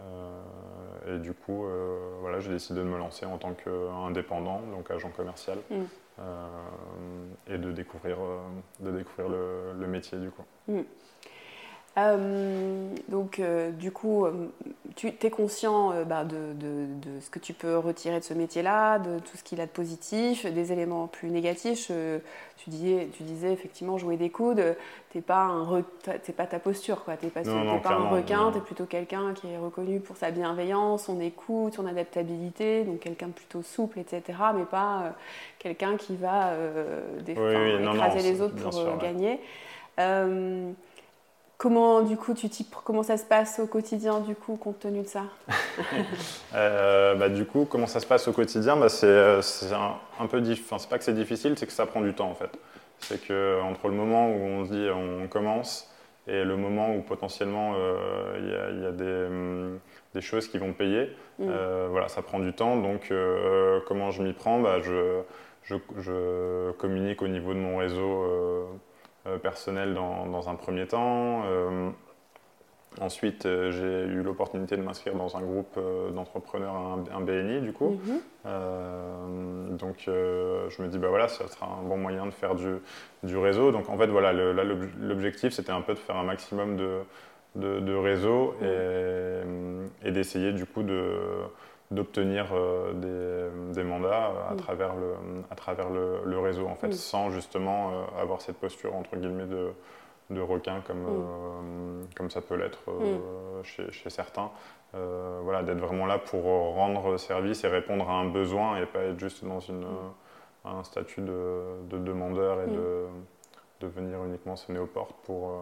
Euh, 0.00 1.16
et 1.16 1.18
du 1.18 1.32
coup, 1.32 1.64
euh, 1.66 2.16
voilà, 2.20 2.40
j'ai 2.40 2.50
décidé 2.50 2.80
de 2.80 2.84
me 2.84 2.98
lancer 2.98 3.26
en 3.26 3.38
tant 3.38 3.54
qu'indépendant, 3.54 4.60
donc 4.72 4.90
agent 4.90 5.10
commercial, 5.10 5.58
mm. 5.70 6.22
et 7.48 7.58
de 7.58 7.72
découvrir, 7.72 8.18
de 8.80 8.90
découvrir 8.90 9.28
le, 9.28 9.86
métier 9.86 10.18
du 10.18 10.30
coup. 10.30 10.44
Mm. 10.68 10.80
Euh, 11.96 12.88
donc, 13.08 13.38
euh, 13.38 13.70
du 13.70 13.92
coup, 13.92 14.24
euh, 14.26 14.48
tu 14.96 15.08
es 15.08 15.30
conscient 15.30 15.92
bah, 16.04 16.24
de, 16.24 16.52
de, 16.54 17.20
ce 17.20 17.30
que 17.30 17.38
tu 17.38 17.52
peux 17.52 17.78
retirer 17.78 18.18
de 18.18 18.24
ce 18.24 18.34
métier-là, 18.34 18.98
de 18.98 19.18
tout 19.18 19.36
ce 19.36 19.44
qu'il 19.44 19.60
a 19.60 19.66
de 19.66 19.70
positif, 19.70 20.46
des 20.46 20.72
éléments 20.72 21.06
plus 21.06 21.30
négatifs. 21.30 21.90
tu, 22.56 22.70
disais, 22.70 23.08
tu 23.12 23.22
disais 23.22 23.52
effectivement 23.52 23.98
jouer 23.98 24.16
des 24.16 24.30
coudes, 24.30 24.76
t'es 25.10 25.20
pas, 25.20 25.42
un 25.42 25.84
pas 26.36 26.46
ta 26.46 26.58
posture, 26.58 27.04
tu 27.18 27.26
n'es 27.26 27.30
pas, 27.30 27.42
pas 27.42 27.94
un 27.94 28.08
requin, 28.08 28.50
tu 28.52 28.58
es 28.58 28.60
plutôt 28.60 28.86
quelqu'un 28.86 29.34
qui 29.34 29.48
est 29.48 29.58
reconnu 29.58 30.00
pour 30.00 30.16
sa 30.16 30.30
bienveillance, 30.30 31.04
son 31.04 31.20
écoute, 31.20 31.74
son 31.74 31.86
adaptabilité, 31.86 32.84
donc 32.84 33.00
quelqu'un 33.00 33.28
de 33.28 33.32
plutôt 33.32 33.62
souple, 33.62 33.98
etc., 33.98 34.22
mais 34.54 34.64
pas 34.64 35.14
quelqu'un 35.58 35.96
qui 35.96 36.16
va 36.16 36.52
écraser 37.26 38.22
les 38.22 38.40
autres 38.40 38.56
pour 38.56 38.96
gagner. 38.98 39.40
Comment, 41.56 42.02
du 42.02 42.16
coup, 42.16 42.34
tu 42.34 42.48
comment 42.84 43.02
ça 43.02 43.16
se 43.16 43.24
passe 43.24 43.58
au 43.60 43.66
quotidien, 43.66 44.20
du 44.20 44.34
coup, 44.34 44.56
compte 44.56 44.80
tenu 44.80 45.02
de 45.02 45.06
ça? 45.06 45.22
Euh, 46.54 47.16
bah, 47.16 47.28
Du 47.28 47.46
coup, 47.46 47.66
comment 47.68 47.86
ça 47.86 47.98
se 47.98 48.06
passe 48.06 48.28
au 48.28 48.32
quotidien? 48.32 48.76
Bah, 48.76 48.88
C'est 48.88 49.06
euh, 49.06 49.40
un, 50.20 50.26
peu 50.26 50.40
difficile. 50.40 50.66
Enfin, 50.66 50.78
c'est 50.78 50.88
pas 50.88 50.98
que 50.98 51.04
c'est 51.04 51.14
difficile, 51.14 51.54
c'est 51.56 51.66
que 51.66 51.72
ça 51.72 51.86
prend 51.86 52.00
du 52.00 52.14
temps, 52.14 52.30
en 52.30 52.34
fait. 52.34 52.50
C'est 53.00 53.20
que 53.26 53.60
entre 53.62 53.88
le 53.88 53.94
moment 53.94 54.28
où 54.30 54.38
on 54.38 54.64
se 54.64 54.70
dit 54.70 54.88
on 54.88 55.26
commence 55.26 55.90
et 56.28 56.44
le 56.44 56.56
moment 56.56 56.94
où 56.94 57.02
potentiellement 57.02 57.72
euh, 57.76 58.38
il 58.38 58.82
y, 58.82 58.86
a, 58.86 58.92
des, 58.92 59.26
hum, 59.26 59.78
des, 60.14 60.20
choses 60.20 60.46
qui 60.48 60.58
vont 60.58 60.72
payer, 60.72 61.10
mm. 61.38 61.50
voilà, 61.90 62.08
ça 62.08 62.22
prend 62.22 62.38
du 62.38 62.52
temps. 62.52 62.76
Donc, 62.76 63.12
comment 63.88 64.10
je 64.10 64.22
m'y 64.22 64.32
prends? 64.32 64.60
Bah, 64.60 64.80
je, 64.80 65.22
je, 65.64 65.76
je, 65.98 66.70
communique 66.72 67.22
au 67.22 67.28
niveau 67.28 67.54
de 67.54 67.58
mon 67.58 67.78
réseau 67.78 68.24
euh, 68.24 68.64
personnel 69.42 69.94
dans, 69.94 70.26
dans, 70.26 70.48
un 70.48 70.54
premier 70.54 70.86
temps. 70.86 71.42
Euh, 71.46 71.90
ensuite, 73.00 73.46
euh, 73.46 73.70
j'ai 73.70 74.12
eu 74.12 74.22
l'opportunité 74.22 74.76
de 74.76 74.82
m'inscrire 74.82 75.14
dans 75.14 75.36
un 75.36 75.40
groupe 75.40 75.78
d'entrepreneurs, 76.14 76.74
un, 76.74 77.20
BNI 77.20 77.60
du 77.60 77.72
coup. 77.72 77.98
Mhm. 78.44 79.76
donc, 79.76 80.04
je 80.06 80.82
me 80.82 80.88
dis, 80.88 80.98
bah 80.98 81.08
voilà, 81.08 81.28
ça 81.28 81.48
sera 81.48 81.66
un 81.66 81.82
bon 81.82 81.96
moyen 81.96 82.26
de 82.26 82.32
faire 82.32 82.54
du, 82.54 82.76
du 83.22 83.36
réseau. 83.36 83.72
Donc, 83.72 83.88
en 83.88 83.96
fait, 83.96 84.06
voilà, 84.06 84.32
là, 84.32 84.64
l'objectif, 84.64 85.52
c'était 85.52 85.72
un 85.72 85.80
peu 85.80 85.94
de 85.94 85.98
faire 85.98 86.16
un 86.16 86.24
maximum 86.24 86.76
de, 86.76 87.00
de, 87.56 87.80
de 87.80 87.94
réseau 87.94 88.54
et, 88.62 90.08
et 90.08 90.10
d'essayer 90.10 90.52
du 90.52 90.66
coup 90.66 90.82
de 90.82 91.18
d'obtenir 91.90 92.48
euh, 92.52 92.92
des, 93.72 93.84
mandats 93.84 94.30
à 94.48 94.54
mm. 94.54 94.56
travers, 94.56 94.94
le, 94.94 95.14
à 95.50 95.54
travers 95.54 95.88
le, 95.90 96.38
réseau, 96.38 96.66
en 96.66 96.74
fait, 96.74 96.88
mm. 96.88 96.92
sans 96.92 97.30
justement 97.30 97.90
euh, 97.90 98.22
avoir 98.22 98.40
cette 98.40 98.56
posture, 98.56 98.94
entre 98.94 99.16
guillemets, 99.16 99.46
de, 99.46 99.70
de 100.30 100.40
requin 100.40 100.80
comme, 100.86 101.02
mm. 101.02 101.08
euh, 101.08 102.04
comme 102.16 102.30
ça 102.30 102.40
peut 102.40 102.56
l'être 102.56 102.80
chez, 103.62 103.90
chez, 103.92 104.10
certains. 104.10 104.50
voilà, 104.92 105.62
d'être 105.62 105.80
vraiment 105.80 106.06
là 106.06 106.18
pour 106.18 106.44
rendre 106.44 107.16
service 107.16 107.64
et 107.64 107.68
répondre 107.68 108.08
à 108.08 108.14
un 108.14 108.26
besoin 108.26 108.78
et 108.78 108.86
pas 108.86 109.00
être 109.00 109.18
juste 109.18 109.44
dans 109.44 109.60
une, 109.60 109.86
un 110.64 110.82
statut 110.84 111.20
de, 111.20 111.60
de 111.90 111.98
demandeur 111.98 112.62
et 112.62 112.66
de, 112.66 113.06
de 113.84 113.90
venir 113.90 114.24
uniquement 114.24 114.56
sonner 114.56 114.78
aux 114.78 114.86
portes 114.86 115.14
pour. 115.24 115.52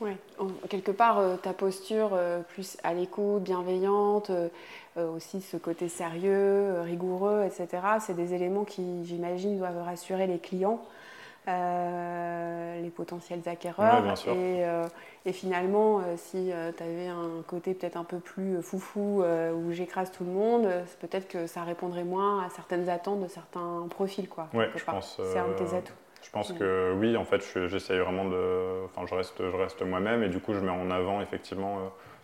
Ouais. 0.00 0.16
quelque 0.68 0.90
part, 0.90 1.20
ta 1.42 1.52
posture 1.52 2.18
plus 2.48 2.76
à 2.82 2.92
l'écoute, 2.92 3.42
bienveillante, 3.42 4.30
aussi 4.96 5.40
ce 5.40 5.56
côté 5.56 5.88
sérieux, 5.88 6.80
rigoureux, 6.82 7.44
etc. 7.44 7.82
C'est 8.00 8.14
des 8.14 8.34
éléments 8.34 8.64
qui, 8.64 9.04
j'imagine, 9.04 9.58
doivent 9.58 9.82
rassurer 9.82 10.26
les 10.26 10.38
clients. 10.38 10.82
les 11.46 12.90
potentiels 12.90 13.40
acquéreurs. 13.46 14.04
et, 14.28 14.64
et, 15.24 15.32
finalement, 15.32 16.00
si 16.16 16.50
tu 16.76 16.82
avais 16.82 17.08
un 17.08 17.42
côté 17.46 17.74
peut-être 17.74 17.96
un 17.96 18.04
peu 18.04 18.18
plus 18.18 18.62
foufou 18.62 19.22
où 19.22 19.72
j'écrase 19.72 20.10
tout 20.12 20.24
le 20.24 20.32
monde, 20.32 20.68
peut-être 21.00 21.28
que 21.28 21.46
ça 21.46 21.62
répondrait 21.62 22.04
moins 22.04 22.44
à 22.44 22.50
certaines 22.50 22.88
attentes 22.88 23.22
de 23.22 23.28
certains 23.28 23.86
profils. 23.88 24.28
Quoi, 24.28 24.48
je 24.52 24.84
pense. 24.84 25.18
C'est 25.32 25.38
un 25.38 25.48
de 25.48 25.54
tes 25.54 25.74
atouts. 25.74 25.94
Je 26.26 26.30
pense 26.32 26.52
que 26.52 26.92
oui, 26.98 27.16
en 27.16 27.24
fait, 27.24 27.40
j'essaye 27.68 28.00
vraiment 28.00 28.24
de. 28.24 28.84
Enfin, 28.86 29.06
je 29.06 29.14
reste, 29.14 29.38
je 29.38 29.56
reste 29.56 29.82
moi-même 29.82 30.24
et 30.24 30.28
du 30.28 30.40
coup, 30.40 30.54
je 30.54 30.60
mets 30.60 30.70
en 30.70 30.90
avant 30.90 31.20
effectivement 31.20 31.78
euh, 31.78 31.80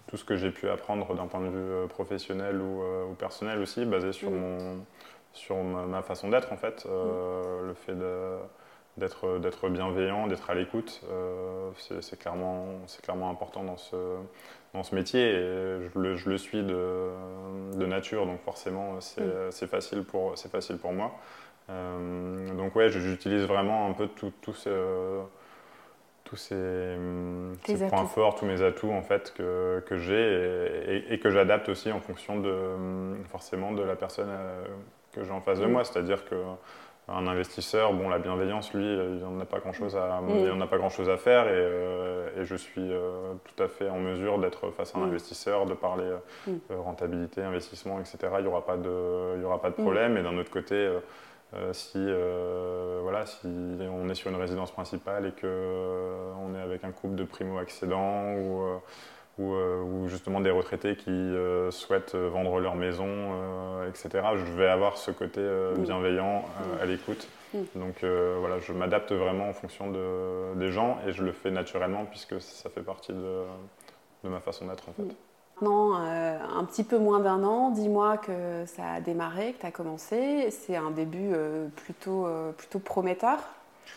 tout 0.08 0.16
ce 0.16 0.24
que 0.24 0.36
j'ai 0.36 0.50
pu 0.50 0.68
apprendre 0.68 1.14
d'un 1.14 1.26
point 1.26 1.40
de 1.40 1.48
vue 1.48 1.56
euh, 1.56 1.86
professionnel 1.86 2.60
euh, 2.60 3.04
ou, 3.04 3.14
personnel 3.14 3.60
aussi, 3.60 3.84
basé 3.84 4.12
sur, 4.12 4.32
mm. 4.32 4.34
mon, 4.34 4.84
sur 5.32 5.62
ma, 5.62 6.02
façon 6.02 6.30
d'être 6.30 6.52
en 6.52 6.56
fait. 6.56 6.84
Mm. 6.84 7.66
Le 7.68 7.74
fait 7.74 7.94
d'être 8.98 9.38
d'être 9.38 9.68
bienveillant, 9.68 10.26
d'être 10.26 10.50
à 10.50 10.54
l'écoute, 10.54 11.00
c'est 11.76 12.18
clairement, 12.18 12.80
clairement 13.02 13.30
important 13.30 13.62
dans 13.62 13.78
ce, 13.78 13.96
dans 14.74 14.82
ce 14.82 14.96
métier 14.96 15.30
et 15.30 15.88
je 15.88 15.98
le, 15.98 16.16
je 16.16 16.28
le 16.28 16.38
suis 16.38 16.62
de, 16.62 17.08
de, 17.74 17.86
nature, 17.86 18.26
donc 18.26 18.42
forcément, 18.42 19.00
c'est 19.00 19.22
mm. 19.22 19.68
facile, 19.68 20.02
pour, 20.02 20.36
facile 20.36 20.76
pour 20.76 20.92
moi. 20.92 21.12
Euh, 21.70 22.54
donc 22.56 22.74
ouais, 22.76 22.90
j'utilise 22.90 23.44
vraiment 23.44 23.88
un 23.88 23.92
peu 23.92 24.08
tous 24.08 24.54
ces, 24.54 24.70
tous 26.24 26.36
ces, 26.36 26.96
points 27.88 28.06
forts, 28.06 28.34
tous 28.34 28.46
mes 28.46 28.62
atouts 28.62 28.90
en 28.90 29.02
fait 29.02 29.32
que, 29.36 29.82
que 29.86 29.96
j'ai 29.96 31.04
et, 31.10 31.18
que 31.18 31.30
j'adapte 31.30 31.68
aussi 31.68 31.92
en 31.92 32.00
fonction 32.00 32.40
de 32.40 33.14
forcément 33.30 33.72
de 33.72 33.82
la 33.82 33.96
personne 33.96 34.28
euh, 34.30 34.64
que 35.12 35.22
j'ai 35.24 35.30
en 35.30 35.40
face 35.40 35.60
de 35.60 35.66
moi. 35.66 35.84
C'est-à-dire 35.84 36.24
que 36.24 36.34
un 37.08 37.26
investisseur, 37.26 37.92
bon, 37.92 38.08
la 38.08 38.20
bienveillance, 38.20 38.72
lui, 38.72 38.84
il 38.84 39.18
n'en 39.18 39.40
a 39.40 39.44
pas 39.44 39.58
grand-chose 39.58 39.96
à, 39.96 40.18
a 40.18 40.66
pas 40.68 40.78
grand-chose 40.78 41.10
à 41.10 41.16
faire, 41.16 41.48
et, 41.48 41.50
euh, 41.50 42.40
et 42.40 42.44
je 42.44 42.54
suis 42.54 42.90
tout 43.44 43.62
à 43.62 43.66
fait 43.66 43.88
en 43.88 43.98
mesure 43.98 44.38
d'être 44.38 44.70
face 44.70 44.94
à 44.94 44.98
un 44.98 45.02
investisseur, 45.02 45.66
de 45.66 45.74
parler 45.74 46.10
rentabilité, 46.70 47.42
investissement, 47.42 47.98
etc. 47.98 48.18
Il 48.38 48.42
n'y 48.42 48.48
aura 48.48 48.64
pas 48.64 48.76
de, 48.76 49.34
il 49.36 49.42
y 49.42 49.44
aura 49.44 49.60
pas 49.60 49.70
de 49.70 49.74
problème. 49.74 50.16
Et 50.16 50.22
d'un 50.22 50.38
autre 50.38 50.50
côté, 50.50 50.88
euh, 51.54 51.72
si, 51.74 51.98
euh, 51.98 53.00
voilà, 53.02 53.26
si 53.26 53.46
on 53.46 54.08
est 54.08 54.14
sur 54.14 54.30
une 54.30 54.36
résidence 54.36 54.70
principale 54.70 55.26
et 55.26 55.32
qu'on 55.32 55.44
euh, 55.44 56.58
est 56.58 56.62
avec 56.62 56.84
un 56.84 56.92
couple 56.92 57.14
de 57.14 57.24
primo-accédants 57.24 58.34
ou, 58.36 58.64
ou, 59.38 60.08
justement 60.08 60.40
des 60.40 60.50
retraités 60.50 60.96
qui 60.96 61.34
souhaitent 61.70 62.14
vendre 62.14 62.60
leur 62.60 62.74
maison, 62.74 63.06
etc., 63.88 64.08
je 64.36 64.52
vais 64.52 64.68
avoir 64.68 64.96
ce 64.96 65.10
côté 65.10 65.40
bienveillant 65.78 66.44
à 66.80 66.86
l'écoute. 66.86 67.28
Donc 67.74 68.02
voilà, 68.02 68.58
je 68.60 68.72
m'adapte 68.72 69.12
vraiment 69.12 69.48
en 69.48 69.52
fonction 69.52 69.90
de, 69.90 70.54
des 70.56 70.70
gens 70.70 70.98
et 71.06 71.12
je 71.12 71.22
le 71.22 71.32
fais 71.32 71.50
naturellement 71.50 72.04
puisque 72.04 72.40
ça 72.40 72.70
fait 72.70 72.82
partie 72.82 73.12
de, 73.12 73.42
de 74.24 74.28
ma 74.28 74.40
façon 74.40 74.66
d'être 74.66 74.88
en 74.88 74.92
fait. 74.92 75.14
Euh, 75.70 76.38
un 76.58 76.64
petit 76.64 76.84
peu 76.84 76.98
moins 76.98 77.20
d'un 77.20 77.44
an, 77.44 77.70
dis-moi 77.70 78.18
que 78.18 78.64
ça 78.66 78.94
a 78.94 79.00
démarré, 79.00 79.52
que 79.52 79.60
tu 79.60 79.66
as 79.66 79.70
commencé. 79.70 80.50
C'est 80.50 80.76
un 80.76 80.90
début 80.90 81.32
euh, 81.32 81.68
plutôt, 81.84 82.26
euh, 82.26 82.52
plutôt 82.52 82.78
prometteur. 82.78 83.38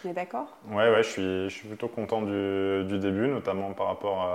Tu 0.01 0.09
es 0.09 0.13
d'accord? 0.13 0.47
Ouais, 0.69 0.89
ouais 0.89 1.03
je, 1.03 1.09
suis, 1.09 1.49
je 1.49 1.55
suis 1.55 1.67
plutôt 1.67 1.87
content 1.87 2.21
du, 2.21 2.83
du 2.85 2.99
début, 2.99 3.27
notamment 3.27 3.71
par 3.73 3.87
rapport 3.87 4.27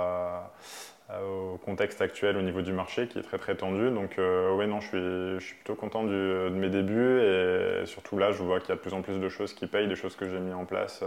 au 1.21 1.57
contexte 1.57 2.01
actuel 2.01 2.37
au 2.37 2.41
niveau 2.41 2.61
du 2.61 2.71
marché 2.71 3.07
qui 3.07 3.19
est 3.19 3.21
très 3.21 3.37
très 3.37 3.55
tendu. 3.55 3.91
Donc, 3.91 4.15
ouais, 4.17 4.67
non, 4.67 4.79
je 4.79 4.87
suis, 4.87 5.39
je 5.39 5.45
suis 5.45 5.55
plutôt 5.55 5.75
content 5.75 6.03
de 6.03 6.49
mes 6.53 6.69
débuts 6.69 7.19
et 7.19 7.85
surtout 7.85 8.17
là, 8.17 8.31
je 8.31 8.41
vois 8.41 8.59
qu'il 8.59 8.69
y 8.69 8.71
a 8.71 8.75
de 8.75 8.81
plus 8.81 8.93
en 8.93 9.01
plus 9.01 9.19
de 9.19 9.29
choses 9.29 9.53
qui 9.53 9.67
payent, 9.67 9.87
des 9.87 9.95
choses 9.95 10.15
que 10.15 10.27
j'ai 10.27 10.39
mis 10.39 10.53
en 10.53 10.65
place. 10.65 11.03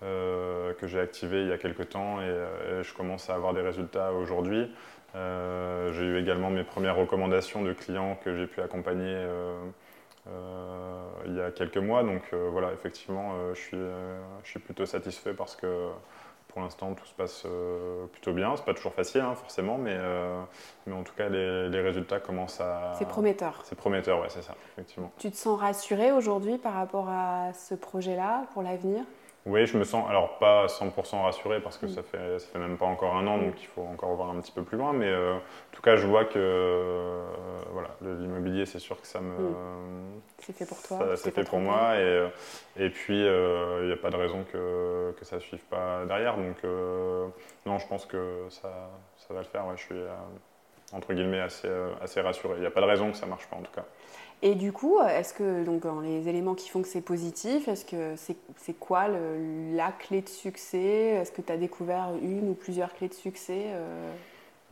que 0.00 0.86
j'ai 0.86 0.98
activées 0.98 1.42
il 1.42 1.48
y 1.48 1.52
a 1.52 1.58
quelques 1.58 1.90
temps 1.90 2.20
et, 2.22 2.82
je 2.82 2.94
commence 2.94 3.28
à 3.28 3.34
avoir 3.34 3.52
des 3.52 3.62
résultats 3.62 4.12
aujourd'hui. 4.12 4.70
Euh, 5.14 5.92
j'ai 5.92 6.04
eu 6.04 6.18
également 6.18 6.50
mes 6.50 6.64
premières 6.64 6.96
recommandations 6.96 7.62
de 7.62 7.72
clients 7.72 8.18
que 8.24 8.36
j'ai 8.36 8.46
pu 8.46 8.60
accompagner 8.60 9.14
euh, 9.14 9.56
euh, 10.26 11.06
il 11.26 11.36
y 11.36 11.40
a 11.40 11.50
quelques 11.50 11.76
mois. 11.78 12.02
Donc 12.02 12.22
voilà, 12.32 12.72
effectivement, 12.72 13.32
je, 13.54 13.60
suis, 13.60 13.78
je 14.42 14.48
suis 14.48 14.60
plutôt 14.60 14.86
satisfait 14.86 15.34
parce 15.34 15.54
que 15.56 15.88
pour 16.48 16.62
l'instant, 16.62 16.94
tout 16.94 17.06
se 17.06 17.14
passe 17.14 17.46
plutôt 18.12 18.32
bien. 18.32 18.54
C'est 18.56 18.64
pas 18.64 18.74
toujours 18.74 18.94
facile, 18.94 19.22
hein, 19.22 19.34
forcément, 19.34 19.76
mais, 19.76 19.98
mais 20.86 20.94
en 20.94 21.02
tout 21.02 21.14
cas, 21.14 21.28
les, 21.28 21.68
les 21.68 21.80
résultats 21.80 22.20
commencent 22.20 22.60
à. 22.60 22.94
C'est 22.98 23.08
prometteur. 23.08 23.60
C'est 23.64 23.74
prometteur, 23.74 24.20
ouais, 24.20 24.28
c'est 24.28 24.42
ça, 24.42 24.54
effectivement. 24.72 25.12
Tu 25.18 25.30
te 25.30 25.36
sens 25.36 25.58
rassuré 25.58 26.12
aujourd'hui 26.12 26.58
par 26.58 26.74
rapport 26.74 27.08
à 27.08 27.52
ce 27.52 27.74
projet-là 27.74 28.44
pour 28.52 28.62
l'avenir? 28.62 29.02
Oui, 29.46 29.66
je 29.66 29.76
me 29.76 29.84
sens, 29.84 30.08
alors 30.08 30.38
pas 30.38 30.66
100% 30.66 31.22
rassuré 31.22 31.60
parce 31.60 31.76
que 31.76 31.84
mm. 31.84 31.90
ça 31.90 32.02
fait, 32.02 32.38
ça 32.38 32.46
fait 32.50 32.58
même 32.58 32.78
pas 32.78 32.86
encore 32.86 33.14
un 33.14 33.26
an, 33.26 33.36
donc 33.36 33.60
il 33.60 33.66
faut 33.66 33.82
encore 33.82 34.14
voir 34.14 34.30
un 34.30 34.40
petit 34.40 34.52
peu 34.52 34.62
plus 34.62 34.78
loin. 34.78 34.94
Mais 34.94 35.08
euh, 35.08 35.36
en 35.36 35.40
tout 35.72 35.82
cas, 35.82 35.96
je 35.96 36.06
vois 36.06 36.24
que 36.24 36.38
euh, 36.38 37.26
voilà, 37.72 37.90
l'immobilier, 38.00 38.64
c'est 38.64 38.78
sûr 38.78 38.98
que 38.98 39.06
ça 39.06 39.20
me. 39.20 39.36
Mm. 39.36 40.20
C'est 40.38 40.56
fait 40.56 40.66
pour 40.66 40.80
toi. 40.82 41.16
C'est 41.16 41.30
fait 41.30 41.44
pour 41.44 41.58
moi. 41.58 41.96
Et, 41.96 42.00
euh, 42.00 42.28
et 42.76 42.88
puis, 42.88 43.18
il 43.18 43.86
n'y 43.86 43.92
a 43.92 43.98
pas 44.00 44.10
de 44.10 44.16
raison 44.16 44.44
que, 44.50 45.14
que 45.18 45.24
ça 45.26 45.36
ne 45.36 45.40
suive 45.40 45.64
pas 45.64 46.06
derrière. 46.06 46.36
Donc, 46.38 46.64
non, 47.66 47.78
je 47.78 47.86
pense 47.86 48.06
que 48.06 48.46
ça, 48.48 48.90
ça 49.18 49.34
va 49.34 49.40
le 49.40 49.46
faire. 49.46 49.66
Ouais, 49.66 49.74
je 49.76 49.82
suis, 49.82 50.00
entre 50.92 51.12
guillemets, 51.12 51.40
assez, 51.40 51.68
assez 52.00 52.22
rassuré. 52.22 52.54
Il 52.56 52.60
n'y 52.60 52.66
a 52.66 52.70
pas 52.70 52.80
de 52.80 52.86
raison 52.86 53.10
que 53.10 53.16
ça 53.18 53.26
ne 53.26 53.30
marche 53.30 53.46
pas, 53.46 53.56
en 53.56 53.62
tout 53.62 53.72
cas. 53.72 53.84
Et 54.42 54.54
du 54.54 54.72
coup, 54.72 55.00
est-ce 55.00 55.32
que 55.32 55.64
donc, 55.64 55.82
dans 55.82 56.00
les 56.00 56.28
éléments 56.28 56.54
qui 56.54 56.68
font 56.68 56.82
que 56.82 56.88
c'est 56.88 57.00
positif, 57.00 57.66
est-ce 57.66 57.84
que 57.84 58.14
c'est 58.16 58.78
quoi 58.78 59.08
la 59.08 59.90
clé 59.92 60.20
de 60.20 60.28
succès? 60.28 61.16
Est-ce 61.16 61.32
que 61.32 61.40
tu 61.40 61.50
as 61.50 61.56
découvert 61.56 62.10
une 62.20 62.50
ou 62.50 62.54
plusieurs 62.54 62.92
clés 62.94 63.08
de 63.08 63.14
succès 63.14 63.64
euh, 63.68 64.10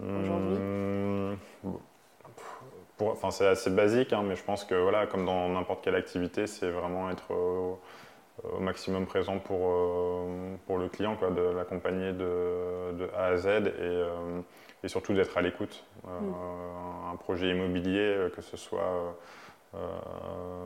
aujourd'hui? 0.01 0.59
Mmh, 0.59 1.79
Enfin, 3.01 3.33
c'est 3.33 3.49
assez 3.49 3.71
basique, 3.71 4.13
hein, 4.13 4.23
mais 4.25 4.37
je 4.37 4.45
pense 4.45 4.65
que 4.65 4.77
voilà, 4.77 5.09
comme 5.09 5.25
dans 5.27 5.49
n'importe 5.49 5.83
quelle 5.83 5.97
activité, 5.97 6.47
c'est 6.47 6.71
vraiment 6.71 7.11
être 7.11 7.33
au, 7.33 7.81
maximum 8.61 9.07
présent 9.07 9.39
pour, 9.39 9.69
euh, 9.69 10.55
pour 10.67 10.79
le 10.79 10.89
client, 10.89 11.17
quoi, 11.17 11.31
de 11.31 11.41
l'accompagner 11.41 12.13
de, 12.13 12.93
de, 12.93 13.09
A 13.17 13.27
à 13.27 13.37
Z 13.37 13.47
et, 13.47 13.71
euh, 13.81 14.41
et 14.85 14.89
surtout 14.89 15.15
d'être 15.15 15.37
à 15.37 15.43
l'écoute. 15.43 15.85
Mmh. 16.05 16.09
Un 17.13 17.17
projet 17.17 17.49
immobilier, 17.49 18.29
que 18.37 18.43
ce 18.43 18.57
soit 18.57 19.17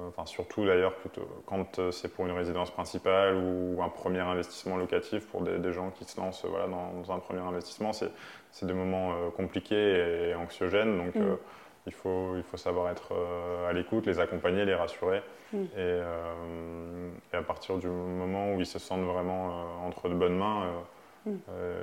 enfin, 0.09 0.27
surtout 0.27 0.64
d'ailleurs 0.66 0.95
quand 1.47 1.79
euh, 1.79 1.90
c'est 1.90 2.09
pour 2.09 2.27
une 2.27 2.33
résidence 2.33 2.71
principale 2.71 3.37
ou 3.37 3.81
un 3.83 3.88
premier 3.88 4.21
investissement 4.21 4.77
locatif 4.77 5.27
pour 5.27 5.42
des, 5.42 5.73
gens 5.73 5.90
qui 5.90 6.05
se 6.05 6.21
lancent 6.21 6.45
voilà, 6.45 6.66
dans, 6.66 7.12
un 7.12 7.19
premier 7.19 7.40
investissement, 7.40 7.92
c'est 7.92 8.66
des 8.66 8.73
moments 8.73 9.12
euh, 9.12 9.31
compliqués 9.31 10.31
et 10.31 10.35
anxiogènes. 10.35 10.99
Donc 10.99 11.14
mm. 11.14 11.37
il, 11.87 11.92
faut, 11.92 12.37
il 12.37 12.42
faut 12.42 12.57
savoir 12.57 12.90
être 12.90 13.12
à 13.69 13.73
l'écoute, 13.73 14.07
les 14.07 14.19
accompagner, 14.19 14.64
les 14.64 14.75
rassurer. 14.75 15.23
Mm. 15.53 15.64
Et, 15.77 16.01
et, 17.33 17.37
à 17.37 17.42
partir 17.42 17.79
du 17.79 17.87
moment 17.87 18.55
où 18.55 18.61
ils 18.61 18.66
se 18.66 18.79
sentent 18.79 19.07
vraiment 19.07 19.87
entre 19.87 20.09
de 20.09 20.14
bonnes 20.14 20.37
mains, 20.37 20.64
mm. 21.27 21.37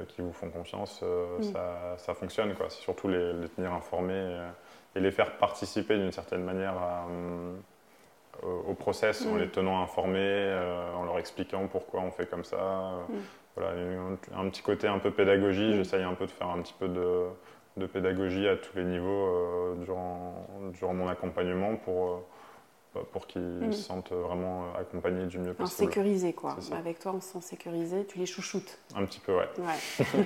qui 0.09 0.21
vous 0.21 0.33
font 0.33 0.49
confiance, 0.49 1.03
ça, 1.41 1.95
ça, 1.97 2.13
fonctionne. 2.13 2.53
C'est 2.67 2.81
surtout 2.81 3.07
les, 3.07 3.31
les, 3.33 3.47
tenir 3.47 3.71
informés 3.73 4.41
et 4.95 4.99
les 4.99 5.11
faire 5.11 5.37
participer 5.37 5.97
d'une 5.97 6.11
certaine 6.11 6.43
manière 6.43 6.75
euh, 6.75 7.53
au 8.67 8.73
process 8.73 9.25
en 9.25 9.33
mm. 9.33 9.39
les 9.39 9.49
tenant 9.49 9.81
informés, 9.81 10.19
euh, 10.19 10.93
en 10.95 11.05
leur 11.05 11.19
expliquant 11.19 11.67
pourquoi 11.67 12.01
on 12.01 12.11
fait 12.11 12.25
comme 12.25 12.43
ça. 12.43 13.05
Mm. 13.09 13.13
Voilà, 13.55 13.71
un, 14.35 14.49
petit 14.49 14.63
côté 14.63 14.87
un 14.87 14.99
peu 14.99 15.11
pédagogie, 15.11 15.69
mm. 15.69 15.75
j'essaye 15.75 16.03
un 16.03 16.13
peu 16.13 16.25
de 16.25 16.31
faire 16.31 16.49
un 16.49 16.61
petit 16.61 16.75
peu 16.77 16.87
de, 16.87 17.25
de 17.77 17.85
pédagogie 17.85 18.47
à 18.47 18.57
tous 18.57 18.75
les 18.77 18.83
niveaux 18.83 19.27
euh, 19.27 19.75
durant, 19.83 20.47
durant 20.73 20.93
mon 20.93 21.07
accompagnement 21.07 21.75
pour 21.75 22.23
pour 23.11 23.27
qu'ils 23.27 23.69
se 23.71 23.81
sentent 23.81 24.11
vraiment 24.11 24.73
accompagnés 24.79 25.25
du 25.25 25.39
mieux 25.39 25.53
possible. 25.53 25.87
En 25.87 25.91
sécurisé, 25.91 26.33
quoi. 26.33 26.57
Avec 26.77 26.99
toi, 26.99 27.13
on 27.15 27.21
se 27.21 27.29
sent 27.33 27.41
sécurisé, 27.41 28.05
tu 28.05 28.19
les 28.19 28.25
chouchoutes. 28.25 28.77
Un 28.95 29.05
petit 29.05 29.19
peu, 29.19 29.35
ouais. 29.35 29.49
ouais. 29.59 30.25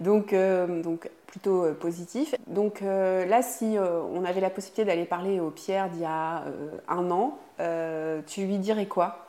donc, 0.00 0.34
donc, 0.82 1.08
plutôt 1.36 1.64
euh, 1.64 1.74
positif. 1.74 2.34
Donc 2.46 2.80
euh, 2.80 3.26
là, 3.26 3.42
si 3.42 3.76
euh, 3.76 4.00
on 4.00 4.24
avait 4.24 4.40
la 4.40 4.48
possibilité 4.48 4.86
d'aller 4.86 5.04
parler 5.04 5.38
au 5.38 5.50
Pierre 5.50 5.90
d'il 5.90 6.00
y 6.00 6.06
a 6.06 6.44
un 6.88 7.10
an, 7.10 7.38
tu 8.26 8.46
lui 8.46 8.58
dirais 8.58 8.86
quoi? 8.86 9.22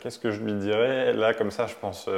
Qu'est-ce 0.00 0.18
que 0.18 0.30
je 0.32 0.40
lui 0.40 0.54
dirais? 0.54 1.12
Là, 1.12 1.32
comme 1.32 1.52
ça, 1.52 1.66
je 1.66 1.76
pense, 1.76 2.08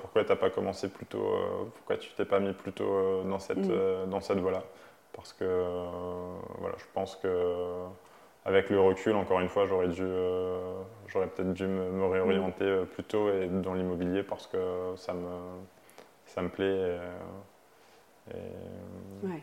pourquoi 0.00 0.24
tu 0.24 0.30
n'as 0.30 0.36
pas 0.36 0.48
commencé 0.48 0.88
plus 0.88 1.04
tôt 1.04 1.26
Pourquoi 1.74 1.98
tu 1.98 2.10
t'es 2.16 2.24
pas 2.24 2.40
mis 2.40 2.54
plus 2.54 2.72
tôt 2.72 3.22
dans 3.24 3.38
cette, 3.38 3.58
mm. 3.58 4.08
dans 4.08 4.20
cette 4.20 4.38
voie-là? 4.38 4.62
Parce 5.14 5.32
que, 5.32 5.44
voilà, 6.58 6.74
je 6.78 6.84
pense 6.92 7.16
que 7.16 7.84
avec 8.44 8.68
le 8.68 8.80
recul, 8.80 9.14
encore 9.14 9.40
une 9.40 9.48
fois, 9.48 9.64
j'aurais 9.66 9.88
dû, 9.88 10.06
j'aurais 11.06 11.28
peut-être 11.28 11.52
dû 11.54 11.66
me, 11.66 12.06
réorienter 12.06 12.64
mm. 12.64 12.86
plus 12.86 13.04
tôt 13.04 13.30
et 13.30 13.46
dans 13.46 13.74
l'immobilier 13.74 14.22
parce 14.22 14.46
que 14.46 14.58
ça 14.96 15.14
me, 15.14 15.28
ça 16.26 16.42
me 16.42 16.48
plaît. 16.48 16.98
ouais, 19.22 19.42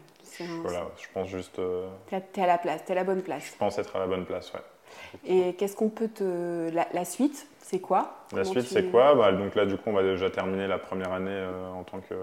voilà, 0.62 0.88
je 0.98 1.08
pense 1.14 1.30
juste. 1.30 1.60
Tu 2.08 2.16
es 2.16 2.44
à 2.44 2.48
la 2.48 2.58
place, 2.58 2.84
tu 2.86 2.90
es 2.90 2.92
à 2.92 2.96
la 2.96 3.04
bonne 3.04 3.24
place. 3.24 3.52
Je 3.54 3.58
pense 3.58 3.80
être 3.80 3.96
à 3.96 4.00
la 4.00 4.08
bonne 4.08 4.26
place, 4.26 4.54
ouais. 4.54 4.60
Et 5.26 5.54
qu'est-ce 5.54 5.76
qu'on 5.76 5.90
peut 5.90 6.10
te. 6.10 6.70
La, 6.70 7.06
suite, 7.06 7.48
c'est 7.60 7.80
quoi? 7.80 8.26
La 8.34 8.44
suite, 8.44 8.68
c'est 8.68 8.92
quoi? 8.92 9.16
Bah, 9.16 9.32
Donc 9.32 9.56
là, 9.56 9.66
du 9.66 9.78
coup, 9.78 9.90
on 9.90 9.94
va 9.94 10.04
déjà 10.04 10.30
terminer 10.30 10.68
la 10.68 10.78
première 10.78 11.14
année 11.14 11.48
en 11.74 11.84
tant 11.84 12.02
que 12.02 12.16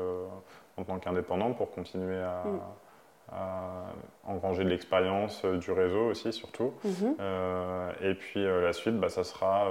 en 0.77 0.85
tant 0.85 0.99
qu'indépendant 0.99 1.53
pour 1.55 1.73
continuer 1.73 2.19
à, 2.19 2.45
mm 2.45 2.61
à 2.61 2.88
engranger 4.25 4.65
de 4.65 4.69
l'expérience, 4.69 5.43
euh, 5.45 5.59
du 5.59 5.71
réseau 5.73 6.11
aussi 6.11 6.33
surtout. 6.33 6.73
Mhm. 6.85 7.17
Euh, 7.21 7.93
et 8.03 8.15
puis 8.15 8.45
euh, 8.45 8.63
la 8.63 8.73
suite, 8.73 8.99
bah, 8.99 9.09
ça 9.09 9.25
sera, 9.25 9.67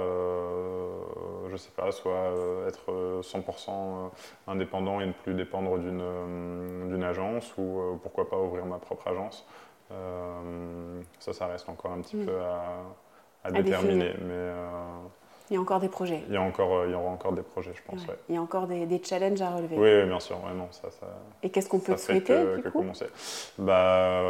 je 1.48 1.56
sais 1.56 1.70
pas, 1.76 1.90
soit 1.92 2.32
être 2.66 3.20
100% 3.22 4.10
indépendant 4.46 5.00
et 5.00 5.06
ne 5.06 5.12
plus 5.12 5.34
dépendre 5.34 5.78
d'une 5.78 7.04
agence 7.04 7.54
ou 7.56 7.98
pourquoi 8.02 8.28
pas 8.28 8.36
ouvrir 8.36 8.66
ma 8.66 8.78
propre 8.78 9.08
agence. 9.08 9.46
ça, 11.18 11.32
ça 11.32 11.46
reste 11.46 11.68
encore 11.68 11.92
un 11.92 12.00
petit 12.00 12.16
mm. 12.16 12.26
peu 12.26 12.38
à, 13.44 13.50
déterminer. 13.50 14.14
Mais, 14.20 14.52
il 15.50 15.54
y 15.54 15.56
a 15.56 15.60
encore 15.60 15.80
des 15.80 15.88
projets. 15.88 16.22
Il 16.28 16.34
y, 16.34 16.36
a 16.36 16.42
encore, 16.42 16.76
euh, 16.76 16.86
il 16.86 16.92
y 16.92 16.94
aura 16.94 17.08
encore 17.08 17.32
des 17.32 17.42
projets, 17.42 17.72
je 17.74 17.82
pense. 17.82 18.06
Il 18.28 18.34
y 18.34 18.38
a 18.38 18.42
encore 18.42 18.66
des, 18.66 18.84
des, 18.86 19.00
challenges 19.02 19.40
à 19.40 19.50
relever. 19.50 19.76
Oui, 19.76 20.06
bien 20.06 20.20
sûr. 20.20 20.36
vraiment 20.38 20.68
ça, 20.70 20.90
ça, 20.90 21.06
Et 21.42 21.48
qu'est-ce 21.48 21.68
qu'on 21.68 21.78
peut 21.78 21.94
te 21.94 22.00
souhaiter 22.00 22.34
que, 22.34 22.60
que 22.60 22.68
commencer 22.68 23.06
bah, 23.56 24.22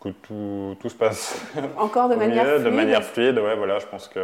Que 0.00 0.10
tout, 0.10 0.76
tout, 0.78 0.88
se 0.88 0.94
passe 0.94 1.40
encore 1.78 2.08
de 2.10 2.16
manière 2.16 2.44
fluide. 2.44 2.64
De 2.64 2.70
manière 2.70 3.02
fluide, 3.02 3.38
ouais, 3.38 3.56
voilà. 3.56 3.78
Je 3.78 3.86
pense 3.86 4.08
que 4.08 4.20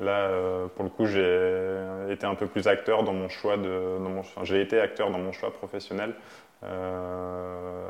là, 0.00 0.18
euh, 0.18 0.66
pour 0.74 0.84
le 0.84 0.90
coup, 0.90 1.06
j'ai 1.06 2.12
été 2.12 2.26
un 2.26 2.34
peu 2.34 2.46
plus 2.46 2.66
acteur 2.66 3.04
dans 3.04 3.14
mon 3.14 3.28
choix 3.28 3.56
de. 3.56 3.98
J'ai 4.42 4.60
été 4.60 4.80
acteur 4.80 5.10
dans 5.10 5.18
mon 5.18 5.30
choix 5.30 5.52
professionnel. 5.52 6.14
Euh, 6.64 7.86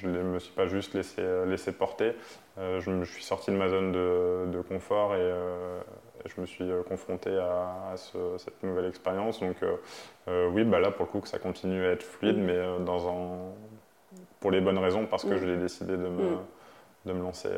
je 0.00 0.08
ne 0.08 0.22
me 0.22 0.38
suis 0.38 0.52
pas 0.52 0.66
juste 0.66 0.94
laissé, 0.94 1.22
laissé 1.46 1.70
porter. 1.70 2.14
je 2.56 2.90
me 2.90 3.04
suis 3.04 3.22
sorti 3.22 3.52
de 3.52 3.56
ma 3.56 3.68
zone 3.68 3.92
de, 3.92 4.46
de 4.50 4.60
confort 4.62 5.14
et, 5.14 5.32
je 6.26 6.40
me 6.40 6.46
suis 6.46 6.70
euh, 6.70 6.82
confronté 6.82 7.36
à, 7.36 7.94
cette 7.96 8.62
nouvelle 8.62 8.86
expérience. 8.86 9.40
Donc 9.40 9.56
euh, 9.62 9.76
euh, 10.28 10.50
oui, 10.50 10.64
bah 10.64 10.80
là 10.80 10.90
pour 10.90 11.06
le 11.06 11.10
coup 11.10 11.20
que 11.20 11.28
ça 11.28 11.38
continue 11.38 11.84
à 11.86 11.92
être 11.92 12.02
fluide, 12.02 12.38
mm. 12.38 12.44
mais 12.44 12.84
dans 12.84 13.08
un, 13.08 13.38
pour 14.40 14.50
les 14.50 14.60
bonnes 14.60 14.78
raisons, 14.78 15.06
parce 15.06 15.24
que 15.24 15.34
mm. 15.34 15.38
j'ai 15.38 15.56
décidé 15.56 15.92
de 15.92 16.08
me, 16.08 16.30
mm. 16.30 16.38
de 17.06 17.12
me 17.12 17.22
lancer 17.22 17.50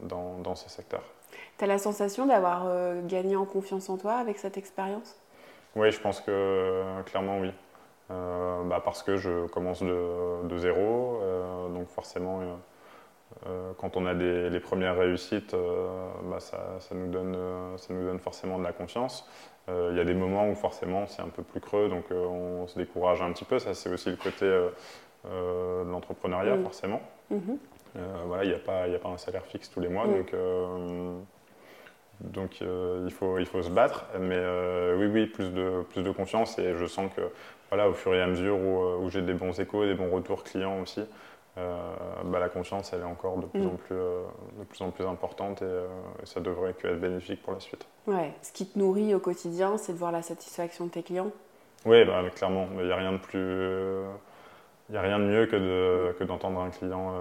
dans, 0.00 0.38
dans, 0.38 0.54
ce 0.54 0.68
secteur. 0.68 1.02
Tu 1.58 1.64
as 1.64 1.66
la 1.66 1.78
sensation 1.78 2.26
d'avoir 2.26 2.66
gagné 3.04 3.36
en 3.36 3.44
confiance 3.44 3.88
en 3.90 3.96
toi 3.96 4.14
avec 4.14 4.38
cette 4.38 4.56
expérience? 4.56 5.16
Oui, 5.74 5.90
je 5.90 6.00
pense 6.00 6.20
que 6.20 7.02
clairement 7.04 7.40
oui. 7.40 7.52
bah 8.08 8.80
parce 8.84 9.02
que 9.02 9.16
je 9.16 9.46
commence 9.48 9.82
de, 9.82 10.46
de 10.46 10.58
zéro, 10.58 11.20
donc 11.74 11.88
forcément 11.88 12.40
quand 13.78 13.96
on 13.96 14.06
a 14.06 14.14
des, 14.14 14.50
les 14.50 14.60
premières 14.60 14.96
réussites, 14.96 15.54
euh, 15.54 15.88
bah 16.24 16.40
ça, 16.40 16.76
ça, 16.80 16.94
nous 16.94 17.08
donne, 17.10 17.34
euh, 17.36 17.76
ça 17.76 17.92
nous 17.92 18.04
donne 18.04 18.18
forcément 18.18 18.58
de 18.58 18.64
la 18.64 18.72
confiance. 18.72 19.28
Il 19.68 19.96
y 19.96 20.00
a 20.00 20.04
des 20.04 20.14
moments 20.14 20.48
où 20.48 20.54
forcément 20.54 21.08
c'est 21.08 21.22
un 21.22 21.28
peu 21.28 21.42
plus 21.42 21.60
creux, 21.60 21.88
donc 21.88 22.04
on 22.12 22.68
se 22.68 22.78
décourage 22.78 23.20
un 23.20 23.32
petit 23.32 23.44
peu. 23.44 23.58
Ça, 23.58 23.74
c'est 23.74 23.92
aussi 23.92 24.10
le 24.10 24.16
côté 24.16 24.46
de 24.46 25.90
l'entrepreneuriat, 25.90 26.56
forcément. 26.58 27.02
Mhm. 27.30 27.58
voilà, 28.26 28.44
il 28.44 28.50
n'y 28.50 28.54
a, 28.54 28.60
pas, 28.60 28.84
a 28.84 28.98
pas 29.00 29.08
un 29.08 29.18
salaire 29.18 29.44
fixe 29.44 29.68
tous 29.68 29.80
les 29.80 29.88
mois, 29.88 30.06
donc, 30.06 30.32
donc 32.20 32.60
il, 32.60 33.10
faut, 33.10 33.40
il 33.40 33.46
faut 33.46 33.60
se 33.60 33.70
battre. 33.70 34.06
Mais 34.20 34.40
oui, 34.94 35.06
oui, 35.06 35.26
plus 35.26 35.52
de, 35.52 35.82
plus 35.90 36.04
de 36.04 36.12
confiance 36.12 36.60
et 36.60 36.76
je 36.76 36.86
sens 36.86 37.10
que 37.16 37.22
voilà, 37.68 37.88
au 37.88 37.92
fur 37.92 38.14
et 38.14 38.22
à 38.22 38.28
mesure 38.28 38.56
où, 38.58 39.04
où 39.04 39.10
j'ai 39.10 39.22
des 39.22 39.34
bons 39.34 39.58
échos, 39.58 39.84
des 39.84 39.94
bons 39.94 40.10
retours 40.10 40.44
clients 40.44 40.80
aussi, 40.80 41.00
euh, 41.00 41.04
bah, 41.56 42.38
la 42.38 42.48
confiance, 42.48 42.92
elle 42.92 43.00
est 43.00 43.04
encore 43.04 43.38
de 43.38 43.46
plus, 43.46 43.60
mm. 43.60 43.66
en, 43.66 43.76
plus, 43.76 43.94
euh, 43.96 44.24
de 44.58 44.64
plus 44.64 44.82
en 44.82 44.90
plus 44.90 45.06
importante 45.06 45.62
euh, 45.62 45.86
et, 46.22 46.26
ça 46.26 46.40
devrait 46.40 46.70
être 46.70 46.86
bénéfique 47.00 47.42
pour 47.42 47.54
la 47.54 47.60
suite. 47.60 47.86
Ouais. 48.06 48.32
Ce 48.42 48.52
qui 48.52 48.66
te 48.66 48.78
nourrit 48.78 49.14
au 49.14 49.20
quotidien, 49.20 49.78
c'est 49.78 49.92
de 49.92 49.98
voir 49.98 50.12
la 50.12 50.22
satisfaction 50.22 50.86
de 50.86 50.90
tes 50.90 51.02
clients? 51.02 51.30
Oui, 51.86 52.04
bah, 52.04 52.22
clairement. 52.34 52.68
Il 52.78 52.86
n'y 52.86 52.92
a 52.92 52.96
rien 52.96 53.12
de 53.12 53.18
plus. 53.18 53.38
Il 54.88 54.92
n'y 54.92 54.98
a 54.98 55.00
rien 55.00 55.18
de 55.18 55.24
mieux 55.24 55.46
que, 55.46 55.56
de, 55.56 56.12
que 56.18 56.24
d'entendre 56.24 56.60
un 56.60 56.70
client 56.70 57.12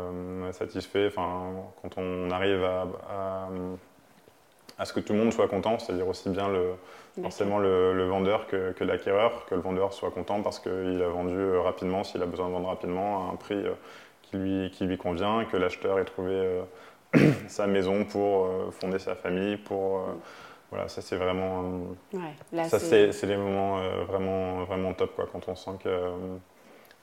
satisfait. 0.52 1.08
Enfin, 1.08 1.52
quand 1.82 1.98
on 1.98 2.30
arrive 2.30 2.64
à, 2.64 2.88
à, 4.78 4.86
ce 4.86 4.94
que 4.94 5.00
tout 5.00 5.14
le 5.14 5.20
monde 5.20 5.34
soit 5.34 5.48
content, 5.48 5.80
c'est-à-dire 5.80 6.08
aussi 6.08 6.30
bien 6.30 6.48
le, 6.48 6.74
forcément 7.22 7.59
le, 7.59 8.05
vendeur 8.07 8.47
que, 8.47 8.72
que, 8.74 8.84
l'acquéreur, 8.84 9.45
que 9.45 9.55
le 9.55 9.61
vendeur 9.61 9.93
soit 9.93 10.11
content 10.11 10.41
parce 10.41 10.59
qu'il 10.59 11.01
a 11.01 11.07
vendu 11.09 11.57
rapidement, 11.57 12.03
s'il 12.03 12.22
a 12.22 12.26
besoin 12.26 12.47
de 12.47 12.53
vendre 12.53 12.68
rapidement, 12.68 13.30
à 13.30 13.34
un 13.34 13.36
prix 13.36 13.63
qui 14.30 14.38
lui, 14.38 14.72
qui 14.72 14.86
lui 14.86 14.97
convient, 14.97 15.45
que 15.45 15.57
l'acheteur 15.57 15.99
ait 15.99 16.05
trouvé 16.05 16.34
euh, 16.34 16.61
sa 17.47 17.68
maison 17.68 18.03
pour 18.05 18.45
euh, 18.45 18.72
fonder 18.72 18.99
sa 18.99 19.16
famille, 19.16 19.57
pour... 19.57 19.99
Euh, 19.99 20.01
voilà, 20.72 20.88
ça 20.88 21.01
c'est 21.01 21.16
vraiment... 21.16 21.95
ça 22.68 22.80
c'est 22.80 23.24
les 23.24 23.38
moments 23.38 23.80
vraiment, 24.07 24.63
vraiment 24.63 24.93
top, 24.93 25.16
quoi, 25.16 25.28
quand 25.32 25.47
on 25.47 25.55
sent 25.55 25.72
que... 25.84 26.11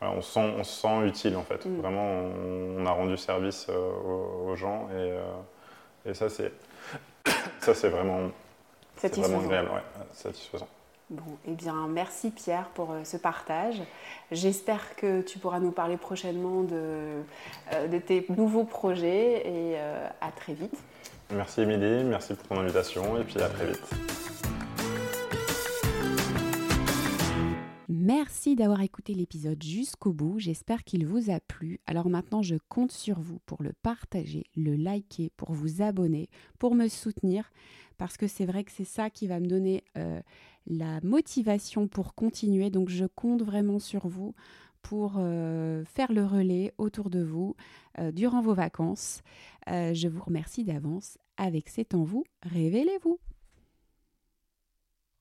on, 0.01 0.21
sent, 0.21 0.55
on 0.59 0.65
se 0.65 0.83
sent 0.83 1.07
utile 1.07 1.37
en 1.37 1.43
fait. 1.43 1.65
Mm. 1.65 1.81
Vraiment, 1.81 2.07
on, 2.77 2.85
a 2.85 2.91
rendu 2.91 3.17
service 3.17 3.69
aux, 3.71 4.55
gens 4.57 4.89
et, 4.95 6.11
et 6.11 6.13
ça 6.13 6.29
c'est 6.29 6.53
ça 7.61 7.73
c'est 7.73 7.89
vraiment, 7.89 8.33
satisfaisant. 8.97 9.39
Vraiment 9.39 9.47
agréable, 9.47 9.71
ouais, 9.71 10.05
satisfaisant. 10.13 10.69
Bon, 11.13 11.37
eh 11.47 11.53
bien, 11.53 11.89
merci 11.89 12.31
Pierre 12.31 12.69
pour 12.71 12.93
euh, 12.93 13.05
ce 13.05 13.19
partage. 13.19 13.83
J'espère 14.31 14.97
que 14.97 15.21
tu 15.21 15.39
pourras 15.39 15.61
nous 15.61 15.71
parler 15.71 15.99
prochainement 15.99 16.63
de, 16.63 16.73
euh, 17.75 17.87
de 17.87 17.99
tes 17.99 18.25
nouveaux 18.31 18.65
projets 18.65 19.47
et 19.47 19.77
euh, 19.77 20.09
à 20.23 20.31
très 20.31 20.55
vite. 20.55 20.79
Merci 21.31 21.63
Émilie, 21.63 22.05
merci 22.05 22.33
pour 22.33 22.49
ton 22.49 22.61
invitation 22.61 23.21
et 23.21 23.25
puis 23.25 23.39
à 23.43 23.49
très 23.51 23.67
vite. 23.67 23.91
Merci 27.89 28.57
d'avoir 28.57 28.81
écouté 28.81 29.13
l'épisode 29.15 29.63
jusqu'au 29.63 30.13
bout, 30.13 30.39
j'espère 30.39 30.83
qu'il 30.83 31.07
vous 31.07 31.31
a 31.31 31.41
plu. 31.41 31.79
Alors 31.87 32.09
maintenant 32.09 32.43
je 32.43 32.57
compte 32.69 32.91
sur 32.91 33.21
vous 33.21 33.39
pour 33.45 33.63
le 33.63 33.73
partager, 33.83 34.45
le 34.57 34.77
liker, 34.77 35.31
pour 35.37 35.53
vous 35.53 35.83
abonner, 35.83 36.31
pour 36.59 36.75
me 36.75 36.89
soutenir, 36.89 37.51
parce 38.03 38.17
que 38.17 38.27
c'est 38.27 38.47
vrai 38.47 38.65
que 38.65 38.73
c'est 38.73 38.83
ça 38.83 39.11
qui 39.11 39.29
va 39.29 39.39
me 39.39 39.47
donner 39.47 39.85
la 40.67 41.01
motivation 41.05 41.87
pour 41.87 42.17
continuer. 42.17 42.69
Donc 42.69 42.89
je 42.89 43.05
compte 43.05 43.43
vraiment 43.43 43.79
sur 43.79 44.09
vous 44.09 44.35
pour 44.83 45.15
euh, 45.19 45.85
faire 45.85 46.13
le 46.13 46.27
relais 46.27 46.75
autour 46.77 47.09
de 47.09 47.23
vous 47.23 47.55
euh, 48.01 48.11
durant 48.11 48.43
vos 48.43 48.55
vacances. 48.55 49.23
Euh, 49.71 49.95
je 49.95 50.09
vous 50.09 50.23
remercie 50.23 50.65
d'avance. 50.65 51.19
Avec 51.37 51.69
C'est 51.69 51.95
en 51.95 52.03
vous, 52.03 52.25
révélez-vous. 52.43 53.19